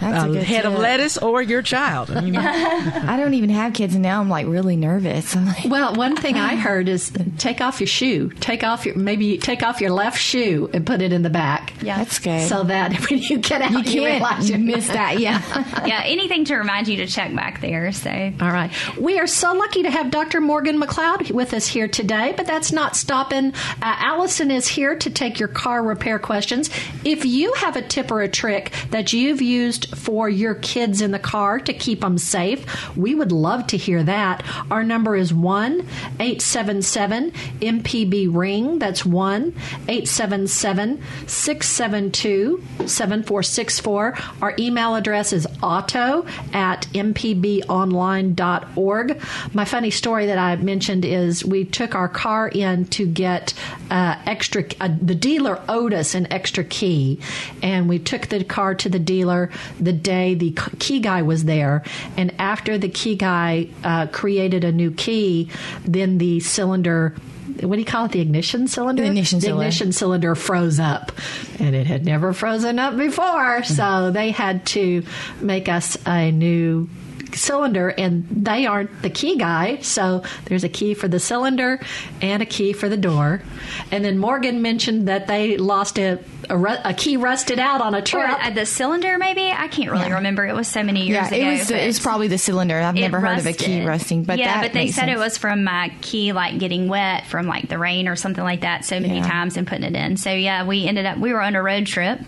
that's 0.00 0.24
uh, 0.24 0.28
a 0.28 0.32
good 0.32 0.42
head 0.42 0.64
of 0.74 0.78
lettuce 0.78 1.18
or 1.18 1.42
your 1.42 1.62
child. 1.62 2.10
I, 2.10 2.20
mean, 2.20 2.36
I 2.36 3.16
don't 3.16 3.34
even 3.34 3.50
have 3.50 3.72
kids, 3.72 3.94
and 3.94 4.02
now 4.02 4.20
I'm 4.20 4.28
like 4.28 4.46
really 4.46 4.76
nervous. 4.76 5.34
Like, 5.34 5.64
well, 5.66 5.94
one 5.94 6.16
thing 6.16 6.36
I 6.36 6.56
heard 6.68 6.88
is 6.88 7.12
take 7.38 7.60
off 7.60 7.80
your 7.80 7.86
shoe. 7.86 8.30
Take 8.40 8.64
off 8.64 8.86
your 8.86 8.96
maybe 8.96 9.38
take 9.38 9.62
off 9.62 9.80
your 9.80 9.90
left 9.90 10.20
shoe 10.20 10.70
and 10.72 10.86
put 10.86 11.02
it 11.02 11.12
in 11.12 11.22
the 11.22 11.30
back. 11.30 11.72
Yeah, 11.82 11.98
that's 11.98 12.18
good. 12.18 12.48
So 12.48 12.64
that 12.64 12.92
when 13.10 13.18
you 13.20 13.38
get 13.38 13.62
out, 13.62 13.72
you 13.72 13.82
can't 13.82 14.44
you 14.44 14.58
miss 14.58 14.88
that. 14.88 15.18
Yeah, 15.18 15.42
yeah. 15.86 16.02
Anything 16.04 16.44
to 16.46 16.56
remind 16.56 16.88
you 16.88 16.96
to 16.98 17.06
check 17.06 17.34
back 17.34 17.60
there. 17.60 17.92
So, 17.92 18.10
all 18.40 18.50
right. 18.50 18.70
We 18.98 19.18
are 19.18 19.26
so 19.26 19.52
lucky 19.52 19.82
to 19.84 19.90
have 19.90 20.10
Dr. 20.10 20.40
Morgan 20.40 20.80
McLeod 20.80 21.30
with 21.30 21.54
us 21.54 21.66
here 21.66 21.88
today, 21.88 22.34
but 22.36 22.46
that's 22.46 22.72
not 22.72 22.96
stopping. 22.96 23.52
Uh, 23.54 23.96
Allison 23.98 24.50
is 24.50 24.66
here 24.66 24.96
to 24.96 25.10
take 25.10 25.38
your 25.38 25.48
car 25.48 25.82
repair 25.82 26.18
questions. 26.18 26.70
If 27.04 27.24
you 27.24 27.52
have 27.54 27.76
a 27.76 27.82
tip 27.82 28.10
or 28.10 28.22
a 28.22 28.28
trick 28.28 28.72
that 28.90 29.12
you've 29.12 29.42
used 29.42 29.96
for 29.96 30.28
your 30.28 30.54
kids 30.58 31.00
in 31.00 31.10
the 31.10 31.18
car 31.18 31.58
to 31.60 31.72
keep 31.72 32.00
them 32.00 32.18
safe. 32.18 32.96
We 32.96 33.14
would 33.14 33.32
love 33.32 33.66
to 33.68 33.76
hear 33.76 34.02
that. 34.02 34.44
Our 34.70 34.84
number 34.84 35.16
is 35.16 35.32
1 35.32 35.80
877 36.20 37.30
MPB 37.30 38.34
Ring. 38.34 38.78
That's 38.78 39.04
1 39.04 39.54
877 39.88 41.02
672 41.26 42.62
7464. 42.86 44.18
Our 44.42 44.54
email 44.58 44.94
address 44.94 45.32
is 45.32 45.46
auto 45.62 46.26
at 46.52 46.86
mpbonline.org. 46.92 49.22
My 49.54 49.64
funny 49.64 49.90
story 49.90 50.26
that 50.26 50.38
I 50.38 50.56
mentioned 50.56 51.04
is 51.04 51.44
we 51.44 51.64
took 51.64 51.94
our 51.94 52.08
car 52.08 52.48
in 52.48 52.86
to 52.86 53.06
get 53.06 53.54
uh, 53.90 54.16
extra, 54.26 54.64
uh, 54.80 54.88
the 55.00 55.14
dealer 55.14 55.62
owed 55.68 55.94
us 55.94 56.14
an 56.14 56.32
extra 56.32 56.64
key, 56.64 57.20
and 57.62 57.88
we 57.88 57.98
took 57.98 58.26
the 58.26 58.44
car 58.44 58.74
to 58.76 58.88
the 58.88 58.98
dealer 58.98 59.50
the 59.80 59.92
day 59.92 60.34
the 60.34 60.47
key 60.52 61.00
guy 61.00 61.22
was 61.22 61.44
there. 61.44 61.82
And 62.16 62.34
after 62.38 62.78
the 62.78 62.88
key 62.88 63.16
guy 63.16 63.68
uh, 63.84 64.06
created 64.08 64.64
a 64.64 64.72
new 64.72 64.90
key, 64.90 65.50
then 65.84 66.18
the 66.18 66.40
cylinder 66.40 67.14
what 67.60 67.74
do 67.74 67.80
you 67.80 67.86
call 67.86 68.04
it? 68.04 68.12
The 68.12 68.20
ignition 68.20 68.68
cylinder. 68.68 69.02
The 69.02 69.08
ignition, 69.08 69.38
the 69.38 69.46
cylinder. 69.46 69.62
ignition 69.62 69.92
cylinder 69.92 70.34
froze 70.34 70.78
up, 70.78 71.12
and 71.58 71.74
it 71.74 71.86
had 71.86 72.04
never 72.04 72.32
frozen 72.32 72.78
up 72.78 72.96
before. 72.96 73.64
So 73.64 74.10
they 74.10 74.30
had 74.30 74.64
to 74.66 75.02
make 75.40 75.68
us 75.68 75.96
a 76.06 76.30
new 76.30 76.88
cylinder, 77.34 77.88
and 77.88 78.26
they 78.30 78.66
aren't 78.66 79.02
the 79.02 79.10
key 79.10 79.36
guy. 79.36 79.78
So 79.78 80.22
there's 80.44 80.64
a 80.64 80.68
key 80.68 80.94
for 80.94 81.08
the 81.08 81.20
cylinder 81.20 81.80
and 82.20 82.42
a 82.42 82.46
key 82.46 82.72
for 82.72 82.88
the 82.88 82.96
door. 82.96 83.42
And 83.90 84.04
then 84.04 84.18
Morgan 84.18 84.62
mentioned 84.62 85.08
that 85.08 85.26
they 85.26 85.56
lost 85.56 85.98
a 85.98 86.18
a, 86.48 86.56
ru- 86.56 86.76
a 86.84 86.94
key 86.94 87.16
rusted 87.16 87.58
out 87.58 87.80
on 87.80 87.94
a 87.94 88.02
trip. 88.02 88.30
Or, 88.44 88.50
the 88.50 88.66
cylinder, 88.66 89.18
maybe 89.18 89.50
I 89.50 89.68
can't 89.68 89.90
really 89.90 90.06
yeah. 90.06 90.14
remember. 90.14 90.46
It 90.46 90.54
was 90.54 90.68
so 90.68 90.82
many 90.82 91.06
years 91.06 91.30
yeah, 91.30 91.36
ago. 91.36 91.36
It 91.36 91.58
was, 91.58 91.70
it 91.70 91.86
was 91.86 92.00
probably 92.00 92.28
the 92.28 92.38
cylinder. 92.38 92.78
I've 92.78 92.94
never 92.94 93.18
rusted. 93.18 93.44
heard 93.44 93.54
of 93.54 93.60
a 93.60 93.64
key 93.64 93.84
rusting, 93.84 94.24
but 94.24 94.38
yeah, 94.38 94.62
but 94.62 94.72
they 94.72 94.88
said 94.88 95.06
sense. 95.06 95.12
it 95.12 95.18
was 95.18 95.38
from 95.38 95.64
my 95.64 95.92
key 96.00 96.32
like 96.32 96.58
getting 96.58 96.88
wet 96.88 97.26
from 97.26 97.46
like 97.46 97.68
the 97.68 97.78
rain 97.78 98.08
or 98.08 98.16
something 98.16 98.44
like 98.44 98.62
that 98.62 98.84
so 98.84 98.98
many 99.00 99.18
yeah. 99.18 99.28
times 99.28 99.56
and 99.56 99.66
putting 99.66 99.84
it 99.84 99.94
in. 99.94 100.16
So 100.16 100.30
yeah, 100.30 100.64
we 100.64 100.86
ended 100.86 101.06
up 101.06 101.18
we 101.18 101.32
were 101.32 101.40
on 101.40 101.54
a 101.54 101.62
road 101.62 101.86
trip, 101.86 102.20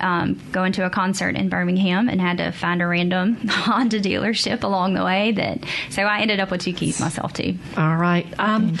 um, 0.00 0.40
going 0.52 0.72
to 0.72 0.86
a 0.86 0.90
concert 0.90 1.36
in 1.36 1.48
Birmingham 1.48 2.08
and 2.08 2.20
had 2.20 2.38
to 2.38 2.52
find 2.52 2.82
a 2.82 2.86
random 2.86 3.36
Honda 3.48 4.00
dealership 4.00 4.62
along 4.62 4.94
the 4.94 5.04
way. 5.04 5.32
That 5.32 5.64
so 5.90 6.02
I 6.02 6.20
ended 6.20 6.40
up 6.40 6.50
with 6.50 6.62
two 6.62 6.72
keys 6.72 7.00
myself 7.00 7.32
too. 7.32 7.56
All 7.76 7.96
right. 7.96 8.26
Um, 8.38 8.76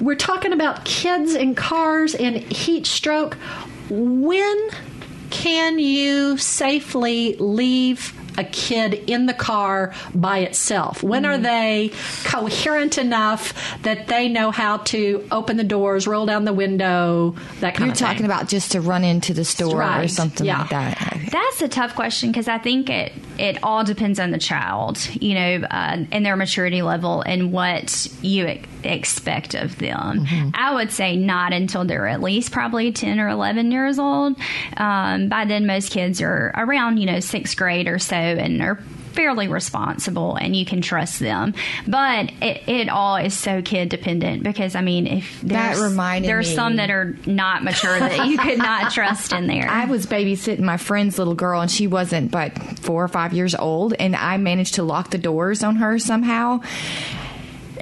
we're 0.00 0.16
talking 0.16 0.52
about 0.52 0.84
kids 0.84 1.34
and 1.34 1.56
cars 1.56 2.14
and 2.14 2.36
heat 2.36 2.86
stroke. 2.86 3.38
When 3.94 4.70
can 5.28 5.78
you 5.78 6.38
safely 6.38 7.36
leave 7.36 8.14
a 8.38 8.44
kid 8.44 8.94
in 9.06 9.26
the 9.26 9.34
car 9.34 9.94
by 10.14 10.38
itself? 10.38 11.02
When 11.02 11.24
are 11.24 11.38
they 11.38 11.92
coherent 12.24 12.98
enough 12.98 13.52
that 13.82 14.08
they 14.08 14.28
know 14.28 14.50
how 14.50 14.78
to 14.78 15.26
open 15.30 15.56
the 15.56 15.64
doors, 15.64 16.06
roll 16.06 16.26
down 16.26 16.44
the 16.44 16.52
window, 16.52 17.34
that 17.60 17.74
kind 17.74 17.86
You're 17.86 17.92
of 17.92 17.98
thing? 17.98 18.08
talking 18.08 18.24
about 18.24 18.48
just 18.48 18.72
to 18.72 18.80
run 18.80 19.04
into 19.04 19.34
the 19.34 19.44
store 19.44 19.82
or 19.82 20.08
something 20.08 20.46
yeah. 20.46 20.60
like 20.60 20.70
that. 20.70 21.18
That's 21.30 21.62
a 21.62 21.68
tough 21.68 21.94
question 21.94 22.30
because 22.30 22.48
I 22.48 22.58
think 22.58 22.90
it 22.90 23.12
it 23.38 23.58
all 23.62 23.84
depends 23.84 24.20
on 24.20 24.30
the 24.30 24.38
child, 24.38 24.98
you 25.14 25.34
know, 25.34 25.66
uh, 25.70 26.04
and 26.10 26.24
their 26.26 26.36
maturity 26.36 26.82
level 26.82 27.22
and 27.22 27.52
what 27.52 28.06
you 28.20 28.46
ex- 28.46 28.68
expect 28.84 29.54
of 29.54 29.78
them. 29.78 30.26
I 30.54 30.74
would 30.74 30.90
say 30.92 31.16
not 31.16 31.52
until 31.52 31.84
they're 31.84 32.06
at 32.06 32.20
least 32.20 32.52
probably 32.52 32.92
ten 32.92 33.18
or 33.18 33.28
eleven 33.28 33.70
years 33.70 33.98
old. 33.98 34.36
Um, 34.76 35.28
by 35.28 35.44
then, 35.44 35.66
most 35.66 35.90
kids 35.90 36.20
are 36.20 36.52
around 36.56 36.98
you 36.98 37.06
know 37.06 37.20
sixth 37.20 37.56
grade 37.56 37.88
or 37.88 37.98
so 37.98 38.21
and 38.22 38.62
are 38.62 38.78
fairly 39.12 39.46
responsible 39.46 40.36
and 40.36 40.56
you 40.56 40.64
can 40.64 40.80
trust 40.80 41.20
them 41.20 41.52
but 41.86 42.32
it, 42.40 42.66
it 42.66 42.88
all 42.88 43.16
is 43.16 43.34
so 43.34 43.60
kid 43.60 43.90
dependent 43.90 44.42
because 44.42 44.74
i 44.74 44.80
mean 44.80 45.06
if 45.06 45.38
That 45.42 45.76
there's, 46.22 46.48
me. 46.48 46.54
some 46.54 46.76
that 46.76 46.88
are 46.88 47.14
not 47.26 47.62
mature 47.62 47.98
that 47.98 48.26
you 48.26 48.38
could 48.38 48.56
not 48.56 48.90
trust 48.94 49.34
in 49.34 49.48
there 49.48 49.68
I 49.68 49.84
was 49.84 50.06
babysitting 50.06 50.60
my 50.60 50.78
friend's 50.78 51.18
little 51.18 51.34
girl, 51.34 51.60
and 51.60 51.70
she 51.70 51.86
wasn't 51.86 52.30
but 52.30 52.56
four 52.78 53.04
or 53.04 53.08
five 53.08 53.32
years 53.34 53.54
old, 53.54 53.92
and 53.98 54.16
I 54.16 54.36
managed 54.38 54.74
to 54.74 54.82
lock 54.82 55.10
the 55.10 55.18
doors 55.18 55.62
on 55.62 55.76
her 55.76 55.98
somehow. 55.98 56.60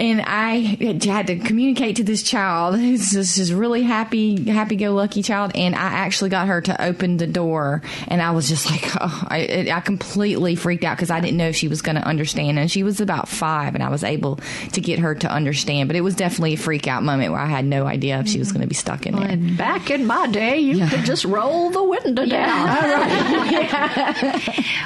And 0.01 0.23
I 0.23 0.79
had 1.05 1.27
to 1.27 1.37
communicate 1.37 1.97
to 1.97 2.05
this 2.05 2.23
child. 2.23 2.79
Who's 2.79 3.11
just 3.11 3.37
this 3.37 3.51
really 3.51 3.83
happy, 3.83 4.51
happy-go-lucky 4.51 5.23
child, 5.23 5.53
and 5.55 5.75
I 5.75 5.79
actually 5.79 6.31
got 6.31 6.49
her 6.49 6.63
to 6.63 6.83
open 6.83 7.19
the 7.19 7.27
door, 7.27 7.83
and 8.09 8.23
I 8.23 8.31
was 8.31 8.49
just 8.49 8.65
like, 8.71 8.83
oh, 9.01 9.27
I, 9.29 9.71
I 9.71 9.81
completely 9.81 10.55
freaked 10.55 10.85
out 10.85 10.97
because 10.97 11.11
I 11.11 11.21
didn't 11.21 11.37
know 11.37 11.49
if 11.49 11.57
she 11.57 11.69
was 11.69 11.83
going 11.83 11.97
to 11.97 12.03
understand, 12.03 12.59
and 12.59 12.71
she 12.71 12.83
was 12.83 13.03
about 13.03 13.29
five, 13.29 13.75
and 13.75 13.85
I 13.85 13.91
was 13.91 14.03
able 14.03 14.41
to 14.73 14.81
get 14.81 15.01
her 15.01 15.15
to 15.17 15.31
understand, 15.31 15.91
but 15.91 15.97
it 15.97 16.01
was 16.01 16.15
definitely 16.15 16.55
a 16.55 16.57
freak 16.57 16.89
out 16.89 17.03
moment 17.03 17.33
where 17.33 17.41
I 17.41 17.47
had 17.47 17.67
no 17.67 17.87
idea 17.87 18.21
if 18.21 18.29
she 18.29 18.39
was 18.39 18.53
going 18.53 18.63
to 18.63 18.69
be 18.69 18.75
stuck 18.75 19.05
in 19.05 19.15
there. 19.15 19.29
And 19.29 19.59
back 19.59 19.91
in 19.91 20.07
my 20.07 20.29
day, 20.29 20.61
you 20.61 20.87
could 20.89 21.05
just 21.05 21.27
roll 21.27 21.69
the 21.69 21.85
window 21.85 22.25
down. 22.25 22.71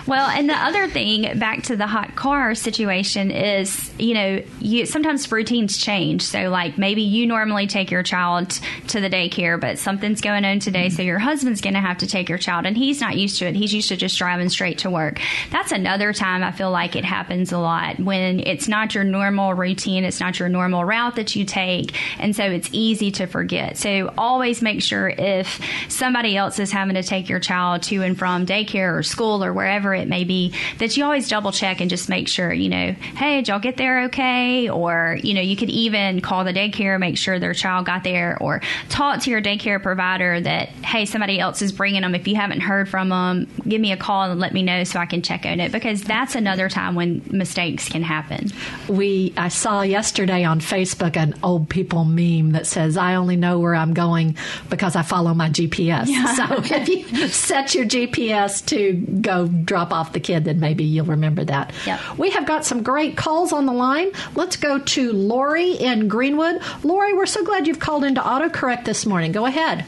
Well, 0.07 0.29
and 0.29 0.49
the 0.51 0.55
other 0.55 0.89
thing, 0.89 1.39
back 1.39 1.63
to 1.65 1.77
the 1.77 1.87
hot 1.87 2.15
car 2.15 2.55
situation, 2.55 3.31
is 3.31 3.91
you 3.99 4.13
know, 4.15 4.43
you 4.61 4.85
sometimes 4.85 5.04
routines 5.31 5.77
change. 5.77 6.23
So, 6.23 6.49
like 6.49 6.79
maybe 6.79 7.03
you 7.03 7.27
normally 7.27 7.67
take 7.67 7.91
your 7.91 8.03
child 8.03 8.59
to 8.89 9.01
the 9.01 9.11
daycare, 9.11 9.61
but 9.61 9.79
something's 9.79 10.21
going 10.21 10.45
on 10.45 10.59
today, 10.59 10.89
so 10.89 11.03
your 11.03 11.19
husband's 11.19 11.61
going 11.61 11.75
to 11.75 11.81
have 11.81 11.99
to 11.99 12.07
take 12.07 12.29
your 12.29 12.39
child, 12.39 12.67
and 12.67 12.77
he's 12.77 13.01
not 13.01 13.17
used 13.17 13.39
to 13.39 13.47
it. 13.47 13.55
He's 13.55 13.73
used 13.73 13.89
to 13.89 13.97
just 13.97 14.19
driving 14.19 14.49
straight 14.49 14.79
to 14.79 14.91
work. 14.91 15.21
That's 15.51 15.73
another 15.73 16.13
time 16.13 16.43
I 16.43 16.53
feel 16.53 16.71
like 16.71 16.97
it 16.97 17.05
happens 17.05 17.53
a 17.53 17.59
lot 17.59 17.99
when 18.01 18.41
it's 18.41 18.69
not 18.69 18.95
your 18.95 19.05
normal 19.05 19.55
routine, 19.55 20.05
it's 20.05 20.21
not 20.21 20.39
your 20.39 20.49
normal 20.49 20.85
route 20.85 21.17
that 21.17 21.37
you 21.37 21.45
take, 21.45 21.95
and 22.19 22.35
so 22.35 22.45
it's 22.45 22.69
easy 22.73 23.11
to 23.13 23.27
forget. 23.27 23.77
So, 23.77 24.13
always 24.17 24.63
make 24.63 24.83
sure 24.83 25.09
if 25.09 25.61
somebody 25.89 26.37
else 26.37 26.59
is 26.59 26.73
having 26.73 26.95
to 26.95 27.03
take 27.03 27.29
your 27.29 27.41
child 27.41 27.83
to 27.85 28.03
and 28.03 28.19
from 28.19 28.47
daycare 28.47 28.99
or 28.99 29.03
school 29.03 29.45
or 29.45 29.53
wherever 29.53 29.95
it 29.95 30.09
may 30.09 30.25
be, 30.25 30.55
that 30.79 30.97
you 30.97 31.05
always 31.05 31.29
double 31.29 31.53
check 31.53 31.81
and 31.81 31.91
just 31.91 32.09
make 32.09 32.29
sure, 32.29 32.53
you 32.53 32.69
know, 32.69 32.93
hey, 33.17 33.37
did 33.37 33.49
y'all 33.49 33.59
get 33.59 33.77
there 33.77 34.05
okay? 34.05 34.69
Or, 34.69 34.84
you 35.23 35.35
know, 35.35 35.41
you 35.41 35.57
could 35.57 35.71
even 35.71 36.21
call 36.21 36.45
the 36.45 36.53
daycare, 36.53 36.99
make 36.99 37.17
sure 37.17 37.39
their 37.39 37.55
child 37.55 37.87
got 37.87 38.05
there, 38.05 38.37
or 38.41 38.61
talk 38.89 39.23
to 39.23 39.31
your 39.31 39.43
daycare 39.43 39.83
provider 39.83 40.41
that, 40.41 40.69
hey, 40.69 41.05
somebody 41.05 41.39
else 41.41 41.63
is 41.63 41.73
bringing 41.73 42.03
them. 42.03 42.15
If 42.15 42.27
you 42.29 42.37
haven't 42.37 42.61
heard 42.61 42.89
from 42.89 43.09
them, 43.09 43.49
give 43.67 43.81
me 43.81 43.93
a 43.93 43.97
call 43.97 44.31
and 44.31 44.41
let 44.41 44.53
me 44.53 44.63
know 44.63 44.85
so 44.85 45.01
I 45.01 45.07
can 45.07 45.23
check 45.23 45.47
on 45.47 45.61
it 45.61 45.73
because 45.73 46.03
that's 46.03 46.35
another 46.35 46.69
time 46.69 46.95
when 46.95 47.23
mistakes 47.31 47.89
can 47.89 48.03
happen. 48.03 48.51
we 48.89 49.33
I 49.37 49.49
saw 49.49 49.83
yesterday 49.83 50.45
on 50.45 50.61
Facebook 50.61 51.17
an 51.17 51.35
old 51.43 51.69
people 51.69 52.05
meme 52.05 52.53
that 52.53 52.67
says 52.67 52.97
I 52.97 53.15
only 53.15 53.37
know 53.37 53.59
where 53.59 53.75
I'm 53.75 53.95
going 53.95 54.37
because 54.71 54.97
I 54.97 55.03
follow 55.03 55.35
my 55.35 55.51
GPS. 55.51 56.07
So 56.37 56.75
if 56.77 56.89
you 56.89 57.29
set 57.29 57.75
your 57.75 57.85
GPS 57.87 58.65
to 58.67 58.93
go 59.21 59.49
drop 59.49 59.93
off 59.93 60.13
the 60.13 60.21
kid, 60.21 60.45
then 60.45 60.61
maybe 60.61 60.85
you'll 60.85 61.07
remember 61.07 61.45
that. 61.45 61.73
Yep. 61.87 62.01
We 62.19 62.31
have 62.31 62.47
got 62.47 62.65
some 62.65 62.83
great 62.83 63.17
calls 63.17 63.53
on 63.53 63.67
the 63.67 63.73
line. 63.73 64.11
Let's 64.35 64.57
go 64.57 64.74
to 64.79 65.13
Lori 65.13 65.73
in 65.73 66.09
Greenwood. 66.09 66.61
Lori, 66.83 67.13
we're 67.13 67.27
so 67.27 67.45
glad 67.45 67.67
you've 67.67 67.79
called 67.79 68.05
into 68.05 68.21
autocorrect 68.21 68.85
this 68.85 69.07
morning. 69.07 69.33
Go 69.33 69.47
ahead. 69.47 69.85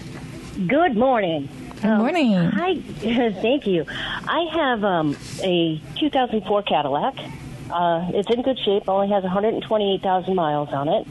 Good 0.67 0.97
morning. 0.97 1.49
Good 1.83 1.99
morning. 1.99 2.33
Hi, 2.33 2.77
thank 3.43 3.67
you. 3.67 3.85
I 3.89 4.47
have 4.53 4.85
um, 4.85 5.17
a 5.43 5.81
2004 5.99 6.63
Cadillac. 6.63 7.15
Uh, 7.71 8.11
it's 8.15 8.31
in 8.31 8.43
good 8.43 8.59
shape. 8.59 8.89
Only 8.89 9.09
has 9.09 9.23
128,000 9.23 10.35
miles 10.35 10.71
on 10.71 10.89
it, 10.89 11.07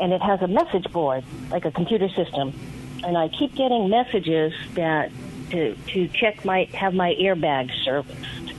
and 0.00 0.12
it 0.12 0.20
has 0.20 0.42
a 0.42 0.48
message 0.48 0.90
board 0.92 1.24
like 1.50 1.64
a 1.64 1.70
computer 1.70 2.08
system. 2.08 2.52
And 3.04 3.16
I 3.16 3.28
keep 3.28 3.54
getting 3.54 3.88
messages 3.90 4.52
that 4.74 5.10
to 5.50 5.76
to 5.88 6.08
check 6.08 6.44
my 6.44 6.68
have 6.72 6.94
my 6.94 7.14
airbag 7.14 7.70
serviced. 7.84 8.54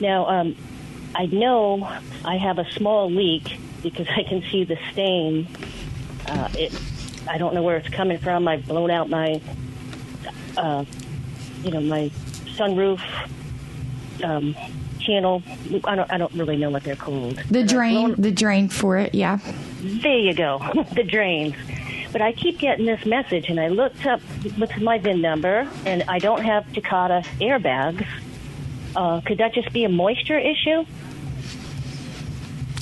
Now, 0.00 0.26
um, 0.26 0.56
I 1.18 1.26
know 1.26 1.90
I 2.24 2.36
have 2.36 2.58
a 2.58 2.70
small 2.72 3.10
leak 3.10 3.58
because 3.82 4.06
I 4.08 4.22
can 4.22 4.42
see 4.50 4.64
the 4.64 4.78
stain. 4.92 5.48
Uh, 6.28 6.48
it, 6.54 6.78
I 7.28 7.38
don't 7.38 7.54
know 7.54 7.62
where 7.62 7.76
it's 7.78 7.88
coming 7.88 8.18
from. 8.18 8.46
I've 8.46 8.66
blown 8.66 8.90
out 8.90 9.08
my 9.08 9.40
uh, 10.56 10.84
you 11.62 11.70
know, 11.70 11.80
my 11.80 12.10
sunroof 12.56 13.00
um, 14.22 14.54
channel. 14.98 15.42
I 15.84 15.94
don't, 15.96 16.12
I 16.12 16.18
don't 16.18 16.32
really 16.34 16.56
know 16.56 16.70
what 16.70 16.84
they're 16.84 16.96
called. 16.96 17.36
The 17.50 17.60
I've 17.60 17.66
drain, 17.66 17.94
blown- 17.94 18.20
the 18.20 18.30
drain 18.30 18.68
for 18.68 18.96
it, 18.98 19.14
yeah. 19.14 19.38
there 19.80 20.18
you 20.18 20.34
go, 20.34 20.58
the 20.94 21.02
drains. 21.02 21.54
But 22.12 22.22
I 22.22 22.32
keep 22.32 22.58
getting 22.58 22.86
this 22.86 23.04
message, 23.04 23.48
and 23.50 23.60
I 23.60 23.68
looked 23.68 24.06
up 24.06 24.20
what's 24.56 24.76
my 24.78 24.98
VIN 24.98 25.20
number, 25.20 25.68
and 25.84 26.02
I 26.08 26.18
don't 26.18 26.42
have 26.42 26.70
Takata 26.72 27.24
airbags. 27.40 28.06
Uh, 28.94 29.20
could 29.20 29.38
that 29.38 29.52
just 29.52 29.72
be 29.72 29.84
a 29.84 29.88
moisture 29.90 30.38
issue? 30.38 30.86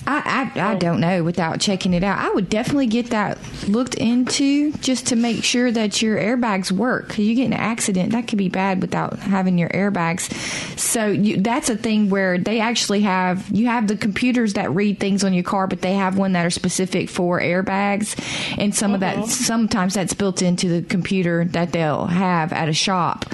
I, 0.06 0.50
I, 0.56 0.72
I 0.72 0.74
don't 0.74 1.00
know 1.00 1.24
without 1.24 1.60
checking 1.60 1.94
it 1.94 2.04
out. 2.04 2.18
I 2.18 2.30
would 2.30 2.48
definitely 2.48 2.86
get 2.88 3.10
that 3.10 3.38
looked 3.68 3.94
into 3.94 4.72
just 4.74 5.06
to 5.08 5.16
make 5.16 5.42
sure 5.42 5.72
that 5.72 6.02
your 6.02 6.18
airbags 6.18 6.70
work. 6.70 7.16
you 7.18 7.34
get 7.34 7.46
in 7.46 7.52
an 7.52 7.60
accident, 7.60 8.12
that 8.12 8.28
could 8.28 8.38
be 8.38 8.48
bad 8.48 8.82
without 8.82 9.18
having 9.18 9.56
your 9.56 9.70
airbags. 9.70 10.30
So 10.78 11.06
you, 11.06 11.40
that's 11.40 11.70
a 11.70 11.76
thing 11.76 12.10
where 12.10 12.38
they 12.38 12.60
actually 12.60 13.02
have 13.02 13.48
you 13.50 13.66
have 13.66 13.88
the 13.88 13.96
computers 13.96 14.54
that 14.54 14.70
read 14.74 15.00
things 15.00 15.24
on 15.24 15.32
your 15.32 15.44
car, 15.44 15.66
but 15.66 15.80
they 15.80 15.94
have 15.94 16.18
one 16.18 16.32
that 16.32 16.44
are 16.44 16.50
specific 16.50 17.08
for 17.08 17.40
airbags, 17.40 18.18
and 18.58 18.74
some 18.74 18.94
of 18.94 19.00
that 19.00 19.26
sometimes 19.26 19.94
that's 19.94 20.14
built 20.14 20.42
into 20.42 20.68
the 20.68 20.86
computer 20.86 21.44
that 21.46 21.72
they'll 21.72 22.06
have 22.06 22.52
at 22.52 22.68
a 22.68 22.72
shop. 22.72 23.24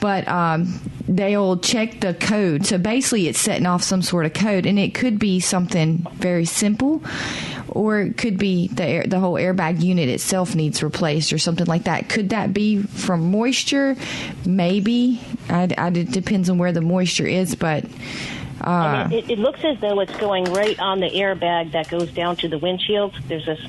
But 0.00 0.26
um, 0.28 0.80
they'll 1.08 1.56
check 1.56 2.00
the 2.00 2.14
code. 2.14 2.66
So 2.66 2.78
basically, 2.78 3.28
it's 3.28 3.40
setting 3.40 3.66
off 3.66 3.82
some 3.82 4.02
sort 4.02 4.26
of 4.26 4.34
code, 4.34 4.66
and 4.66 4.78
it 4.78 4.94
could 4.94 5.18
be 5.18 5.40
something 5.40 6.06
very 6.14 6.44
simple, 6.44 7.02
or 7.68 8.00
it 8.00 8.16
could 8.16 8.38
be 8.38 8.68
the 8.68 8.84
air, 8.84 9.04
the 9.06 9.18
whole 9.18 9.34
airbag 9.34 9.82
unit 9.82 10.08
itself 10.08 10.54
needs 10.54 10.82
replaced, 10.82 11.32
or 11.32 11.38
something 11.38 11.66
like 11.66 11.84
that. 11.84 12.08
Could 12.08 12.30
that 12.30 12.52
be 12.52 12.82
from 12.82 13.30
moisture? 13.30 13.96
Maybe. 14.44 15.20
I, 15.48 15.68
I, 15.76 15.88
it 15.88 16.10
depends 16.10 16.50
on 16.50 16.58
where 16.58 16.72
the 16.72 16.82
moisture 16.82 17.26
is, 17.26 17.54
but. 17.54 17.84
Uh, 18.60 19.08
it, 19.12 19.30
it 19.30 19.38
looks 19.38 19.64
as 19.64 19.78
though 19.80 20.00
it's 20.00 20.16
going 20.16 20.44
right 20.52 20.78
on 20.80 20.98
the 20.98 21.08
airbag 21.08 21.72
that 21.72 21.88
goes 21.88 22.10
down 22.12 22.34
to 22.36 22.48
the 22.48 22.58
windshield. 22.58 23.14
There's 23.28 23.46
this. 23.46 23.60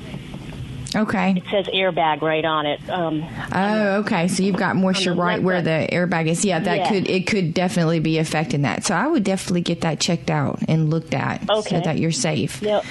Okay. 0.94 1.34
It 1.36 1.44
says 1.50 1.66
airbag 1.66 2.22
right 2.22 2.44
on 2.44 2.66
it. 2.66 2.80
Um, 2.88 3.24
Oh, 3.52 3.96
okay. 4.00 4.28
So 4.28 4.42
you've 4.42 4.56
got 4.56 4.76
moisture 4.76 5.14
right 5.14 5.42
where 5.42 5.62
the 5.62 5.88
airbag 5.90 6.28
is. 6.28 6.44
Yeah, 6.44 6.60
that 6.60 6.78
Yeah. 6.78 6.88
could 6.88 7.08
it 7.08 7.26
could 7.26 7.54
definitely 7.54 8.00
be 8.00 8.18
affecting 8.18 8.62
that. 8.62 8.84
So 8.84 8.94
I 8.94 9.06
would 9.06 9.24
definitely 9.24 9.62
get 9.62 9.82
that 9.82 10.00
checked 10.00 10.30
out 10.30 10.60
and 10.68 10.90
looked 10.90 11.14
at 11.14 11.48
okay. 11.48 11.76
so 11.76 11.80
that 11.80 11.98
you're 11.98 12.12
safe. 12.12 12.60
Now, 12.62 12.82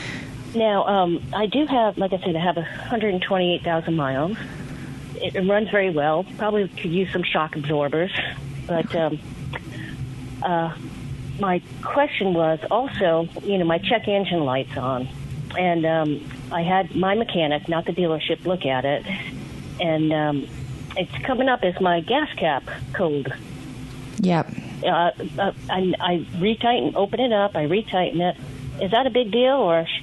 now 0.55 0.85
um, 0.85 1.23
I 1.33 1.45
do 1.45 1.65
have, 1.65 1.97
like 1.97 2.13
I 2.13 2.19
said, 2.19 2.35
I 2.35 2.39
have 2.39 2.55
128,000 2.55 3.95
miles. 3.95 4.38
It, 5.15 5.35
it 5.35 5.49
runs 5.49 5.69
very 5.69 5.89
well. 5.89 6.25
Probably 6.38 6.67
could 6.67 6.91
use 6.91 7.12
some 7.12 7.23
shock 7.23 7.55
absorbers, 7.55 8.12
but 8.67 8.95
um, 8.95 9.19
uh, 10.41 10.75
my 11.39 11.62
question 11.81 12.33
was 12.33 12.59
also, 12.71 13.27
you 13.43 13.57
know, 13.57 13.65
my 13.65 13.77
check 13.77 14.07
engine 14.07 14.43
light's 14.45 14.75
on, 14.77 15.07
and 15.57 15.85
um, 15.85 16.29
I 16.51 16.62
had 16.63 16.95
my 16.95 17.15
mechanic, 17.15 17.67
not 17.69 17.85
the 17.85 17.91
dealership, 17.93 18.45
look 18.45 18.65
at 18.65 18.85
it, 18.85 19.05
and 19.79 20.12
um, 20.13 20.47
it's 20.97 21.12
coming 21.25 21.47
up 21.49 21.63
as 21.63 21.79
my 21.79 22.01
gas 22.01 22.31
cap 22.35 22.63
code 22.93 23.33
Yep. 24.21 24.51
uh, 24.83 24.88
uh, 24.88 25.12
I, 25.69 25.93
I 25.99 26.25
retighten, 26.38 26.95
open 26.95 27.19
it 27.21 27.31
up, 27.31 27.55
I 27.55 27.67
retighten 27.67 28.19
it. 28.19 28.35
Is 28.83 28.91
that 28.91 29.07
a 29.07 29.09
big 29.09 29.31
deal, 29.31 29.53
or 29.55 29.85
sh- 29.85 30.01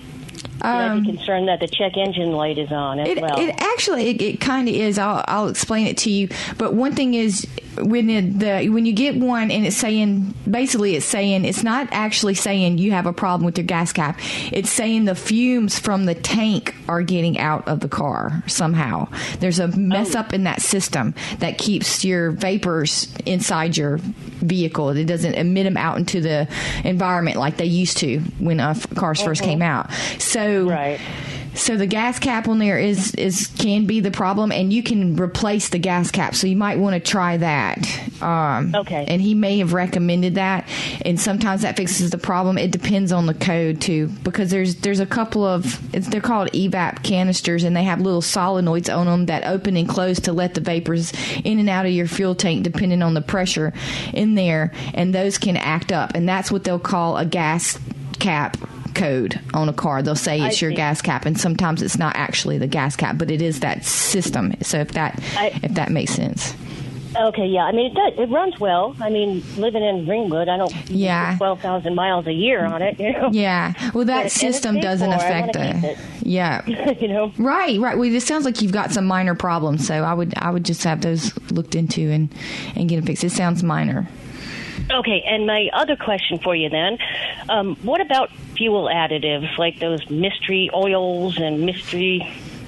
should 0.56 0.64
I 0.64 0.98
be 1.00 1.04
concerned 1.06 1.48
that 1.48 1.60
the 1.60 1.66
check 1.68 1.96
engine 1.96 2.32
light 2.32 2.56
is 2.58 2.72
on 2.72 2.98
as 3.00 3.08
Um, 3.08 3.18
It, 3.18 3.20
well? 3.22 3.38
it 3.40 3.54
actually 3.58 4.08
it, 4.10 4.22
it 4.22 4.40
kind 4.40 4.68
of 4.68 4.74
is. 4.74 4.98
I'll 4.98 5.22
I'll 5.28 5.48
explain 5.48 5.86
it 5.86 5.98
to 5.98 6.10
you. 6.10 6.28
But 6.58 6.72
one 6.74 6.94
thing 6.94 7.14
is 7.14 7.46
when 7.82 8.10
it, 8.10 8.38
the 8.38 8.68
when 8.70 8.86
you 8.86 8.92
get 8.92 9.16
one 9.16 9.50
and 9.50 9.66
it's 9.66 9.76
saying 9.76 10.34
basically 10.50 10.96
it's 10.96 11.06
saying 11.06 11.44
it's 11.44 11.62
not 11.62 11.88
actually 11.92 12.34
saying 12.34 12.78
you 12.78 12.92
have 12.92 13.06
a 13.06 13.12
problem 13.12 13.44
with 13.46 13.58
your 13.58 13.66
gas 13.66 13.92
cap. 13.92 14.18
It's 14.52 14.70
saying 14.70 15.04
the 15.04 15.14
fumes 15.14 15.78
from 15.78 16.04
the 16.06 16.14
tank 16.14 16.74
are 16.88 17.02
getting 17.02 17.38
out 17.38 17.66
of 17.68 17.80
the 17.80 17.88
car 17.88 18.42
somehow. 18.46 19.08
There's 19.40 19.58
a 19.58 19.68
mess 19.68 20.14
Oh. 20.14 20.20
up 20.20 20.32
in 20.32 20.44
that 20.44 20.62
system 20.62 21.14
that 21.38 21.58
keeps 21.58 22.04
your 22.04 22.30
vapors 22.30 23.12
inside 23.26 23.76
your 23.76 23.98
vehicle. 23.98 24.90
It 24.90 25.04
doesn't 25.04 25.34
emit 25.34 25.64
them 25.64 25.76
out 25.76 25.98
into 25.98 26.20
the 26.20 26.48
environment 26.84 27.36
like 27.36 27.56
they 27.56 27.66
used 27.66 27.98
to 27.98 28.20
when 28.38 28.60
uh, 28.60 28.74
cars 28.94 29.20
first 29.22 29.42
came 29.42 29.62
out. 29.62 29.92
So 30.18 30.68
Right. 30.68 31.00
So 31.56 31.76
the 31.76 31.86
gas 31.86 32.18
cap 32.18 32.48
on 32.48 32.58
there 32.58 32.78
is 32.78 33.14
is 33.14 33.48
can 33.58 33.86
be 33.86 34.00
the 34.00 34.10
problem, 34.10 34.52
and 34.52 34.72
you 34.72 34.82
can 34.82 35.16
replace 35.16 35.70
the 35.70 35.78
gas 35.78 36.10
cap. 36.10 36.34
So 36.34 36.46
you 36.46 36.56
might 36.56 36.78
want 36.78 36.94
to 36.94 37.10
try 37.10 37.36
that. 37.38 38.22
Um, 38.22 38.74
Okay. 38.74 39.04
And 39.08 39.20
he 39.20 39.34
may 39.34 39.58
have 39.58 39.72
recommended 39.72 40.36
that, 40.36 40.68
and 41.04 41.20
sometimes 41.20 41.62
that 41.62 41.76
fixes 41.76 42.10
the 42.10 42.18
problem. 42.18 42.58
It 42.58 42.70
depends 42.70 43.12
on 43.12 43.26
the 43.26 43.34
code 43.34 43.80
too, 43.80 44.08
because 44.22 44.50
there's 44.50 44.76
there's 44.76 45.00
a 45.00 45.06
couple 45.06 45.44
of 45.44 45.94
it's, 45.94 46.08
they're 46.08 46.20
called 46.20 46.50
evap 46.52 47.02
canisters, 47.02 47.64
and 47.64 47.74
they 47.74 47.84
have 47.84 48.00
little 48.00 48.22
solenoids 48.22 48.94
on 48.94 49.06
them 49.06 49.26
that 49.26 49.44
open 49.44 49.76
and 49.76 49.88
close 49.88 50.20
to 50.20 50.32
let 50.32 50.54
the 50.54 50.60
vapors 50.60 51.12
in 51.44 51.58
and 51.58 51.68
out 51.68 51.86
of 51.86 51.92
your 51.92 52.06
fuel 52.06 52.34
tank, 52.34 52.62
depending 52.62 53.02
on 53.02 53.14
the 53.14 53.22
pressure 53.22 53.72
in 54.12 54.34
there, 54.34 54.72
and 54.94 55.14
those 55.14 55.38
can 55.38 55.56
act 55.56 55.90
up, 55.92 56.12
and 56.14 56.28
that's 56.28 56.52
what 56.52 56.64
they'll 56.64 56.78
call 56.78 57.16
a 57.16 57.24
gas 57.24 57.78
cap 58.18 58.56
code 58.96 59.38
on 59.54 59.68
a 59.68 59.72
car. 59.72 60.02
They'll 60.02 60.16
say 60.16 60.40
it's 60.40 60.60
your 60.60 60.70
see. 60.72 60.76
gas 60.76 61.00
cap, 61.02 61.26
and 61.26 61.38
sometimes 61.38 61.82
it's 61.82 61.98
not 61.98 62.16
actually 62.16 62.58
the 62.58 62.66
gas 62.66 62.96
cap, 62.96 63.18
but 63.18 63.30
it 63.30 63.40
is 63.42 63.60
that 63.60 63.84
system. 63.84 64.54
So 64.62 64.78
if 64.78 64.92
that 64.92 65.22
I- 65.36 65.52
if 65.62 65.74
that 65.74 65.90
makes 65.90 66.12
sense, 66.12 66.54
Okay, 67.18 67.46
yeah. 67.46 67.62
I 67.64 67.72
mean, 67.72 67.92
it 67.92 67.94
does. 67.94 68.12
It 68.18 68.30
runs 68.30 68.60
well. 68.60 68.94
I 69.00 69.08
mean, 69.08 69.42
living 69.56 69.82
in 69.82 70.06
Ringwood, 70.06 70.50
I 70.50 70.58
don't 70.58 70.90
Yeah. 70.90 71.34
twelve 71.38 71.60
thousand 71.62 71.94
miles 71.94 72.26
a 72.26 72.32
year 72.32 72.66
on 72.66 72.82
it. 72.82 73.00
You 73.00 73.12
know. 73.14 73.30
yeah. 73.32 73.72
Well, 73.94 74.04
that 74.04 74.26
it's 74.26 74.34
system 74.34 74.80
doesn't 74.80 75.08
for. 75.10 75.16
Affect 75.16 75.56
it. 75.56 75.98
Yeah. 76.22 76.66
you 77.00 77.08
know. 77.08 77.32
Right, 77.38 77.80
right. 77.80 77.96
Well, 77.96 78.12
it 78.12 78.20
sounds 78.22 78.44
like 78.44 78.60
you've 78.60 78.72
got 78.72 78.92
some 78.92 79.06
minor 79.06 79.34
problems, 79.34 79.86
so 79.86 80.02
I 80.02 80.12
would 80.12 80.34
I 80.36 80.50
would 80.50 80.64
just 80.66 80.84
have 80.84 81.00
those 81.00 81.32
looked 81.50 81.74
into 81.74 82.10
and 82.10 82.28
and 82.74 82.86
get 82.86 82.96
them 82.96 83.06
fixed. 83.06 83.24
It 83.24 83.30
sounds 83.32 83.62
minor. 83.62 84.06
Okay, 84.90 85.22
and 85.26 85.46
my 85.46 85.68
other 85.72 85.96
question 85.96 86.38
for 86.38 86.54
you 86.54 86.68
then, 86.68 86.98
um, 87.48 87.76
what 87.82 88.00
about 88.00 88.30
fuel 88.56 88.84
additives 88.84 89.58
like 89.58 89.78
those 89.80 90.08
mystery 90.08 90.70
oils 90.72 91.38
and 91.38 91.62
mystery 91.66 92.26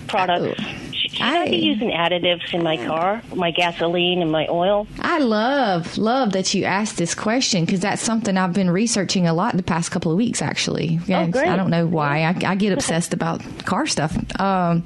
products? 0.08 0.60
Oh, 0.60 0.74
Should 0.92 1.22
I, 1.22 1.44
be 1.48 1.50
I- 1.56 1.60
using 1.60 1.90
additives 1.90 2.52
in 2.52 2.62
my 2.64 2.76
car, 2.76 3.22
my 3.34 3.52
gasoline 3.52 4.20
and 4.20 4.32
my 4.32 4.46
oil? 4.48 4.86
I 4.98 5.18
love 5.18 5.96
love 5.96 6.32
that 6.32 6.54
you 6.54 6.64
asked 6.64 6.96
this 6.98 7.14
question 7.14 7.64
because 7.64 7.80
that's 7.80 8.02
something 8.02 8.36
I've 8.36 8.52
been 8.52 8.70
researching 8.70 9.26
a 9.28 9.32
lot 9.32 9.56
the 9.56 9.62
past 9.62 9.90
couple 9.92 10.10
of 10.10 10.18
weeks. 10.18 10.42
Actually, 10.42 10.98
Yeah, 11.06 11.20
Oh, 11.22 11.28
great. 11.28 11.46
I 11.48 11.54
don't 11.56 11.70
know 11.70 11.86
why 11.86 12.22
I, 12.24 12.34
I 12.50 12.54
get 12.56 12.72
obsessed 12.76 13.14
about 13.14 13.42
car 13.64 13.86
stuff. 13.86 14.16
Um, 14.40 14.84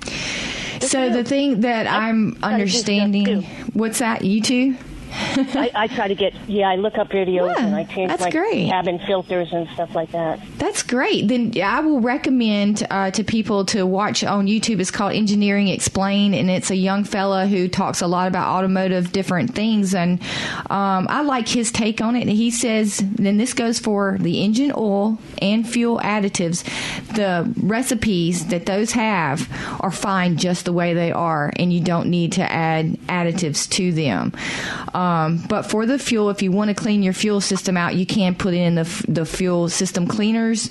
so 0.81 1.11
the 1.11 1.25
thing 1.25 1.61
that 1.63 1.87
I'm 1.87 2.35
try 2.37 2.59
to 2.59 2.65
do 2.65 2.69
stuff, 2.69 2.93
understanding, 2.93 3.43
what's 3.73 4.01
that? 4.01 4.23
You 4.25 4.43
too? 4.43 4.77
I, 5.13 5.71
I 5.75 5.87
try 5.89 6.09
to 6.09 6.15
get 6.15 6.33
yeah, 6.49 6.69
I 6.69 6.77
look 6.77 6.99
up 6.99 7.09
videos 7.11 7.55
Yeah, 7.57 7.67
and 7.67 7.75
I 7.75 7.85
change 7.85 8.19
my 8.19 8.31
great. 8.31 8.69
cabin 8.69 8.99
filters 9.07 9.53
and 9.53 9.69
stuff 9.71 9.95
like 9.95 10.11
that. 10.13 10.41
That's 10.59 10.83
great. 10.83 11.29
Then 11.29 11.53
I 11.63 11.81
will 11.81 12.01
recommend 12.01 12.87
uh, 12.91 13.11
to 13.13 13.25
people 13.25 13.65
to 13.67 13.85
watch 13.87 14.25
on 14.25 14.47
YouTube. 14.47 14.81
It's 14.81 14.91
called 14.91 15.13
Engineering 15.13 15.69
Explained, 15.69 16.35
and 16.35 16.51
it's 16.51 16.71
a 16.71 16.77
young 16.77 17.05
fella 17.05 17.47
who 17.47 17.69
talks 17.69 18.01
a 18.01 18.07
lot 18.07 18.29
about 18.29 18.49
automotive 18.49 19.13
different 19.13 19.55
things. 19.55 19.95
And 19.95 20.21
um, 20.71 21.07
I 21.09 21.23
like 21.23 21.49
his 21.49 21.71
take 21.71 22.01
on 22.01 22.17
it. 22.17 22.23
And 22.23 22.31
he 22.31 22.51
says, 22.51 22.99
then 22.99 23.37
this 23.37 23.53
goes 23.53 23.79
for 23.79 24.17
the 24.19 24.43
engine 24.43 24.73
oil 24.77 25.19
and 25.41 25.69
fuel 25.69 25.99
additives. 25.99 26.65
The 27.15 27.53
recipes 27.63 28.47
that 28.47 28.67
those 28.67 28.93
have 28.93 29.49
are 29.81 29.91
fine 29.91 30.37
just 30.37 30.65
the 30.65 30.73
way 30.73 30.95
they 30.95 31.13
are, 31.13 31.53
and 31.57 31.73
you 31.73 31.81
don't 31.81 32.09
need 32.09 32.33
to 32.33 32.43
add 32.43 32.99
additives 33.09 33.69
to 33.71 33.93
them. 33.93 34.33
Um, 34.95 35.02
but 35.49 35.63
for 35.63 35.87
the 35.87 35.99
fuel, 35.99 36.31
if 36.31 36.43
you 36.43 36.53
want 36.53 36.69
to 36.69 36.75
clean 36.75 37.03
your 37.03 37.13
fuel 37.13 37.41
system 37.41 37.77
out, 37.77 37.95
you 37.95 38.07
can 38.07 38.35
put 38.35 38.55
in 38.55 38.75
the 38.77 38.83
f- 38.83 39.05
the 39.09 39.25
fuel 39.25 39.69
system 39.69 40.07
cleaners. 40.07 40.71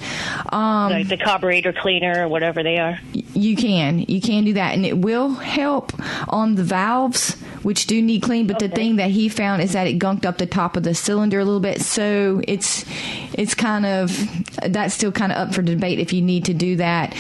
Um, 0.50 0.92
like 0.92 1.08
the 1.08 1.18
carburetor 1.18 1.74
cleaner 1.74 2.24
or 2.24 2.28
whatever 2.28 2.64
they 2.64 2.78
are. 2.78 3.00
you 3.14 3.56
can 3.56 4.00
you 4.00 4.22
can 4.22 4.44
do 4.44 4.54
that, 4.54 4.74
and 4.74 4.86
it 4.86 4.98
will 4.98 5.30
help 5.36 5.94
on 6.30 6.56
the 6.56 6.64
valves, 6.64 7.36
which 7.64 7.88
do 7.88 8.02
need 8.02 8.22
clean. 8.22 8.48
But 8.48 8.60
the 8.60 8.70
thing 8.70 8.98
that 8.98 9.12
he 9.12 9.30
found 9.30 9.62
is 9.62 9.74
that 9.74 9.88
it 9.88 10.00
gunked 10.00 10.26
up 10.26 10.38
the 10.38 10.46
top 10.46 10.78
of 10.78 10.84
the 10.84 10.94
cylinder 10.94 11.40
a 11.40 11.46
little 11.46 11.60
bit, 11.60 11.82
so 11.82 12.42
it's 12.48 12.86
it's 13.34 13.56
kind 13.56 13.86
of 13.86 14.28
that's 14.68 14.94
still 14.94 15.12
kind 15.12 15.32
of 15.32 15.38
up 15.38 15.54
for 15.56 15.62
debate 15.62 16.00
if 16.00 16.14
you 16.14 16.22
need 16.22 16.46
to 16.46 16.54
do 16.54 16.76
that. 16.78 17.16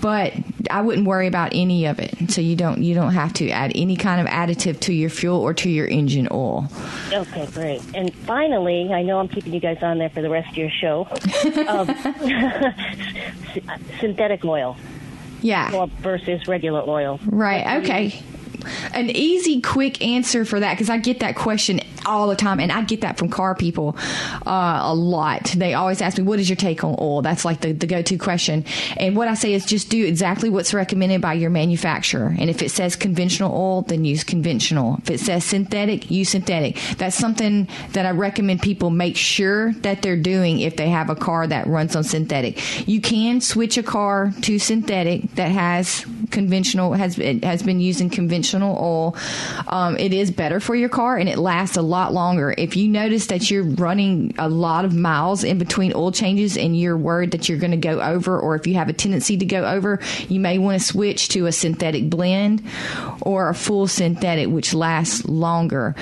But 0.00 0.32
I 0.70 0.80
wouldn't 0.82 1.06
worry 1.06 1.26
about 1.26 1.50
any 1.54 1.86
of 1.86 1.98
it. 1.98 2.30
So 2.30 2.40
you 2.40 2.56
don't 2.56 2.82
you 2.82 2.94
don't 2.94 3.12
have 3.12 3.32
to 3.34 3.50
add 3.50 3.72
any 3.74 3.96
kind 3.96 4.20
of 4.20 4.26
additive 4.26 4.80
to 4.80 4.92
your 4.92 5.10
fuel 5.10 5.40
or 5.40 5.54
to 5.54 5.70
your 5.70 5.86
engine 5.86 6.28
oil. 6.30 6.68
Okay, 7.12 7.46
great. 7.52 7.82
And 7.94 8.14
finally, 8.14 8.92
I 8.92 9.02
know 9.02 9.18
I'm 9.18 9.28
keeping 9.28 9.52
you 9.52 9.60
guys 9.60 9.78
on 9.82 9.98
there 9.98 10.10
for 10.10 10.22
the 10.22 10.30
rest 10.30 10.50
of 10.50 10.56
your 10.56 10.70
show. 10.70 11.06
um, 11.68 11.86
synthetic 14.00 14.44
oil 14.44 14.76
Yeah. 15.42 15.86
versus 16.00 16.46
regular 16.48 16.82
oil. 16.86 17.20
Right. 17.26 17.82
Okay. 17.84 18.22
An 18.92 19.10
easy, 19.10 19.60
quick 19.60 20.04
answer 20.04 20.44
for 20.44 20.58
that 20.60 20.74
because 20.74 20.90
I 20.90 20.98
get 20.98 21.20
that 21.20 21.36
question 21.36 21.80
all 22.06 22.28
the 22.28 22.36
time, 22.36 22.60
and 22.60 22.72
I 22.72 22.82
get 22.82 23.00
that 23.02 23.18
from 23.18 23.28
car 23.28 23.54
people 23.54 23.96
uh, 24.46 24.80
a 24.82 24.94
lot. 24.94 25.54
They 25.56 25.74
always 25.74 26.00
ask 26.00 26.18
me, 26.18 26.24
"What 26.24 26.38
is 26.38 26.48
your 26.48 26.56
take 26.56 26.84
on 26.84 26.96
oil?" 27.00 27.22
That's 27.22 27.44
like 27.44 27.60
the, 27.60 27.72
the 27.72 27.86
go-to 27.86 28.18
question. 28.18 28.64
And 28.96 29.16
what 29.16 29.28
I 29.28 29.34
say 29.34 29.54
is 29.54 29.66
just 29.66 29.90
do 29.90 30.04
exactly 30.04 30.50
what's 30.50 30.72
recommended 30.72 31.20
by 31.20 31.34
your 31.34 31.50
manufacturer. 31.50 32.34
And 32.38 32.50
if 32.50 32.62
it 32.62 32.70
says 32.70 32.96
conventional 32.96 33.52
oil, 33.52 33.82
then 33.82 34.04
use 34.04 34.24
conventional. 34.24 34.98
If 35.02 35.10
it 35.10 35.20
says 35.20 35.44
synthetic, 35.44 36.10
use 36.10 36.30
synthetic. 36.30 36.76
That's 36.98 37.16
something 37.16 37.68
that 37.92 38.06
I 38.06 38.10
recommend 38.10 38.62
people 38.62 38.90
make 38.90 39.16
sure 39.16 39.72
that 39.74 40.02
they're 40.02 40.16
doing 40.16 40.60
if 40.60 40.76
they 40.76 40.88
have 40.88 41.10
a 41.10 41.16
car 41.16 41.46
that 41.46 41.66
runs 41.66 41.96
on 41.96 42.04
synthetic. 42.04 42.88
You 42.88 43.00
can 43.00 43.40
switch 43.40 43.78
a 43.78 43.82
car 43.82 44.32
to 44.42 44.58
synthetic 44.58 45.34
that 45.34 45.50
has 45.50 46.04
conventional 46.30 46.92
has 46.92 47.16
has 47.16 47.62
been 47.62 47.80
using 47.80 48.10
conventional 48.10 48.76
oil. 48.76 49.16
Um, 49.68 49.96
it 49.96 50.12
is 50.12 50.30
better 50.30 50.60
for 50.60 50.74
your 50.74 50.88
car 50.88 51.16
and 51.16 51.28
it 51.28 51.38
lasts 51.38 51.76
a 51.76 51.82
lot 51.82 51.95
longer. 52.12 52.54
If 52.56 52.76
you 52.76 52.88
notice 52.88 53.26
that 53.26 53.50
you're 53.50 53.64
running 53.64 54.34
a 54.38 54.48
lot 54.48 54.84
of 54.84 54.94
miles 54.94 55.44
in 55.44 55.58
between 55.58 55.92
oil 55.94 56.12
changes 56.12 56.56
and 56.56 56.78
you're 56.78 56.96
worried 56.96 57.32
that 57.32 57.48
you're 57.48 57.58
going 57.58 57.70
to 57.72 57.76
go 57.76 58.00
over, 58.00 58.38
or 58.38 58.54
if 58.54 58.66
you 58.66 58.74
have 58.74 58.88
a 58.88 58.92
tendency 58.92 59.36
to 59.36 59.44
go 59.44 59.64
over, 59.64 60.00
you 60.28 60.40
may 60.40 60.58
want 60.58 60.80
to 60.80 60.86
switch 60.86 61.28
to 61.30 61.46
a 61.46 61.52
synthetic 61.52 62.08
blend 62.10 62.62
or 63.22 63.48
a 63.48 63.54
full 63.54 63.86
synthetic, 63.86 64.48
which 64.48 64.74
lasts 64.74 65.24
longer. 65.26 65.94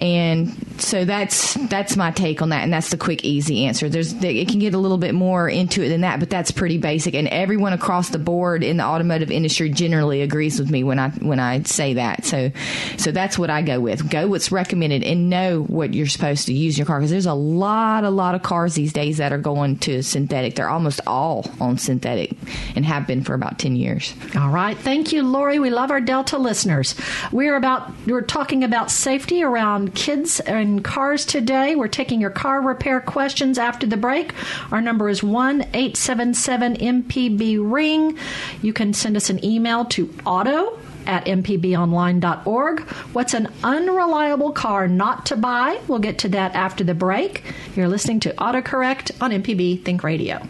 And 0.00 0.54
so 0.78 1.04
that's 1.04 1.54
that's 1.68 1.96
my 1.96 2.10
take 2.10 2.42
on 2.42 2.48
that, 2.50 2.62
and 2.62 2.72
that's 2.72 2.90
the 2.90 2.96
quick, 2.96 3.24
easy 3.24 3.66
answer. 3.66 3.88
There's 3.88 4.12
it 4.12 4.48
can 4.48 4.58
get 4.58 4.74
a 4.74 4.78
little 4.78 4.98
bit 4.98 5.14
more 5.14 5.48
into 5.48 5.82
it 5.82 5.88
than 5.88 6.00
that, 6.02 6.20
but 6.20 6.30
that's 6.30 6.50
pretty 6.50 6.78
basic. 6.78 7.14
And 7.14 7.28
everyone 7.28 7.72
across 7.72 8.10
the 8.10 8.18
board 8.18 8.64
in 8.64 8.78
the 8.78 8.84
automotive 8.84 9.30
industry 9.30 9.70
generally 9.70 10.22
agrees 10.22 10.58
with 10.58 10.70
me 10.70 10.84
when 10.84 10.98
I 10.98 11.10
when 11.10 11.40
I 11.40 11.62
say 11.62 11.94
that. 11.94 12.24
So 12.24 12.50
so 12.96 13.12
that's 13.12 13.38
what 13.38 13.50
I 13.50 13.62
go 13.62 13.80
with. 13.80 14.10
Go 14.10 14.28
what's 14.28 14.50
recommended, 14.50 15.02
and 15.04 15.30
know 15.30 15.41
what 15.50 15.94
you're 15.94 16.06
supposed 16.06 16.46
to 16.46 16.52
use 16.52 16.76
in 16.76 16.80
your 16.80 16.86
car 16.86 16.98
because 16.98 17.10
there's 17.10 17.26
a 17.26 17.34
lot 17.34 18.04
a 18.04 18.10
lot 18.10 18.34
of 18.34 18.42
cars 18.42 18.74
these 18.74 18.92
days 18.92 19.18
that 19.18 19.32
are 19.32 19.38
going 19.38 19.76
to 19.78 20.02
synthetic. 20.02 20.54
They're 20.54 20.68
almost 20.68 21.00
all 21.06 21.50
on 21.60 21.78
synthetic 21.78 22.36
and 22.74 22.84
have 22.84 23.06
been 23.06 23.24
for 23.24 23.34
about 23.34 23.58
ten 23.58 23.76
years. 23.76 24.14
All 24.36 24.50
right. 24.50 24.76
Thank 24.76 25.12
you, 25.12 25.22
Lori. 25.22 25.58
We 25.58 25.70
love 25.70 25.90
our 25.90 26.00
Delta 26.00 26.38
listeners. 26.38 26.94
We're 27.30 27.56
about 27.56 27.90
we're 28.06 28.22
talking 28.22 28.64
about 28.64 28.90
safety 28.90 29.42
around 29.42 29.94
kids 29.94 30.40
and 30.40 30.84
cars 30.84 31.24
today. 31.24 31.76
We're 31.76 31.88
taking 31.88 32.20
your 32.20 32.30
car 32.30 32.60
repair 32.60 33.00
questions 33.00 33.58
after 33.58 33.86
the 33.86 33.96
break. 33.96 34.34
Our 34.70 34.80
number 34.80 35.08
is 35.08 35.20
1-877-MPB 35.20 37.58
ring. 37.60 38.18
You 38.62 38.72
can 38.72 38.92
send 38.92 39.16
us 39.16 39.30
an 39.30 39.44
email 39.44 39.84
to 39.86 40.12
auto 40.24 40.78
at 41.06 41.24
mpbonline.org. 41.26 42.80
What's 43.12 43.34
an 43.34 43.48
unreliable 43.62 44.52
car 44.52 44.88
not 44.88 45.26
to 45.26 45.36
buy? 45.36 45.80
We'll 45.88 45.98
get 45.98 46.18
to 46.18 46.28
that 46.30 46.54
after 46.54 46.84
the 46.84 46.94
break. 46.94 47.44
You're 47.76 47.88
listening 47.88 48.20
to 48.20 48.30
AutoCorrect 48.30 49.22
on 49.22 49.30
MPB 49.30 49.84
Think 49.84 50.02
Radio. 50.02 50.46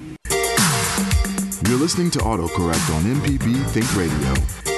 You're 1.68 1.78
listening 1.78 2.10
to 2.12 2.18
AutoCorrect 2.18 2.94
on 2.94 3.02
MPB 3.02 3.64
Think 3.70 3.96
Radio. 3.96 4.71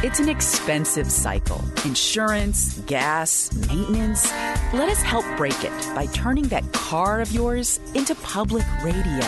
It's 0.00 0.20
an 0.20 0.28
expensive 0.28 1.10
cycle 1.10 1.60
insurance, 1.84 2.78
gas, 2.86 3.52
maintenance. 3.66 4.30
Let 4.72 4.88
us 4.88 5.02
help 5.02 5.24
break 5.36 5.64
it 5.64 5.72
by 5.92 6.06
turning 6.12 6.46
that 6.48 6.72
car 6.72 7.20
of 7.20 7.32
yours 7.32 7.80
into 7.96 8.14
public 8.14 8.64
radio. 8.84 9.26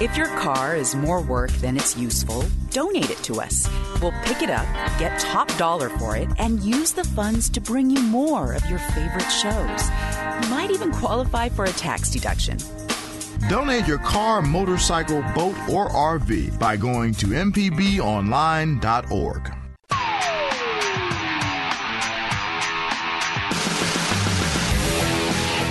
If 0.00 0.16
your 0.16 0.28
car 0.38 0.74
is 0.74 0.94
more 0.94 1.20
work 1.20 1.50
than 1.60 1.76
it's 1.76 1.94
useful, 1.94 2.42
donate 2.70 3.10
it 3.10 3.18
to 3.24 3.42
us. 3.42 3.68
We'll 4.00 4.14
pick 4.24 4.40
it 4.40 4.48
up, 4.48 4.64
get 4.98 5.20
top 5.20 5.54
dollar 5.58 5.90
for 5.90 6.16
it, 6.16 6.30
and 6.38 6.62
use 6.62 6.92
the 6.92 7.04
funds 7.04 7.50
to 7.50 7.60
bring 7.60 7.90
you 7.90 8.00
more 8.00 8.54
of 8.54 8.64
your 8.64 8.78
favorite 8.78 9.28
shows. 9.28 9.90
You 10.42 10.48
might 10.48 10.70
even 10.70 10.90
qualify 10.90 11.50
for 11.50 11.66
a 11.66 11.72
tax 11.72 12.08
deduction. 12.08 12.56
Donate 13.50 13.86
your 13.86 13.98
car, 13.98 14.40
motorcycle, 14.40 15.20
boat, 15.34 15.58
or 15.68 15.90
RV 15.90 16.58
by 16.58 16.78
going 16.78 17.12
to 17.12 17.26
mpbonline.org. 17.26 19.57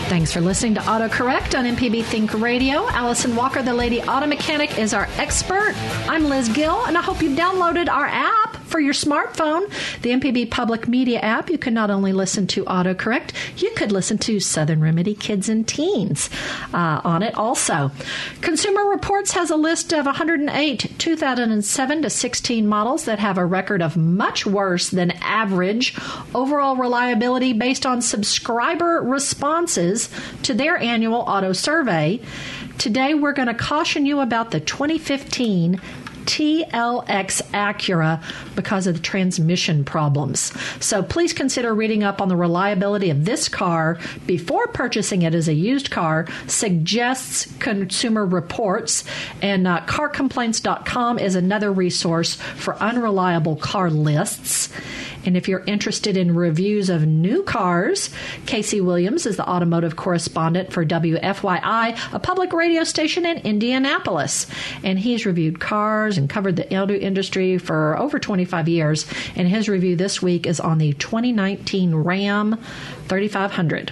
Thanks 0.08 0.32
for 0.32 0.40
listening 0.40 0.74
to 0.76 0.82
AutoCorrect 0.82 1.58
on 1.58 1.66
MPB 1.66 2.04
Think 2.06 2.34
Radio. 2.34 2.88
Allison 2.92 3.36
Walker, 3.36 3.62
the 3.62 3.74
lady 3.74 4.02
auto 4.02 4.26
mechanic, 4.26 4.80
is 4.80 4.94
our 4.94 5.08
expert. 5.18 5.74
I'm 6.08 6.26
Liz 6.26 6.48
Gill, 6.48 6.86
and 6.86 6.98
I 6.98 7.02
hope 7.02 7.22
you've 7.22 7.38
downloaded 7.38 7.90
our 7.90 8.06
app 8.06 8.57
for 8.68 8.80
your 8.80 8.94
smartphone, 8.94 9.70
the 10.02 10.12
MPB 10.12 10.52
Public 10.52 10.88
Media 10.88 11.20
app. 11.20 11.50
You 11.50 11.58
can 11.58 11.74
not 11.74 11.90
only 11.90 12.14
listen 12.14 12.48
to 12.48 12.66
AutoCorrect, 12.66 13.32
you 13.62 13.72
could 13.76 13.92
listen 13.92 14.18
to 14.20 14.40
Southern 14.40 14.82
Remedy 14.82 15.16
Kids 15.16 15.50
and 15.50 15.68
Teens 15.68 16.30
uh, 16.74 17.02
on 17.04 17.24
it 17.24 17.36
also. 17.36 17.92
Consumer 18.42 18.86
Reports 18.86 19.32
has 19.32 19.50
a 19.50 19.56
list 19.56 19.94
of 19.94 20.06
108 20.06 20.92
2007 20.98 22.02
to 22.02 22.10
16 22.10 22.68
models 22.68 23.06
that 23.06 23.20
have 23.20 23.38
a 23.38 23.46
record 23.46 23.82
of 23.82 23.98
much 23.98 24.46
worse 24.46 24.90
than 24.90 25.12
average 25.22 25.96
overall 26.36 26.76
reliability 26.76 27.54
based 27.54 27.86
on 27.86 28.02
subscriber 28.02 29.02
responses 29.02 30.10
to 30.44 30.54
their 30.54 30.78
annual 30.78 31.22
auto 31.22 31.54
survey. 31.54 32.20
Today, 32.78 33.16
we're 33.16 33.34
going 33.34 33.48
to 33.48 33.56
caution 33.56 34.06
you 34.06 34.20
about 34.20 34.52
the 34.52 34.60
2015 34.60 35.82
TLX 36.28 37.42
Acura 37.52 38.22
because 38.56 38.86
of 38.86 38.96
the 38.96 39.02
transmission 39.02 39.84
problems. 39.84 40.54
So 40.84 41.02
please 41.02 41.34
consider 41.34 41.74
reading 41.74 42.04
up 42.04 42.22
on 42.22 42.28
the 42.28 42.36
reliability 42.36 43.10
of 43.10 43.26
this 43.26 43.50
car 43.50 43.98
before 44.26 44.68
purchasing 44.68 45.24
it 45.24 45.34
as 45.34 45.48
a 45.48 45.54
used 45.54 45.90
car, 45.90 46.28
suggests 46.46 47.48
Consumer 47.60 48.26
Reports. 48.26 49.06
And 49.42 49.68
uh, 49.68 49.82
carcomplaints.com 49.86 51.18
is 51.18 51.36
another 51.36 51.72
resource 51.72 52.36
for 52.36 52.76
unreliable 52.76 53.56
car 53.56 53.90
lists. 53.90 54.70
And 55.26 55.36
if 55.36 55.48
you're 55.48 55.64
interested 55.66 56.18
in 56.18 56.36
reviews 56.36 56.90
of 56.90 57.06
new 57.06 57.44
cars, 57.44 58.10
Casey 58.46 58.82
Williams 58.82 59.26
is 59.26 59.38
the 59.38 59.48
automotive 59.48 59.96
correspondent 59.96 60.72
for 60.72 60.86
WFYI, 60.86 62.14
a 62.14 62.20
public 62.20 62.54
radio 62.54 62.84
station 62.84 63.26
in 63.26 63.38
Indianapolis. 63.40 64.48
And 64.84 64.98
he's 65.00 65.26
reviewed 65.26 65.60
cars 65.60 66.18
and 66.18 66.30
covered 66.30 66.56
the 66.56 66.78
auto 66.78 66.94
industry 66.96 67.58
for 67.58 67.98
over 67.98 68.20
25 68.20 68.70
years. 68.70 69.06
And 69.36 69.48
his 69.48 69.68
review 69.68 69.96
this 69.96 70.22
week 70.22 70.46
is 70.46 70.60
on 70.60 70.78
the 70.78 70.94
2019 70.94 71.94
Ram 71.96 72.58
3500. 73.08 73.92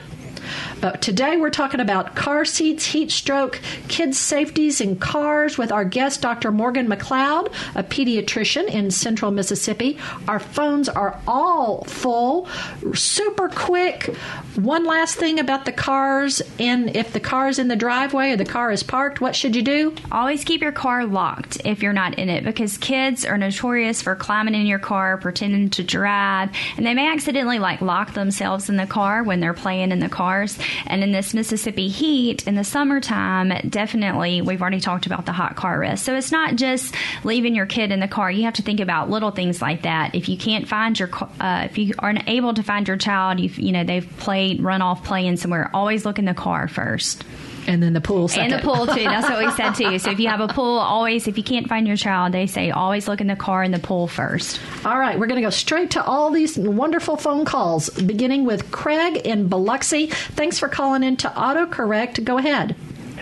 But 0.81 1.01
today 1.01 1.37
we're 1.37 1.49
talking 1.49 1.79
about 1.79 2.15
car 2.15 2.45
seats, 2.45 2.85
heat 2.85 3.11
stroke, 3.11 3.59
kids' 3.87 4.19
safeties 4.19 4.81
in 4.81 4.97
cars 4.97 5.57
with 5.57 5.71
our 5.71 5.85
guest, 5.85 6.21
Dr. 6.21 6.51
Morgan 6.51 6.87
McLeod, 6.87 7.47
a 7.75 7.83
pediatrician 7.83 8.67
in 8.67 8.91
central 8.91 9.31
Mississippi. 9.31 9.97
Our 10.27 10.39
phones 10.39 10.89
are 10.89 11.19
all 11.27 11.83
full, 11.85 12.47
super 12.93 13.49
quick. 13.49 14.15
One 14.55 14.85
last 14.85 15.15
thing 15.15 15.39
about 15.39 15.65
the 15.65 15.71
cars, 15.71 16.41
and 16.59 16.95
if 16.95 17.13
the 17.13 17.19
car 17.19 17.47
is 17.47 17.59
in 17.59 17.67
the 17.67 17.75
driveway 17.75 18.31
or 18.31 18.37
the 18.37 18.45
car 18.45 18.71
is 18.71 18.83
parked, 18.83 19.21
what 19.21 19.35
should 19.35 19.55
you 19.55 19.61
do? 19.61 19.95
Always 20.11 20.43
keep 20.43 20.61
your 20.61 20.71
car 20.71 21.05
locked 21.05 21.61
if 21.65 21.81
you're 21.81 21.93
not 21.93 22.19
in 22.19 22.29
it 22.29 22.43
because 22.43 22.77
kids 22.77 23.25
are 23.25 23.37
notorious 23.37 24.01
for 24.01 24.15
climbing 24.15 24.55
in 24.55 24.65
your 24.65 24.79
car, 24.79 25.17
pretending 25.17 25.69
to 25.71 25.83
drive, 25.83 26.51
and 26.77 26.85
they 26.85 26.93
may 26.93 27.11
accidentally 27.11 27.59
like 27.59 27.81
lock 27.81 28.13
themselves 28.13 28.69
in 28.69 28.75
the 28.75 28.85
car 28.85 29.23
when 29.23 29.39
they're 29.39 29.53
playing 29.53 29.91
in 29.91 29.99
the 29.99 30.09
cars. 30.09 30.57
And 30.87 31.03
in 31.03 31.11
this 31.11 31.33
Mississippi 31.33 31.87
heat 31.87 32.47
in 32.47 32.55
the 32.55 32.63
summertime, 32.63 33.69
definitely 33.69 34.41
we've 34.41 34.61
already 34.61 34.79
talked 34.79 35.05
about 35.05 35.25
the 35.25 35.31
hot 35.31 35.55
car 35.55 35.79
risk. 35.79 36.05
So 36.05 36.15
it's 36.15 36.31
not 36.31 36.55
just 36.55 36.95
leaving 37.23 37.55
your 37.55 37.65
kid 37.65 37.91
in 37.91 37.99
the 37.99 38.07
car. 38.07 38.31
You 38.31 38.43
have 38.43 38.55
to 38.55 38.61
think 38.61 38.79
about 38.79 39.09
little 39.09 39.31
things 39.31 39.61
like 39.61 39.83
that. 39.83 40.15
If 40.15 40.29
you 40.29 40.37
can't 40.37 40.67
find 40.67 40.97
your, 40.99 41.09
uh, 41.39 41.67
if 41.69 41.77
you 41.77 41.93
aren't 41.99 42.27
able 42.27 42.53
to 42.53 42.63
find 42.63 42.87
your 42.87 42.97
child, 42.97 43.39
you 43.39 43.49
you 43.55 43.71
know 43.71 43.83
they've 43.83 44.09
played 44.17 44.61
run 44.61 44.81
off 44.81 45.03
playing 45.03 45.37
somewhere. 45.37 45.69
Always 45.73 46.05
look 46.05 46.19
in 46.19 46.25
the 46.25 46.33
car 46.33 46.67
first. 46.67 47.23
And 47.67 47.81
then 47.81 47.93
the 47.93 48.01
pool 48.01 48.27
second. 48.27 48.53
And 48.53 48.61
the 48.61 48.65
pool 48.65 48.85
too. 48.85 49.03
That's 49.03 49.29
what 49.29 49.43
we 49.43 49.51
said 49.51 49.73
too. 49.73 49.97
So 49.99 50.11
if 50.11 50.19
you 50.19 50.27
have 50.27 50.41
a 50.41 50.47
pool, 50.47 50.77
always 50.77 51.27
if 51.27 51.37
you 51.37 51.43
can't 51.43 51.67
find 51.67 51.87
your 51.87 51.97
child, 51.97 52.33
they 52.33 52.47
say 52.47 52.71
always 52.71 53.07
look 53.07 53.21
in 53.21 53.27
the 53.27 53.35
car 53.35 53.63
and 53.63 53.73
the 53.73 53.79
pool 53.79 54.07
first. 54.07 54.59
All 54.85 54.99
right, 54.99 55.17
we're 55.17 55.27
going 55.27 55.41
to 55.41 55.45
go 55.45 55.49
straight 55.49 55.91
to 55.91 56.03
all 56.03 56.31
these 56.31 56.57
wonderful 56.57 57.17
phone 57.17 57.45
calls, 57.45 57.89
beginning 57.89 58.45
with 58.45 58.71
Craig 58.71 59.17
in 59.17 59.47
Biloxi. 59.47 60.07
Thanks 60.07 60.59
for 60.59 60.67
calling 60.67 61.03
in 61.03 61.17
to 61.17 61.27
AutoCorrect. 61.29 62.23
Go 62.23 62.37
ahead. 62.37 62.75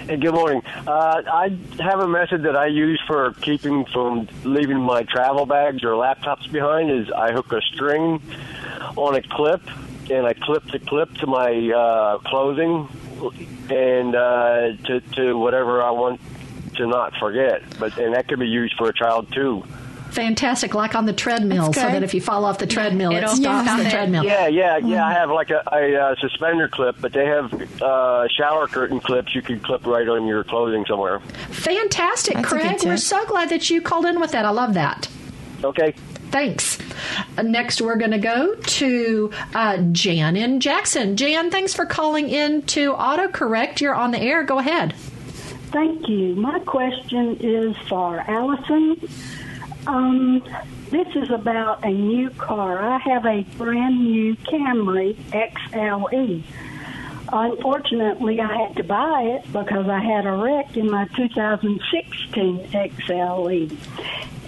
Hey, 0.07 0.17
good 0.17 0.33
morning. 0.33 0.61
Uh, 0.85 1.21
I 1.25 1.57
have 1.79 2.01
a 2.01 2.07
method 2.07 2.43
that 2.43 2.57
I 2.57 2.65
use 2.65 3.01
for 3.07 3.31
keeping 3.39 3.85
from 3.85 4.27
leaving 4.43 4.81
my 4.81 5.03
travel 5.03 5.45
bags 5.45 5.81
or 5.81 5.91
laptops 5.91 6.51
behind. 6.51 6.91
Is 6.91 7.09
I 7.09 7.31
hook 7.31 7.53
a 7.53 7.61
string 7.61 8.21
on 8.97 9.15
a 9.15 9.21
clip 9.21 9.61
and 10.09 10.25
I 10.25 10.33
clip 10.33 10.63
the 10.71 10.79
clip 10.79 11.13
to 11.15 11.27
my 11.27 11.69
uh, 11.71 12.17
clothing 12.19 12.87
and 13.69 14.15
uh, 14.15 14.71
to 14.85 15.01
to 15.15 15.37
whatever 15.37 15.81
I 15.81 15.91
want 15.91 16.19
to 16.75 16.87
not 16.87 17.15
forget. 17.17 17.61
But 17.79 17.97
and 17.97 18.13
that 18.15 18.27
could 18.27 18.39
be 18.39 18.47
used 18.47 18.75
for 18.75 18.89
a 18.89 18.93
child 18.93 19.31
too. 19.31 19.63
Fantastic, 20.11 20.75
like 20.75 20.93
on 20.93 21.07
the 21.07 21.13
treadmill, 21.13 21.73
so 21.73 21.81
that 21.81 22.03
if 22.03 22.13
you 22.13 22.21
fall 22.21 22.45
off 22.45 22.59
the 22.59 22.67
treadmill, 22.67 23.11
it 23.13 23.23
It'll 23.23 23.29
stops 23.29 23.65
stop 23.65 23.79
the 23.79 23.87
it. 23.87 23.89
treadmill. 23.89 24.23
Yeah, 24.23 24.45
yeah, 24.45 24.77
yeah. 24.77 25.07
I 25.07 25.13
have 25.13 25.31
like 25.31 25.49
a, 25.49 25.63
a, 25.71 25.95
uh 25.99 26.15
suspender 26.17 26.67
clip, 26.67 26.97
but 27.01 27.13
they 27.13 27.25
have 27.25 27.51
uh, 27.81 28.27
shower 28.27 28.67
curtain 28.67 28.99
clips 28.99 29.33
you 29.33 29.41
can 29.41 29.59
clip 29.59 29.87
right 29.87 30.07
on 30.07 30.27
your 30.27 30.43
clothing 30.43 30.85
somewhere. 30.85 31.19
Fantastic, 31.49 32.35
That's 32.35 32.47
Craig. 32.47 32.77
We're 32.83 32.97
so 32.97 33.25
glad 33.25 33.49
that 33.49 33.71
you 33.71 33.81
called 33.81 34.05
in 34.05 34.19
with 34.21 34.31
that. 34.33 34.45
I 34.45 34.51
love 34.51 34.75
that. 34.75 35.07
Okay. 35.63 35.95
Thanks. 36.33 36.79
Uh, 37.37 37.43
next, 37.43 37.79
we're 37.79 37.95
going 37.95 38.09
to 38.09 38.17
go 38.17 38.55
to 38.55 39.31
uh, 39.53 39.77
Jan 39.91 40.35
in 40.35 40.59
Jackson. 40.61 41.15
Jan, 41.15 41.51
thanks 41.51 41.75
for 41.75 41.85
calling 41.85 42.27
in 42.27 42.63
to 42.63 42.93
AutoCorrect. 42.93 43.81
You're 43.81 43.93
on 43.93 44.09
the 44.09 44.19
air. 44.19 44.43
Go 44.43 44.57
ahead. 44.57 44.95
Thank 45.71 46.09
you. 46.09 46.33
My 46.33 46.57
question 46.57 47.37
is 47.39 47.77
for 47.87 48.19
Allison. 48.19 49.07
Um, 49.85 50.43
this 50.89 51.07
is 51.15 51.29
about 51.29 51.85
a 51.85 51.91
new 51.91 52.31
car. 52.31 52.81
I 52.81 52.97
have 52.97 53.27
a 53.27 53.43
brand 53.55 54.03
new 54.03 54.35
Camry 54.37 55.13
XLE. 55.13 56.43
Unfortunately, 57.31 58.41
I 58.41 58.57
had 58.57 58.75
to 58.77 58.83
buy 58.83 59.21
it 59.21 59.53
because 59.53 59.87
I 59.87 59.99
had 59.99 60.25
a 60.25 60.31
wreck 60.31 60.75
in 60.77 60.89
my 60.89 61.05
2016 61.15 62.69
XLE. 62.69 63.77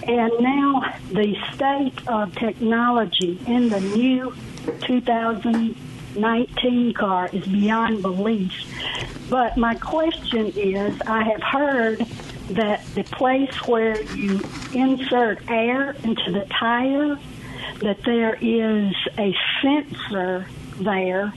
And 0.08 0.32
now 0.40 0.96
the 1.12 1.36
state 1.54 2.08
of 2.08 2.36
technology 2.36 3.40
in 3.48 3.70
the 3.70 3.80
new 3.80 4.36
2019 4.82 6.94
car 6.94 7.28
is 7.34 7.48
beyond 7.48 8.04
belief. 8.04 8.54
But 9.30 9.58
my 9.58 9.74
question 9.74 10.54
is 10.56 11.02
I 11.08 11.24
have 11.24 11.42
heard 11.42 12.06
that 12.52 12.86
the 12.94 13.02
place 13.04 13.56
where 13.68 14.00
you 14.14 14.40
insert 14.74 15.40
air 15.50 15.96
into 16.04 16.32
the 16.32 16.46
tire, 16.52 17.18
that 17.80 18.04
there 18.04 18.38
is 18.40 18.94
a 19.18 19.36
sensor 19.64 20.46
there, 20.80 21.34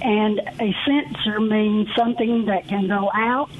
and 0.00 0.40
a 0.60 0.74
sensor 0.86 1.40
means 1.40 1.94
something 1.94 2.46
that 2.46 2.66
can 2.68 2.88
go 2.88 3.10
out. 3.12 3.50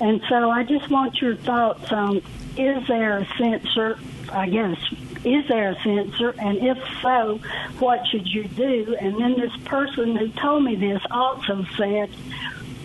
And 0.00 0.22
so 0.30 0.50
I 0.50 0.64
just 0.64 0.88
want 0.88 1.20
your 1.20 1.36
thoughts 1.36 1.92
on 1.92 2.22
is 2.56 2.86
there 2.86 3.18
a 3.18 3.26
sensor? 3.36 3.98
I 4.30 4.48
guess 4.48 4.78
is 5.24 5.48
there 5.48 5.70
a 5.70 5.82
sensor, 5.82 6.34
and 6.38 6.58
if 6.58 6.78
so, 7.00 7.40
what 7.78 8.06
should 8.06 8.26
you 8.28 8.44
do? 8.44 8.94
And 9.00 9.18
then 9.18 9.40
this 9.40 9.56
person 9.64 10.16
who 10.16 10.28
told 10.28 10.64
me 10.64 10.76
this 10.76 11.00
also 11.10 11.64
said, 11.76 12.10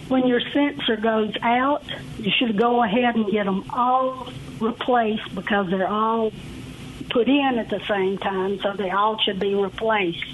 when 0.07 0.26
your 0.26 0.39
sensor 0.39 0.95
goes 0.95 1.34
out, 1.41 1.84
you 2.17 2.32
should 2.32 2.57
go 2.57 2.82
ahead 2.84 3.15
and 3.15 3.30
get 3.30 3.45
them 3.45 3.70
all 3.72 4.30
replaced 4.59 5.36
because 5.36 5.70
they're 5.70 5.88
all 5.88 6.32
put 7.09 7.28
in 7.28 7.57
at 7.57 7.70
the 7.70 7.82
same 7.88 8.17
time, 8.17 8.59
so 8.61 8.74
they 8.74 8.89
all 8.89 9.20
should 9.20 9.39
be 9.39 9.53
replaced. 9.53 10.26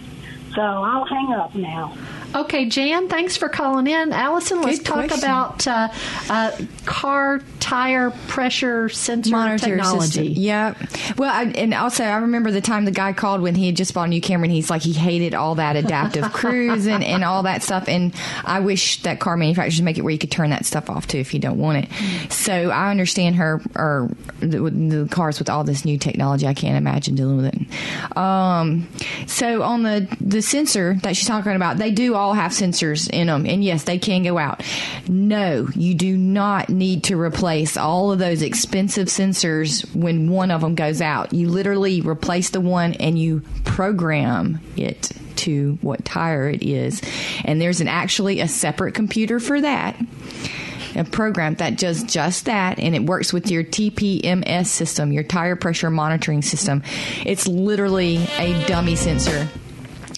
So 0.53 0.61
I'll 0.61 1.05
hang 1.05 1.33
up 1.33 1.55
now. 1.55 1.97
Okay, 2.35 2.65
Jan, 2.65 3.07
thanks 3.07 3.37
for 3.37 3.47
calling 3.47 3.87
in. 3.87 4.11
Allison, 4.11 4.61
let's 4.61 4.79
talk 4.79 5.07
question. 5.07 5.19
about 5.19 5.65
uh, 5.67 5.87
uh, 6.29 6.51
car 6.85 7.41
tire 7.61 8.11
pressure 8.27 8.89
sensor 8.89 9.31
monitor 9.31 9.77
technology. 9.77 10.05
system. 10.05 10.43
Yeah. 10.43 10.73
Well, 11.17 11.33
I, 11.33 11.45
and 11.45 11.73
also 11.73 12.03
I 12.03 12.17
remember 12.17 12.51
the 12.51 12.61
time 12.61 12.83
the 12.83 12.91
guy 12.91 13.13
called 13.13 13.41
when 13.41 13.55
he 13.55 13.67
had 13.67 13.77
just 13.77 13.93
bought 13.93 14.03
a 14.03 14.07
new 14.09 14.21
Camry 14.21 14.43
and 14.43 14.51
he's 14.51 14.69
like 14.69 14.81
he 14.81 14.91
hated 14.91 15.33
all 15.33 15.55
that 15.55 15.77
adaptive 15.77 16.23
cruise 16.33 16.87
and, 16.87 17.03
and 17.03 17.23
all 17.23 17.43
that 17.43 17.63
stuff. 17.63 17.87
And 17.87 18.13
I 18.43 18.59
wish 18.59 19.01
that 19.03 19.21
car 19.21 19.37
manufacturers 19.37 19.81
make 19.81 19.97
it 19.97 20.01
where 20.01 20.11
you 20.11 20.19
could 20.19 20.31
turn 20.31 20.49
that 20.49 20.65
stuff 20.65 20.89
off 20.89 21.07
too 21.07 21.19
if 21.19 21.33
you 21.33 21.39
don't 21.39 21.57
want 21.57 21.85
it. 21.85 22.31
So 22.31 22.69
I 22.69 22.91
understand 22.91 23.37
her 23.37 23.61
or 23.75 24.09
the, 24.39 24.59
the 24.59 25.07
cars 25.09 25.39
with 25.39 25.49
all 25.49 25.63
this 25.63 25.85
new 25.85 25.97
technology. 25.97 26.47
I 26.47 26.53
can't 26.53 26.77
imagine 26.77 27.15
dealing 27.15 27.37
with 27.37 27.55
it. 27.55 28.17
Um, 28.17 28.89
so 29.25 29.63
on 29.63 29.83
the 29.83 30.07
the 30.19 30.41
sensor 30.41 30.95
that 31.01 31.15
she's 31.15 31.27
talking 31.27 31.53
about, 31.53 31.77
they 31.77 31.91
do 31.91 32.13
all 32.13 32.24
have 32.33 32.51
sensors 32.51 33.09
in 33.09 33.27
them, 33.27 33.45
and 33.45 33.63
yes, 33.63 33.83
they 33.83 33.97
can 33.97 34.23
go 34.23 34.37
out. 34.37 34.63
No, 35.07 35.67
you 35.75 35.93
do 35.93 36.17
not 36.17 36.69
need 36.69 37.03
to 37.05 37.19
replace 37.19 37.77
all 37.77 38.11
of 38.11 38.19
those 38.19 38.41
expensive 38.41 39.07
sensors 39.07 39.93
when 39.95 40.29
one 40.29 40.51
of 40.51 40.61
them 40.61 40.75
goes 40.75 41.01
out. 41.01 41.33
You 41.33 41.49
literally 41.49 42.01
replace 42.01 42.49
the 42.49 42.61
one 42.61 42.93
and 42.93 43.17
you 43.17 43.41
program 43.63 44.59
it 44.75 45.11
to 45.37 45.77
what 45.81 46.05
tire 46.05 46.49
it 46.49 46.63
is, 46.63 47.01
and 47.43 47.61
there's 47.61 47.81
an 47.81 47.87
actually 47.87 48.39
a 48.39 48.47
separate 48.47 48.93
computer 48.93 49.39
for 49.39 49.61
that 49.61 49.95
a 50.95 51.03
program 51.03 51.55
that 51.55 51.77
does 51.77 52.03
just 52.03 52.45
that 52.45 52.79
and 52.79 52.95
it 52.95 53.03
works 53.03 53.33
with 53.33 53.51
your 53.51 53.63
TPMS 53.63 54.67
system, 54.67 55.11
your 55.11 55.23
tire 55.23 55.55
pressure 55.55 55.91
monitoring 55.91 56.41
system. 56.41 56.83
It's 57.25 57.47
literally 57.47 58.17
a 58.37 58.65
dummy 58.65 58.95
sensor. 58.95 59.49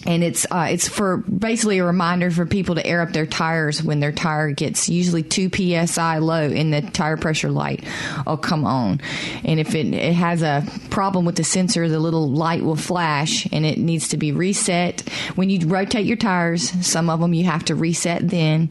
And 0.06 0.22
it's 0.22 0.46
uh, 0.50 0.68
it's 0.70 0.86
for 0.86 1.18
basically 1.18 1.78
a 1.78 1.84
reminder 1.84 2.30
for 2.30 2.46
people 2.46 2.76
to 2.76 2.86
air 2.86 3.02
up 3.02 3.12
their 3.12 3.26
tires 3.26 3.82
when 3.82 3.98
their 3.98 4.12
tire 4.12 4.52
gets 4.52 4.88
usually 4.88 5.24
two 5.24 5.50
psi 5.50 6.18
low, 6.18 6.48
and 6.48 6.72
the 6.72 6.82
tire 6.82 7.16
pressure 7.16 7.50
light 7.50 7.84
will 8.24 8.36
come 8.36 8.64
on. 8.64 9.00
And 9.44 9.58
if 9.58 9.74
it, 9.74 9.92
it 9.92 10.14
has 10.14 10.42
a 10.42 10.64
problem 10.90 11.24
with 11.24 11.34
the 11.34 11.44
sensor, 11.44 11.88
the 11.88 11.98
little 11.98 12.30
light 12.30 12.62
will 12.62 12.76
flash, 12.76 13.48
and 13.52 13.66
it 13.66 13.78
needs 13.78 14.08
to 14.08 14.16
be 14.16 14.30
reset. 14.30 15.00
When 15.34 15.50
you 15.50 15.66
rotate 15.66 16.06
your 16.06 16.16
tires, 16.16 16.70
some 16.86 17.10
of 17.10 17.20
them 17.20 17.34
you 17.34 17.44
have 17.44 17.64
to 17.64 17.74
reset 17.74 18.28
then. 18.28 18.70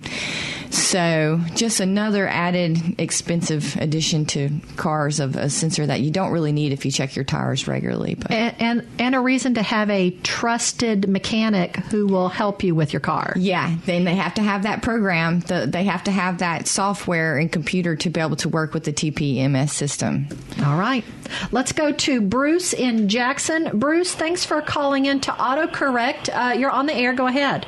So, 0.70 1.39
just 1.55 1.80
another 1.80 2.28
added 2.28 2.99
expensive 2.99 3.76
addition 3.78 4.26
to 4.28 4.49
cars 4.76 5.20
of 5.20 5.36
a 5.36 5.49
sensor 5.49 5.86
that 5.86 6.01
you 6.01 6.11
don't 6.11 6.32
really 6.32 6.51
need 6.51 6.72
if 6.72 6.86
you 6.86 6.91
check 6.91 7.15
your 7.15 7.26
tires 7.26 7.68
regularly. 7.68 8.15
But 8.15 8.32
And, 8.32 8.55
and 8.59 8.88
and 8.99 9.15
a 9.15 9.20
reason 9.20 9.55
to 9.55 9.61
have 9.61 9.89
a 9.89 10.11
trusted 10.11 11.07
mechanic 11.07 11.76
who 11.78 12.07
will 12.07 12.30
help 12.30 12.63
you 12.63 12.76
with 12.76 12.93
your 12.93 12.99
car. 12.99 13.34
yeah, 13.38 13.76
then 13.86 14.03
they 14.03 14.15
have 14.15 14.34
to 14.36 14.41
have 14.41 14.63
that 14.63 14.82
program. 14.82 15.39
The, 15.41 15.68
they 15.68 15.84
have 15.86 16.03
to 16.05 16.11
have 16.11 16.39
that 16.39 16.68
software 16.68 17.38
and 17.38 17.51
computer 17.51 17.95
to 17.95 18.09
be 18.09 18.20
able 18.20 18.36
to 18.38 18.49
work 18.49 18.74
with 18.74 18.84
the 18.84 18.93
TPMS 18.93 19.70
system. 19.72 20.28
All 20.63 20.78
right. 20.78 21.03
Let's 21.51 21.72
go 21.74 21.91
to 21.91 22.22
Bruce 22.22 22.74
in 22.74 23.09
Jackson. 23.09 23.78
Bruce, 23.80 24.13
thanks 24.13 24.45
for 24.45 24.61
calling 24.61 25.05
in 25.05 25.20
to 25.22 25.32
AutoCorrect. 25.32 26.30
Uh, 26.30 26.53
you're 26.53 26.72
on 26.72 26.86
the 26.86 26.95
air. 26.95 27.13
Go 27.13 27.28
ahead. 27.28 27.65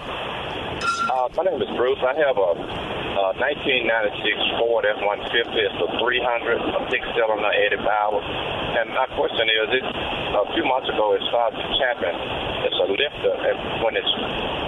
Uh, 1.19 1.27
my 1.35 1.43
name 1.43 1.59
is 1.59 1.67
Bruce. 1.75 1.99
I 1.99 2.15
have 2.15 2.39
a, 2.39 2.49
uh 2.55 3.35
1996 3.43 4.55
Ford 4.55 4.87
F-150. 4.87 5.51
It's 5.51 5.75
a 5.83 5.99
300, 5.99 5.99
a 5.99 6.79
six-cylinder, 6.87 7.51
80 7.75 7.83
valve. 7.83 8.23
And 8.23 8.87
my 8.95 9.03
question 9.19 9.51
is, 9.51 9.67
it, 9.83 9.83
a 9.83 10.47
few 10.55 10.63
months 10.63 10.87
ago 10.87 11.19
it 11.19 11.23
started 11.27 11.59
tapping. 11.75 12.15
It's 12.63 12.79
a 12.79 12.87
lifter, 12.87 13.35
and 13.35 13.83
when 13.83 13.99
it's 13.99 14.13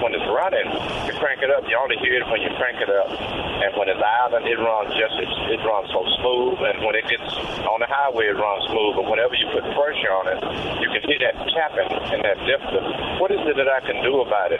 when 0.03 0.11
it's 0.11 0.27
running, 0.27 0.67
you 1.07 1.15
crank 1.23 1.39
it 1.39 1.55
up. 1.55 1.63
You 1.71 1.79
only 1.79 1.95
hear 2.03 2.19
it 2.19 2.27
when 2.27 2.43
you 2.43 2.51
crank 2.59 2.83
it 2.83 2.91
up. 2.91 3.07
And 3.15 3.71
when 3.79 3.87
it's 3.87 4.03
idle, 4.03 4.43
it 4.43 4.59
runs 4.59 4.91
just 4.99 5.15
it, 5.23 5.31
it 5.55 5.63
runs 5.63 5.87
so 5.95 6.03
smooth. 6.19 6.67
And 6.67 6.83
when 6.83 6.99
it 6.99 7.07
gets 7.07 7.31
on 7.63 7.79
the 7.79 7.87
highway, 7.87 8.27
it 8.27 8.35
runs 8.35 8.67
smooth. 8.67 8.99
But 8.99 9.07
whenever 9.07 9.39
you 9.39 9.47
put 9.55 9.63
pressure 9.71 10.11
on 10.19 10.27
it, 10.35 10.39
you 10.83 10.91
can 10.91 10.99
hear 11.07 11.31
that 11.31 11.47
tapping 11.55 11.87
in 12.11 12.19
that 12.27 12.43
lifter. 12.43 12.83
What 13.23 13.31
is 13.31 13.39
it 13.39 13.55
that 13.55 13.71
I 13.71 13.79
can 13.87 14.03
do 14.03 14.19
about 14.19 14.51
it? 14.51 14.59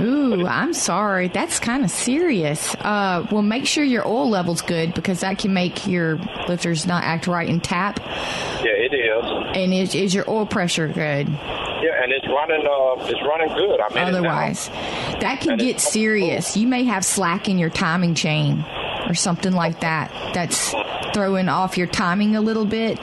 Ooh, 0.00 0.46
I'm 0.46 0.72
sorry. 0.72 1.28
That's 1.28 1.58
kind 1.58 1.84
of 1.84 1.90
serious. 1.90 2.74
Uh, 2.76 3.26
well, 3.30 3.42
make 3.42 3.66
sure 3.66 3.84
your 3.84 4.06
oil 4.06 4.28
level's 4.28 4.62
good 4.62 4.94
because 4.94 5.20
that 5.20 5.38
can 5.38 5.52
make 5.52 5.86
your 5.86 6.16
lifters 6.48 6.86
not 6.86 7.04
act 7.04 7.26
right 7.26 7.48
and 7.48 7.62
tap. 7.62 7.98
Yeah, 8.00 8.72
it 8.76 8.94
is. 8.94 9.56
And 9.56 9.74
is, 9.74 9.94
is 9.94 10.14
your 10.14 10.28
oil 10.30 10.46
pressure 10.46 10.88
good? 10.88 11.28
Yeah, 11.28 12.02
and 12.02 12.12
it's 12.12 12.26
running. 12.28 12.66
Uh, 12.66 13.04
it's 13.06 13.22
running 13.22 13.48
good. 13.54 13.80
I 13.80 13.88
mean, 13.94 14.04
Otherwise, 14.14 14.68
that 15.20 15.40
can 15.40 15.56
get 15.56 15.80
serious. 15.80 16.56
You 16.56 16.66
may 16.66 16.84
have 16.84 17.04
slack 17.04 17.48
in 17.48 17.58
your 17.58 17.70
timing 17.70 18.14
chain 18.14 18.64
or 19.08 19.14
something 19.14 19.52
like 19.52 19.80
that. 19.80 20.10
That's 20.34 20.74
throwing 21.14 21.48
off 21.48 21.76
your 21.78 21.86
timing 21.86 22.36
a 22.36 22.40
little 22.40 22.66
bit. 22.66 22.98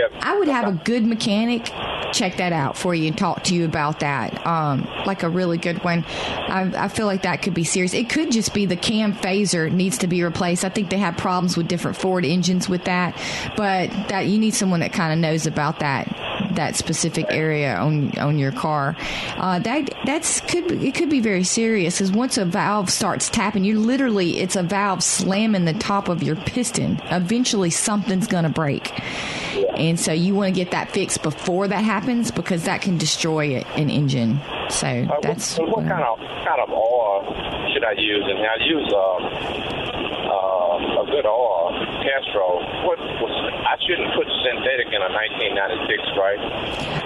Yep. 0.00 0.12
I 0.22 0.38
would 0.38 0.48
have 0.48 0.66
a 0.66 0.72
good 0.72 1.04
mechanic 1.04 1.70
check 2.12 2.38
that 2.38 2.52
out 2.54 2.76
for 2.76 2.94
you 2.94 3.06
and 3.08 3.18
talk 3.18 3.44
to 3.44 3.54
you 3.54 3.66
about 3.66 4.00
that. 4.00 4.46
Um, 4.46 4.88
like 5.04 5.22
a 5.22 5.28
really 5.28 5.58
good 5.58 5.84
one. 5.84 6.04
I, 6.08 6.84
I 6.84 6.88
feel 6.88 7.04
like 7.04 7.22
that 7.22 7.42
could 7.42 7.52
be 7.52 7.64
serious. 7.64 7.92
It 7.92 8.08
could 8.08 8.32
just 8.32 8.54
be 8.54 8.64
the 8.64 8.76
cam 8.76 9.12
phaser 9.12 9.70
needs 9.70 9.98
to 9.98 10.06
be 10.06 10.22
replaced. 10.22 10.64
I 10.64 10.70
think 10.70 10.88
they 10.88 10.98
have 10.98 11.18
problems 11.18 11.56
with 11.56 11.68
different 11.68 11.98
Ford 11.98 12.24
engines 12.24 12.66
with 12.66 12.84
that, 12.84 13.14
but 13.58 13.90
that 14.08 14.26
you 14.26 14.38
need 14.38 14.54
someone 14.54 14.80
that 14.80 14.92
kind 14.92 15.12
of 15.12 15.18
knows 15.18 15.46
about 15.46 15.80
that 15.80 16.29
that 16.54 16.76
specific 16.76 17.26
area 17.30 17.76
on 17.76 18.16
on 18.18 18.38
your 18.38 18.52
car. 18.52 18.96
Uh, 19.36 19.58
that 19.60 19.90
that's 20.04 20.40
could 20.40 20.68
be, 20.68 20.88
it 20.88 20.94
could 20.94 21.10
be 21.10 21.20
very 21.20 21.44
serious 21.44 21.98
because 21.98 22.12
once 22.12 22.38
a 22.38 22.44
valve 22.44 22.90
starts 22.90 23.28
tapping, 23.28 23.64
you 23.64 23.78
literally 23.78 24.38
it's 24.40 24.56
a 24.56 24.62
valve 24.62 25.02
slamming 25.02 25.64
the 25.64 25.74
top 25.74 26.08
of 26.08 26.22
your 26.22 26.36
piston. 26.36 27.00
Eventually, 27.10 27.70
something's 27.70 28.26
going 28.26 28.44
to 28.44 28.50
break, 28.50 28.92
and 29.76 29.98
so 29.98 30.12
you 30.12 30.34
want 30.34 30.52
to 30.52 30.58
get 30.58 30.70
that 30.72 30.90
fixed 30.90 31.22
before 31.22 31.68
that 31.68 31.84
happens 31.84 32.30
because 32.30 32.64
that 32.64 32.82
can 32.82 32.98
destroy 32.98 33.56
an 33.76 33.90
engine. 33.90 34.40
So 34.68 34.86
Uh, 34.86 35.20
that's 35.20 35.58
what, 35.58 35.68
what 35.68 35.86
kind 35.86 36.04
of 36.04 36.18
kind 36.18 36.60
of 36.60 36.70
oil 36.70 37.24
should 37.72 37.84
I 37.84 37.92
use? 37.92 38.24
And 38.26 38.38
I 38.38 38.56
use 38.64 38.92
uh, 38.92 39.00
uh, 40.30 41.02
a 41.02 41.06
good 41.06 41.26
oil, 41.26 41.70
Castrol. 42.02 42.62
What 42.86 42.98
was 42.98 43.34
I 43.70 43.76
shouldn't 43.86 44.12
put 44.16 44.26
synthetic 44.42 44.88
in 44.88 45.00
a 45.00 45.12
1996, 45.14 46.02
right? 46.18 46.40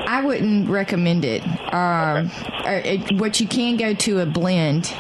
I 0.08 0.24
wouldn't 0.24 0.66
recommend 0.66 1.22
it. 1.22 1.42
Um, 1.74 2.30
uh, 2.64 2.80
it. 2.82 3.20
What 3.20 3.38
you 3.38 3.46
can 3.46 3.76
go 3.76 3.92
to 3.92 4.20
a 4.20 4.26
blend 4.26 4.90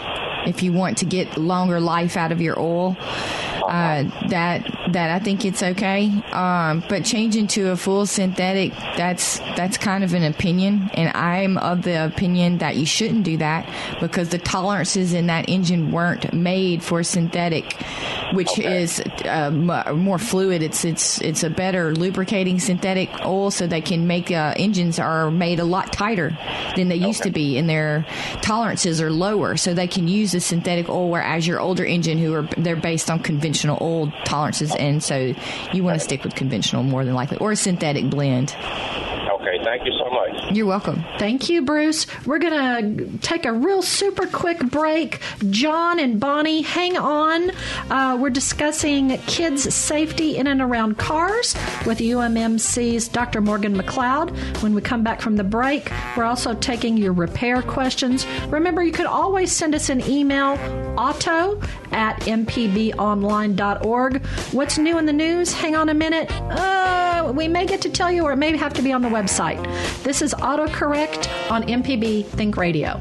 if 0.44 0.62
you 0.62 0.74
want 0.74 0.98
to 0.98 1.06
get 1.06 1.38
longer 1.38 1.80
life 1.80 2.18
out 2.18 2.32
of 2.32 2.42
your 2.42 2.60
oil. 2.60 2.98
Uh, 3.68 4.28
that 4.28 4.62
that 4.92 5.10
I 5.10 5.18
think 5.18 5.44
it's 5.44 5.62
okay, 5.62 6.10
um, 6.32 6.84
but 6.88 7.04
changing 7.04 7.46
to 7.48 7.70
a 7.70 7.76
full 7.76 8.04
synthetic 8.04 8.72
that's 8.96 9.38
that's 9.56 9.78
kind 9.78 10.04
of 10.04 10.12
an 10.12 10.22
opinion, 10.22 10.90
and 10.92 11.16
I'm 11.16 11.56
of 11.56 11.82
the 11.82 12.04
opinion 12.04 12.58
that 12.58 12.76
you 12.76 12.84
shouldn't 12.84 13.24
do 13.24 13.38
that 13.38 13.68
because 14.00 14.28
the 14.28 14.38
tolerances 14.38 15.14
in 15.14 15.28
that 15.28 15.48
engine 15.48 15.92
weren't 15.92 16.32
made 16.34 16.82
for 16.82 17.02
synthetic, 17.02 17.72
which 18.32 18.58
is 18.58 19.00
uh, 19.24 19.50
m- 19.52 19.98
more 19.98 20.18
fluid. 20.18 20.62
It's 20.62 20.84
it's 20.84 21.20
it's 21.22 21.42
a 21.42 21.50
better 21.50 21.94
lubricating 21.94 22.60
synthetic 22.60 23.08
oil, 23.24 23.50
so 23.50 23.66
they 23.66 23.80
can 23.80 24.06
make 24.06 24.30
uh, 24.30 24.52
engines 24.56 24.98
are 24.98 25.30
made 25.30 25.58
a 25.58 25.64
lot 25.64 25.90
tighter 25.90 26.36
than 26.76 26.88
they 26.88 26.96
used 26.96 27.22
to 27.22 27.30
be, 27.30 27.56
and 27.56 27.68
their 27.68 28.06
tolerances 28.42 29.00
are 29.00 29.10
lower, 29.10 29.56
so 29.56 29.72
they 29.72 29.88
can 29.88 30.06
use 30.06 30.34
a 30.34 30.40
synthetic 30.40 30.88
oil. 30.90 31.08
Whereas 31.08 31.46
your 31.46 31.60
older 31.60 31.84
engine, 31.84 32.18
who 32.18 32.34
are 32.34 32.42
they're 32.58 32.76
based 32.76 33.10
on 33.10 33.20
conventional 33.20 33.53
oil 33.80 34.12
tolerances, 34.24 34.74
and 34.74 35.02
so 35.02 35.34
you 35.72 35.84
want 35.84 35.98
to 35.98 36.04
stick 36.04 36.24
with 36.24 36.34
conventional 36.34 36.82
more 36.82 37.04
than 37.04 37.14
likely, 37.14 37.36
or 37.38 37.52
a 37.52 37.56
synthetic 37.56 38.08
blend. 38.10 38.54
Okay, 38.54 39.58
thank 39.64 39.84
you 39.84 39.92
so 39.98 40.10
much. 40.10 40.13
You're 40.54 40.66
welcome. 40.66 41.02
Thank 41.18 41.48
you, 41.48 41.62
Bruce. 41.62 42.06
We're 42.24 42.38
going 42.38 42.96
to 42.96 43.18
take 43.18 43.44
a 43.44 43.52
real 43.52 43.82
super 43.82 44.28
quick 44.28 44.60
break. 44.70 45.18
John 45.50 45.98
and 45.98 46.20
Bonnie, 46.20 46.62
hang 46.62 46.96
on. 46.96 47.50
Uh, 47.90 48.16
we're 48.20 48.30
discussing 48.30 49.18
kids' 49.26 49.74
safety 49.74 50.36
in 50.36 50.46
and 50.46 50.60
around 50.60 50.96
cars 50.96 51.56
with 51.84 51.98
UMMC's 51.98 53.08
Dr. 53.08 53.40
Morgan 53.40 53.76
McLeod. 53.76 54.30
When 54.62 54.76
we 54.76 54.80
come 54.80 55.02
back 55.02 55.20
from 55.20 55.34
the 55.34 55.42
break, 55.42 55.90
we're 56.16 56.22
also 56.22 56.54
taking 56.54 56.96
your 56.96 57.14
repair 57.14 57.60
questions. 57.60 58.24
Remember, 58.46 58.80
you 58.80 58.92
could 58.92 59.06
always 59.06 59.50
send 59.50 59.74
us 59.74 59.88
an 59.88 60.08
email, 60.08 60.52
auto 60.96 61.60
at 61.90 62.20
mpbonline.org. 62.20 64.24
What's 64.52 64.78
new 64.78 64.98
in 64.98 65.06
the 65.06 65.12
news? 65.12 65.52
Hang 65.52 65.74
on 65.74 65.88
a 65.88 65.94
minute. 65.94 66.30
Uh, 66.30 67.32
we 67.34 67.48
may 67.48 67.66
get 67.66 67.80
to 67.82 67.90
tell 67.90 68.12
you, 68.12 68.24
or 68.24 68.32
it 68.32 68.36
may 68.36 68.56
have 68.56 68.72
to 68.74 68.82
be 68.82 68.92
on 68.92 69.02
the 69.02 69.08
website. 69.08 69.62
This 70.02 70.22
is 70.22 70.34
autocorrect 70.44 71.50
on 71.50 71.62
MPB 71.62 72.26
Think 72.26 72.56
Radio. 72.56 73.00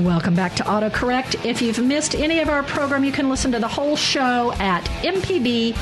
Welcome 0.00 0.34
back 0.34 0.54
to 0.56 0.62
AutoCorrect. 0.62 1.44
If 1.44 1.60
you've 1.60 1.78
missed 1.78 2.14
any 2.14 2.38
of 2.40 2.48
our 2.48 2.62
program, 2.62 3.04
you 3.04 3.12
can 3.12 3.28
listen 3.28 3.52
to 3.52 3.58
the 3.58 3.68
whole 3.68 3.96
show 3.96 4.50
at 4.54 4.82
mpbonline.org 5.02 5.74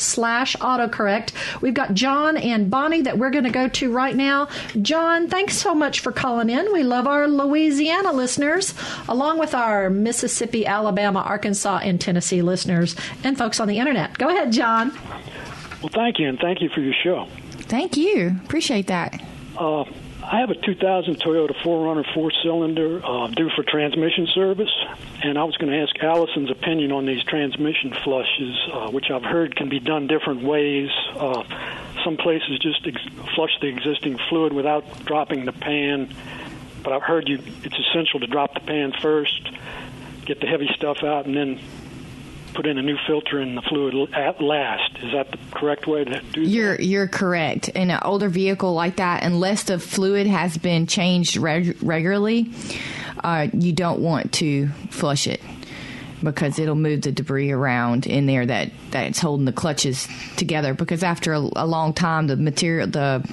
slash 0.00 0.56
autocorrect. 0.56 1.32
We've 1.60 1.74
got 1.74 1.92
John 1.92 2.38
and 2.38 2.70
Bonnie 2.70 3.02
that 3.02 3.18
we're 3.18 3.28
going 3.28 3.44
to 3.44 3.50
go 3.50 3.68
to 3.68 3.92
right 3.92 4.16
now. 4.16 4.48
John, 4.80 5.28
thanks 5.28 5.58
so 5.58 5.74
much 5.74 6.00
for 6.00 6.10
calling 6.10 6.48
in. 6.48 6.72
We 6.72 6.84
love 6.84 7.06
our 7.06 7.28
Louisiana 7.28 8.12
listeners, 8.12 8.72
along 9.06 9.38
with 9.38 9.54
our 9.54 9.90
Mississippi, 9.90 10.64
Alabama, 10.64 11.20
Arkansas, 11.20 11.80
and 11.82 12.00
Tennessee 12.00 12.40
listeners, 12.40 12.96
and 13.24 13.36
folks 13.36 13.60
on 13.60 13.68
the 13.68 13.78
internet. 13.78 14.16
Go 14.16 14.30
ahead, 14.30 14.52
John. 14.52 14.90
Well, 15.82 15.90
thank 15.92 16.18
you, 16.18 16.30
and 16.30 16.38
thank 16.38 16.62
you 16.62 16.70
for 16.70 16.80
your 16.80 16.94
show. 16.94 17.26
Thank 17.50 17.98
you. 17.98 18.36
Appreciate 18.44 18.86
that. 18.86 19.22
Uh, 19.58 19.84
I 20.32 20.38
have 20.38 20.50
a 20.50 20.54
2000 20.54 21.18
Toyota 21.18 21.56
4Runner 21.56 22.14
four 22.14 22.30
cylinder 22.30 23.04
uh, 23.04 23.26
due 23.26 23.50
for 23.50 23.64
transmission 23.64 24.28
service, 24.32 24.70
and 25.24 25.36
I 25.36 25.42
was 25.42 25.56
going 25.56 25.72
to 25.72 25.78
ask 25.78 25.98
Allison's 25.98 26.52
opinion 26.52 26.92
on 26.92 27.04
these 27.04 27.24
transmission 27.24 27.92
flushes, 28.04 28.56
uh, 28.72 28.90
which 28.92 29.10
I've 29.10 29.24
heard 29.24 29.56
can 29.56 29.68
be 29.68 29.80
done 29.80 30.06
different 30.06 30.44
ways. 30.44 30.88
Uh, 31.16 31.42
some 32.04 32.16
places 32.16 32.60
just 32.60 32.86
ex- 32.86 33.02
flush 33.34 33.58
the 33.60 33.66
existing 33.66 34.18
fluid 34.28 34.52
without 34.52 35.04
dropping 35.04 35.46
the 35.46 35.52
pan, 35.52 36.14
but 36.84 36.92
I've 36.92 37.02
heard 37.02 37.28
you 37.28 37.42
it's 37.64 37.78
essential 37.88 38.20
to 38.20 38.28
drop 38.28 38.54
the 38.54 38.60
pan 38.60 38.92
first, 39.02 39.50
get 40.26 40.40
the 40.40 40.46
heavy 40.46 40.70
stuff 40.76 41.02
out, 41.02 41.26
and 41.26 41.36
then 41.36 41.60
put 42.54 42.66
in 42.66 42.78
a 42.78 42.82
new 42.82 42.96
filter 43.06 43.40
in 43.40 43.54
the 43.54 43.62
fluid 43.62 44.12
at 44.14 44.40
last. 44.40 44.96
Is 45.02 45.12
that 45.12 45.30
the 45.30 45.38
correct 45.52 45.86
way 45.86 46.04
to 46.04 46.20
do 46.32 46.42
you're, 46.42 46.76
that? 46.76 46.84
You're 46.84 47.08
correct. 47.08 47.68
In 47.68 47.90
an 47.90 48.00
older 48.02 48.28
vehicle 48.28 48.72
like 48.74 48.96
that, 48.96 49.22
unless 49.22 49.64
the 49.64 49.78
fluid 49.78 50.26
has 50.26 50.58
been 50.58 50.86
changed 50.86 51.36
reg- 51.36 51.76
regularly, 51.82 52.50
uh, 53.22 53.48
you 53.52 53.72
don't 53.72 54.00
want 54.00 54.32
to 54.34 54.68
flush 54.90 55.26
it 55.26 55.40
because 56.22 56.58
it'll 56.58 56.74
move 56.74 57.02
the 57.02 57.12
debris 57.12 57.50
around 57.50 58.06
in 58.06 58.26
there 58.26 58.44
that 58.44 58.70
that's 58.90 59.20
holding 59.20 59.46
the 59.46 59.52
clutches 59.52 60.06
together 60.36 60.74
because 60.74 61.02
after 61.02 61.32
a, 61.32 61.38
a 61.56 61.66
long 61.66 61.94
time 61.94 62.26
the 62.26 62.36
material 62.36 62.86
the 62.86 63.24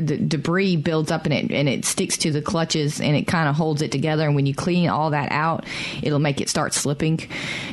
the 0.00 0.16
debris 0.16 0.76
builds 0.76 1.10
up 1.10 1.26
in 1.26 1.32
it 1.32 1.50
and 1.50 1.68
it 1.68 1.84
sticks 1.84 2.16
to 2.18 2.30
the 2.30 2.42
clutches 2.42 3.00
and 3.00 3.16
it 3.16 3.26
kind 3.26 3.48
of 3.48 3.56
holds 3.56 3.82
it 3.82 3.92
together. 3.92 4.26
And 4.26 4.34
when 4.34 4.46
you 4.46 4.54
clean 4.54 4.88
all 4.88 5.10
that 5.10 5.30
out, 5.32 5.64
it'll 6.02 6.18
make 6.18 6.40
it 6.40 6.48
start 6.48 6.74
slipping. 6.74 7.20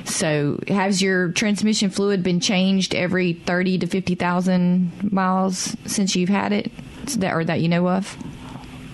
So, 0.06 0.60
has 0.68 1.02
your 1.02 1.32
transmission 1.32 1.90
fluid 1.90 2.24
been 2.24 2.40
changed 2.40 2.96
every 2.96 3.34
thirty 3.34 3.78
to 3.78 3.88
fifty 3.88 4.16
thousand 4.16 5.12
miles 5.12 5.76
since 5.86 6.16
you've 6.16 6.30
had 6.30 6.52
it, 6.52 6.72
that 7.18 7.34
or 7.34 7.44
that 7.46 7.62
you 7.62 7.70
know 7.70 7.88
of? 7.88 8.18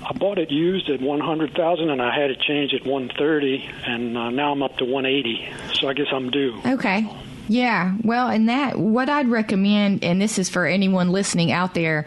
I 0.03 0.13
bought 0.13 0.39
it 0.39 0.51
used 0.51 0.89
at 0.89 0.99
100,000 0.99 1.89
and 1.89 2.01
I 2.01 2.13
had 2.13 2.31
it 2.31 2.39
changed 2.41 2.73
at 2.73 2.85
130 2.85 3.63
and 3.85 4.17
uh, 4.17 4.29
now 4.29 4.51
I'm 4.51 4.61
up 4.61 4.77
to 4.77 4.85
180. 4.85 5.47
So 5.75 5.87
I 5.87 5.93
guess 5.93 6.07
I'm 6.11 6.29
due. 6.31 6.59
Okay. 6.65 7.07
Yeah, 7.51 7.97
well, 8.05 8.29
and 8.29 8.47
that 8.47 8.79
what 8.79 9.09
I'd 9.09 9.27
recommend, 9.27 10.05
and 10.05 10.21
this 10.21 10.39
is 10.39 10.47
for 10.47 10.65
anyone 10.65 11.11
listening 11.11 11.51
out 11.51 11.73
there, 11.73 12.05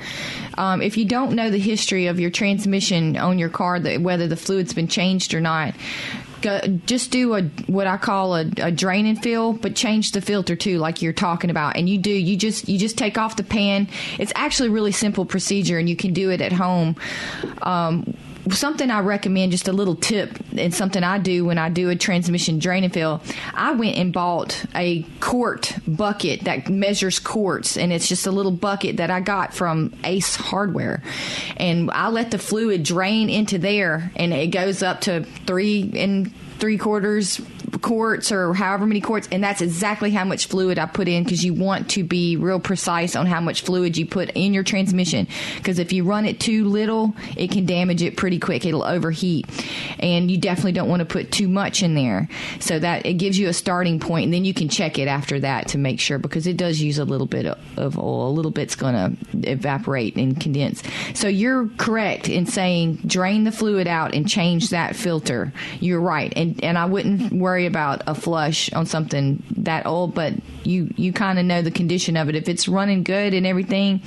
um, 0.57 0.80
if 0.80 0.97
you 0.97 1.05
don't 1.05 1.34
know 1.34 1.51
the 1.51 1.59
history 1.59 2.07
of 2.07 2.18
your 2.18 2.30
transmission 2.30 3.18
on 3.18 3.38
your 3.38 3.51
car, 3.51 3.78
that 3.78 4.01
whether 4.01 4.26
the 4.26 4.36
fluid's 4.36 4.72
been 4.72 4.88
changed 4.88 5.34
or 5.34 5.42
not, 5.42 5.74
go, 6.40 6.61
just 6.86 7.11
do 7.11 7.34
a 7.34 7.42
what 7.66 7.86
I 7.86 7.99
call 7.99 8.36
a, 8.36 8.47
a 8.57 8.72
drain 8.72 9.05
and 9.05 9.22
fill, 9.22 9.53
but 9.53 9.76
change 9.76 10.12
the 10.12 10.22
filter 10.22 10.57
too, 10.57 10.78
like 10.78 11.03
you're 11.03 11.12
talking 11.12 11.51
about. 11.51 11.76
And 11.76 11.90
you 11.90 11.99
do 11.99 12.11
you 12.11 12.38
just 12.38 12.66
you 12.66 12.78
just 12.78 12.97
take 12.97 13.18
off 13.18 13.36
the 13.36 13.45
pan. 13.45 13.86
It's 14.18 14.32
actually 14.36 14.70
a 14.70 14.72
really 14.72 14.92
simple 14.92 15.26
procedure, 15.26 15.78
and 15.78 15.90
you 15.90 15.97
can 15.97 16.14
do 16.14 16.30
it 16.30 16.40
at 16.40 16.53
home. 16.53 16.97
Um, 17.61 18.16
something 18.51 18.90
I 18.90 19.01
recommend, 19.01 19.53
just 19.53 19.68
a 19.68 19.72
little 19.72 19.97
tip, 19.97 20.38
and 20.57 20.74
something 20.74 21.03
I 21.03 21.18
do 21.18 21.45
when 21.45 21.59
I 21.59 21.68
do 21.68 21.88
a 21.90 21.97
transmission 21.97 22.59
drain 22.59 22.84
and 22.84 22.92
fill. 22.92 23.22
I 23.55 23.72
went 23.72 23.97
and 23.97 24.12
bought 24.12 24.64
a 24.74 25.03
quart 25.20 25.76
bucket 25.86 26.45
that 26.45 26.68
measures 26.68 27.18
quarts, 27.18 27.76
and 27.76 27.92
it's 27.92 28.09
just 28.09 28.26
a 28.26 28.30
little 28.30 28.53
bucket 28.53 28.99
that 28.99 29.11
I 29.11 29.20
got 29.20 29.55
from 29.55 29.95
Ace 30.05 30.36
Hardware, 30.36 31.03
and 31.57 31.90
I 31.90 32.09
let 32.09 32.30
the 32.30 32.38
fluid 32.38 32.82
drain 32.82 33.30
into 33.30 33.59
there, 33.59 34.12
and 34.16 34.32
it 34.32 34.49
goes 34.49 34.82
up 34.82 35.03
to 35.03 35.24
three 35.47 35.90
and 35.95 36.32
three 36.59 36.78
quarters 36.78 37.40
quarts 37.85 38.30
or 38.32 38.55
however 38.55 38.87
many 38.87 39.01
quarts, 39.01 39.28
and 39.30 39.43
that's 39.43 39.61
exactly 39.61 40.11
how 40.11 40.24
much 40.24 40.47
fluid 40.47 40.78
I 40.78 40.87
put 40.87 41.09
in 41.09 41.24
because 41.24 41.45
you 41.45 41.55
want 41.55 41.91
to 41.91 42.05
be 42.05 42.37
real 42.37 42.61
precise 42.61 43.16
on 43.16 43.26
how 43.26 43.41
much 43.41 43.62
fluid 43.62 43.97
you 43.97 44.07
put 44.07 44.30
in 44.30 44.55
your 44.55 44.62
transmission. 44.62 45.28
Because 45.57 45.78
if 45.78 45.93
you 45.93 46.05
run 46.05 46.26
it 46.26 46.41
too 46.41 46.64
little, 46.64 47.14
it 47.37 47.51
can 47.51 47.66
damage 47.66 48.03
it 48.03 48.16
pretty 48.16 48.39
quick. 48.39 48.64
It'll 48.64 48.85
overheat, 48.85 49.47
and 49.99 50.30
you 50.30 50.39
definitely 50.39 50.72
don't 50.72 50.89
want 50.89 51.01
to 51.01 51.07
put 51.07 51.32
too 51.32 51.49
much 51.49 51.82
in 51.82 51.95
there. 51.95 52.28
So 52.61 52.78
that 52.78 53.07
it 53.07 53.14
gives 53.14 53.39
you 53.39 53.49
a 53.49 53.53
starting 53.53 54.01
point, 54.01 54.24
and 54.24 54.35
then 54.35 54.45
you 54.45 54.55
can 54.55 54.68
check 54.68 54.99
it 54.99 55.09
after 55.09 55.41
that 55.41 55.68
to 55.68 55.78
make 55.78 56.01
sure 56.01 56.18
because 56.18 56.47
it 56.47 56.57
does 56.57 56.80
use 56.80 56.99
a 56.99 57.05
little 57.05 57.26
bit 57.26 57.47
of 57.76 57.99
oil. 57.99 58.28
A 58.28 58.30
little 58.30 58.51
bit's 58.51 58.76
going 58.76 58.95
to 58.95 59.51
evaporate 59.51 60.16
and 60.16 60.41
condense. 60.41 60.82
So 61.14 61.28
you're 61.28 61.68
correct 61.76 62.28
in 62.28 62.47
saying 62.47 62.97
drain 63.07 63.45
the 63.45 63.53
fluid 63.53 63.87
out 63.87 64.14
and 64.14 64.28
change 64.28 64.70
that 64.70 64.97
filter. 64.97 65.53
You're 65.80 66.01
right, 66.01 66.32
and 66.37 66.62
and 66.62 66.78
I 66.78 66.87
wouldn't 66.87 67.32
worry 67.32 67.55
worry 67.55 67.66
about 67.75 68.03
a 68.07 68.14
flush 68.14 68.72
on 68.72 68.87
something 68.87 69.43
that 69.57 69.85
old, 69.85 70.14
but 70.14 70.33
you 70.62 70.89
you 70.97 71.12
kind 71.12 71.41
of 71.41 71.45
know 71.45 71.61
the 71.61 71.72
condition 71.72 72.16
of 72.16 72.29
it. 72.29 72.37
If 72.37 72.49
it's 72.49 72.68
running 72.68 73.03
good 73.03 73.35
and 73.35 73.45
everything, 73.45 74.01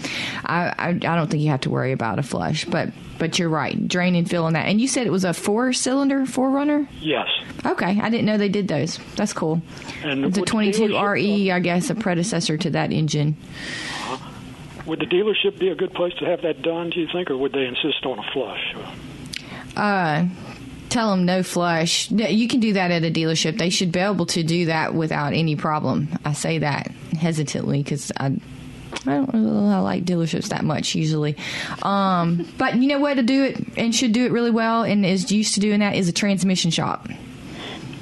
I, 0.45 0.73
I, 0.77 0.87
I 0.87 0.93
don't 0.93 1.29
think 1.29 1.43
you 1.43 1.49
have 1.49 1.59
to 1.61 1.69
worry 1.69 1.91
about 1.91 2.17
a 2.17 2.23
flush. 2.23 2.63
But 2.63 2.93
but 3.19 3.37
you're 3.37 3.49
right, 3.49 3.85
drain 3.85 4.15
and 4.15 4.29
fill 4.29 4.45
on 4.45 4.53
that. 4.53 4.67
And 4.67 4.79
you 4.79 4.87
said 4.87 5.05
it 5.05 5.09
was 5.09 5.25
a 5.25 5.33
four 5.33 5.73
cylinder 5.73 6.21
4Runner. 6.21 6.87
Yes. 7.01 7.27
Okay, 7.65 7.99
I 7.99 8.09
didn't 8.09 8.25
know 8.25 8.37
they 8.37 8.47
did 8.47 8.69
those. 8.69 8.99
That's 9.17 9.33
cool. 9.33 9.61
And 10.03 10.23
it's 10.23 10.37
a 10.37 10.43
22 10.43 10.97
RE, 10.97 11.51
I 11.51 11.59
guess, 11.59 11.89
a 11.89 11.95
predecessor 11.95 12.57
to 12.57 12.69
that 12.69 12.93
engine. 12.93 13.35
Uh, 14.03 14.17
would 14.85 14.99
the 14.99 15.07
dealership 15.07 15.59
be 15.59 15.67
a 15.69 15.75
good 15.75 15.93
place 15.93 16.13
to 16.19 16.25
have 16.25 16.43
that 16.43 16.61
done? 16.61 16.91
Do 16.91 17.01
you 17.01 17.07
think, 17.11 17.29
or 17.29 17.35
would 17.37 17.51
they 17.51 17.65
insist 17.65 18.05
on 18.05 18.19
a 18.19 18.31
flush? 18.31 18.75
Uh, 19.75 20.25
tell 20.97 21.11
them 21.11 21.25
no 21.25 21.43
flush. 21.43 22.09
You 22.09 22.47
can 22.47 22.59
do 22.59 22.73
that 22.73 22.89
at 22.89 23.03
a 23.03 23.11
dealership. 23.11 23.59
They 23.59 23.69
should 23.69 23.91
be 23.91 23.99
able 23.99 24.25
to 24.27 24.41
do 24.41 24.65
that 24.65 24.95
without 24.95 25.33
any 25.33 25.55
problem. 25.55 26.09
I 26.25 26.33
say 26.33 26.57
that 26.59 26.87
hesitantly 27.17 27.83
because 27.83 28.11
I. 28.17 28.35
I 29.05 29.11
don't 29.11 29.31
really 29.33 29.81
like 29.81 30.05
dealerships 30.05 30.49
that 30.49 30.63
much 30.63 30.95
usually. 30.95 31.35
Um, 31.83 32.47
but 32.57 32.77
you 32.77 32.87
know 32.87 32.99
what 32.99 33.15
to 33.15 33.21
do 33.21 33.43
it 33.43 33.77
and 33.77 33.93
should 33.93 34.11
do 34.11 34.25
it 34.25 34.31
really 34.31 34.49
well 34.49 34.83
and 34.83 35.05
is 35.05 35.31
used 35.31 35.53
to 35.53 35.59
doing 35.59 35.81
that 35.81 35.95
is 35.95 36.09
a 36.09 36.13
transmission 36.13 36.71
shop. 36.71 37.07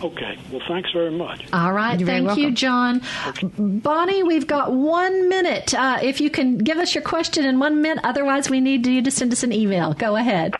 Okay. 0.02 0.38
Well, 0.52 0.62
thanks 0.68 0.92
very 0.92 1.12
much. 1.12 1.46
All 1.52 1.74
right. 1.74 2.00
You're 2.00 2.08
Thank 2.08 2.38
you, 2.38 2.52
John. 2.52 3.02
Okay. 3.28 3.48
Bonnie, 3.58 4.24
we've 4.24 4.48
got 4.48 4.72
one 4.72 5.28
minute. 5.28 5.74
Uh, 5.74 6.00
if 6.02 6.22
you 6.22 6.30
can 6.30 6.60
give 6.60 6.78
us 6.78 6.96
your 6.96 7.02
question 7.02 7.46
in 7.46 7.60
one 7.60 7.82
minute, 7.82 8.06
otherwise, 8.06 8.50
we 8.50 8.62
need 8.62 8.86
you 8.88 9.02
to 9.02 9.12
send 9.12 9.34
us 9.34 9.44
an 9.44 9.52
email. 9.52 9.94
Go 9.94 10.16
ahead. 10.16 10.56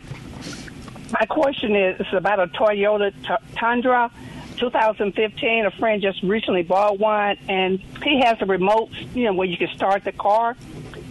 My 1.12 1.26
question 1.28 1.76
is 1.76 2.02
about 2.14 2.40
a 2.40 2.48
Toyota 2.48 3.14
T- 3.14 3.56
Tundra 3.56 4.10
2015. 4.58 5.66
A 5.66 5.72
friend 5.72 6.02
just 6.02 6.24
recently 6.24 6.64
bought 6.64 7.00
one, 7.00 7.38
and 7.48 7.80
he 8.04 8.22
has 8.22 8.38
a 8.42 8.46
remote, 8.46 8.90
you 9.14 9.26
know, 9.26 9.34
where 9.34 9.48
you 9.48 9.58
can 9.58 9.70
start 9.76 10.04
the 10.04 10.12
car. 10.12 10.56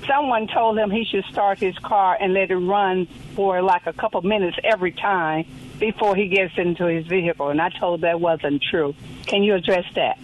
Someone 0.06 0.48
told 0.48 0.78
him 0.78 0.90
he 0.90 1.04
should 1.04 1.24
start 1.26 1.58
his 1.58 1.78
car 1.78 2.16
and 2.20 2.34
let 2.34 2.50
it 2.50 2.56
run 2.56 3.06
for 3.34 3.62
like 3.62 3.86
a 3.86 3.92
couple 3.92 4.20
minutes 4.22 4.56
every 4.64 4.92
time 4.92 5.46
before 5.78 6.16
he 6.16 6.28
gets 6.28 6.58
into 6.58 6.86
his 6.86 7.06
vehicle. 7.06 7.48
And 7.48 7.60
I 7.60 7.70
told 7.70 8.00
that 8.02 8.20
wasn't 8.20 8.62
true. 8.62 8.94
Can 9.26 9.42
you 9.42 9.54
address 9.54 9.84
that? 9.94 10.18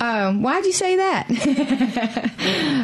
Um, 0.00 0.42
why'd 0.42 0.64
you 0.64 0.72
say 0.72 0.96
that? 0.96 1.26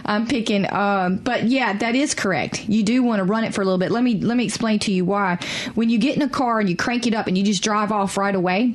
I'm 0.04 0.26
picking, 0.26 0.70
um, 0.72 1.16
but 1.16 1.44
yeah, 1.44 1.72
that 1.72 1.94
is 1.94 2.14
correct. 2.14 2.68
You 2.68 2.82
do 2.82 3.02
want 3.02 3.20
to 3.20 3.24
run 3.24 3.44
it 3.44 3.54
for 3.54 3.62
a 3.62 3.64
little 3.64 3.78
bit. 3.78 3.90
Let 3.90 4.04
me 4.04 4.20
let 4.20 4.36
me 4.36 4.44
explain 4.44 4.78
to 4.80 4.92
you 4.92 5.06
why. 5.06 5.38
When 5.74 5.88
you 5.88 5.98
get 5.98 6.16
in 6.16 6.22
a 6.22 6.28
car 6.28 6.60
and 6.60 6.68
you 6.68 6.76
crank 6.76 7.06
it 7.06 7.14
up 7.14 7.26
and 7.26 7.36
you 7.36 7.42
just 7.42 7.62
drive 7.62 7.90
off 7.90 8.18
right 8.18 8.34
away, 8.34 8.74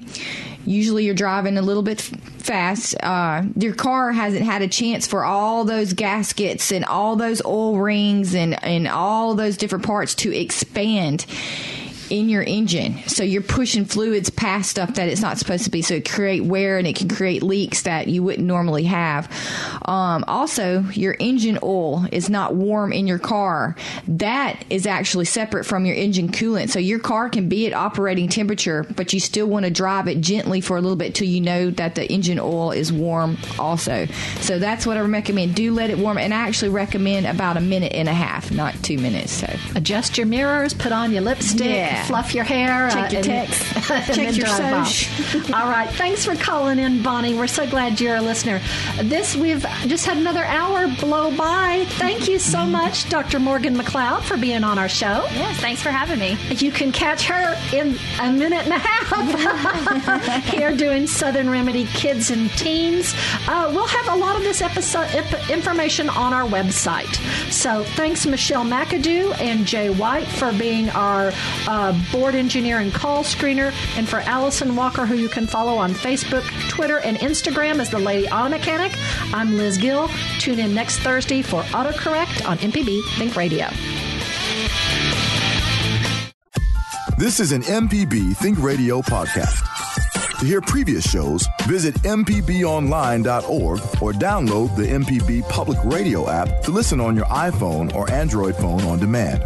usually 0.65 1.05
you're 1.05 1.13
driving 1.13 1.57
a 1.57 1.61
little 1.61 1.83
bit 1.83 2.01
fast. 2.01 2.95
Uh, 3.03 3.43
your 3.55 3.75
car 3.75 4.11
hasn't 4.11 4.43
had 4.43 4.63
a 4.63 4.67
chance 4.67 5.05
for 5.05 5.23
all 5.23 5.63
those 5.63 5.93
gaskets 5.93 6.71
and 6.71 6.83
all 6.85 7.15
those 7.15 7.45
oil 7.45 7.77
rings 7.77 8.33
and 8.33 8.61
and 8.63 8.87
all 8.87 9.35
those 9.35 9.55
different 9.55 9.85
parts 9.85 10.15
to 10.15 10.35
expand 10.35 11.25
in 12.12 12.28
your 12.28 12.43
engine. 12.43 12.97
So 13.07 13.24
you're 13.24 13.41
pushing 13.41 13.86
fluids 13.86 14.30
past 14.30 14.70
stuff 14.70 14.95
that 14.95 15.07
it's 15.07 15.22
not 15.22 15.38
supposed 15.38 15.64
to 15.64 15.72
be. 15.72 15.82
So 15.82 15.95
it 15.95 16.09
create 16.09 16.43
wear 16.43 16.78
and 16.78 16.86
it 16.86 16.97
can 16.97 17.07
create 17.07 17.41
leaks 17.41 17.84
that 17.84 18.09
you 18.09 18.22
wouldn't 18.22 18.45
normally 18.45 18.84
have. 18.84 19.32
Um, 19.86 20.26
also, 20.28 20.82
your 20.93 21.16
engine 21.20 21.57
oil 21.64 22.05
is 22.12 22.30
not 22.30 22.53
warm 22.53 22.91
in 22.91 23.07
your 23.07 23.18
car. 23.18 23.78
That 24.07 24.64
is 24.70 24.86
actually 24.86 25.26
separate 25.26 25.66
from 25.66 25.86
your 25.86 25.95
engine 25.95 26.30
coolant. 26.30 26.70
So 26.70 26.80
your 26.80 26.99
car 26.99 27.30
can 27.30 27.47
be 27.47 27.66
at 27.66 27.74
operating 27.74 28.28
temperature, 28.28 28.86
but 28.95 29.14
you 29.14 29.22
still 29.22 29.47
want 29.47 29.64
to 29.64 29.72
drive 29.72 30.09
it 30.09 30.20
gently 30.20 30.59
for 30.59 30.76
a 30.76 30.82
little 30.82 30.97
bit 30.97 31.16
till 31.16 31.28
you 31.28 31.39
know 31.39 31.72
that 31.72 31.95
the 31.95 32.05
engine 32.12 32.39
oil 32.39 32.72
is 32.72 32.91
warm 32.91 33.38
also. 33.57 34.05
So 34.41 34.59
that's 34.59 34.86
what 34.86 34.97
I 34.97 34.99
recommend. 35.01 35.55
Do 35.55 35.74
let 35.74 35.89
it 35.89 35.97
warm. 35.97 36.18
And 36.18 36.34
I 36.34 36.47
actually 36.47 36.72
recommend 36.72 37.26
about 37.26 37.55
a 37.55 37.62
minute 37.62 37.93
and 37.93 38.09
a 38.09 38.14
half, 38.14 38.51
not 38.51 38.76
two 38.84 38.97
minutes. 38.97 39.32
So 39.32 39.47
adjust 39.76 40.18
your 40.18 40.28
mirrors, 40.28 40.74
put 40.74 40.91
on 40.91 41.14
your 41.14 41.22
lipstick. 41.22 41.68
Yeah 41.68 42.00
fluff 42.07 42.33
your 42.33 42.43
hair. 42.43 42.89
Check 42.89 43.11
your 43.11 43.19
and, 43.19 43.49
text. 43.49 43.61
Check 44.15 44.35
your 44.35 44.47
soch. 44.47 45.53
All 45.53 45.69
right. 45.69 45.89
Thanks 45.91 46.25
for 46.25 46.35
calling 46.35 46.79
in, 46.79 47.01
Bonnie. 47.01 47.33
We're 47.33 47.47
so 47.47 47.69
glad 47.69 47.99
you're 47.99 48.17
a 48.17 48.21
listener. 48.21 48.61
This 49.03 49.35
we've 49.35 49.65
just 49.87 50.05
had 50.05 50.17
another 50.17 50.43
hour 50.45 50.87
blow 50.99 51.35
by. 51.35 51.85
Thank 51.89 52.27
you 52.27 52.39
so 52.39 52.65
much, 52.65 53.09
Dr. 53.09 53.39
Morgan 53.39 53.75
McLeod, 53.75 54.23
for 54.23 54.37
being 54.37 54.63
on 54.63 54.77
our 54.77 54.89
show. 54.89 55.25
Yes, 55.33 55.59
thanks 55.59 55.81
for 55.81 55.89
having 55.89 56.19
me. 56.19 56.37
You 56.49 56.71
can 56.71 56.91
catch 56.91 57.25
her 57.27 57.57
in 57.75 57.97
a 58.19 58.31
minute 58.31 58.65
and 58.65 58.73
a 58.73 58.79
half 58.79 60.43
here 60.45 60.75
doing 60.75 61.07
Southern 61.07 61.49
Remedy 61.49 61.85
Kids 61.85 62.31
and 62.31 62.49
Teens. 62.51 63.13
Uh, 63.47 63.71
we'll 63.73 63.87
have 63.87 64.07
a 64.09 64.15
lot 64.15 64.35
of 64.35 64.43
this 64.43 64.61
episode 64.61 65.07
information 65.49 66.09
on 66.09 66.33
our 66.33 66.47
website. 66.47 67.13
So 67.51 67.83
thanks, 67.83 68.25
Michelle 68.25 68.63
McAdoo 68.63 69.39
and 69.39 69.65
Jay 69.65 69.89
White, 69.89 70.27
for 70.27 70.51
being 70.53 70.89
our 70.89 71.31
board 72.11 72.35
engineer 72.35 72.79
and 72.79 72.93
call 72.93 73.23
screener, 73.23 73.73
and 73.97 74.07
for 74.07 74.19
Allison 74.19 74.75
Walker, 74.75 75.05
who 75.05 75.15
you 75.15 75.29
can 75.29 75.47
follow 75.47 75.75
on 75.75 75.91
Facebook, 75.93 76.43
Twitter, 76.69 76.99
and 76.99 77.17
Instagram 77.17 77.79
as 77.79 77.89
the 77.89 77.99
Lady 77.99 78.27
Auto 78.27 78.49
Mechanic. 78.49 78.91
I'm 79.33 79.57
Liz 79.57 79.77
Gill. 79.77 80.09
Tune 80.39 80.59
in 80.59 80.73
next 80.73 80.99
Thursday 80.99 81.41
for 81.41 81.63
AutoCorrect 81.63 82.47
on 82.47 82.57
MPB 82.57 83.01
Think 83.17 83.35
Radio. 83.35 83.67
This 87.17 87.39
is 87.39 87.51
an 87.51 87.61
MPB 87.61 88.35
Think 88.37 88.57
Radio 88.59 89.01
podcast. 89.01 89.67
To 90.39 90.47
hear 90.47 90.59
previous 90.59 91.07
shows, 91.07 91.47
visit 91.67 91.93
MPBOnline.org 92.01 93.79
or 94.01 94.11
download 94.11 94.75
the 94.75 94.87
MPB 94.87 95.47
Public 95.47 95.77
Radio 95.83 96.27
app 96.31 96.63
to 96.63 96.71
listen 96.71 96.99
on 96.99 97.15
your 97.15 97.25
iPhone 97.25 97.93
or 97.93 98.09
Android 98.09 98.55
phone 98.55 98.81
on 98.81 98.97
demand. 98.97 99.43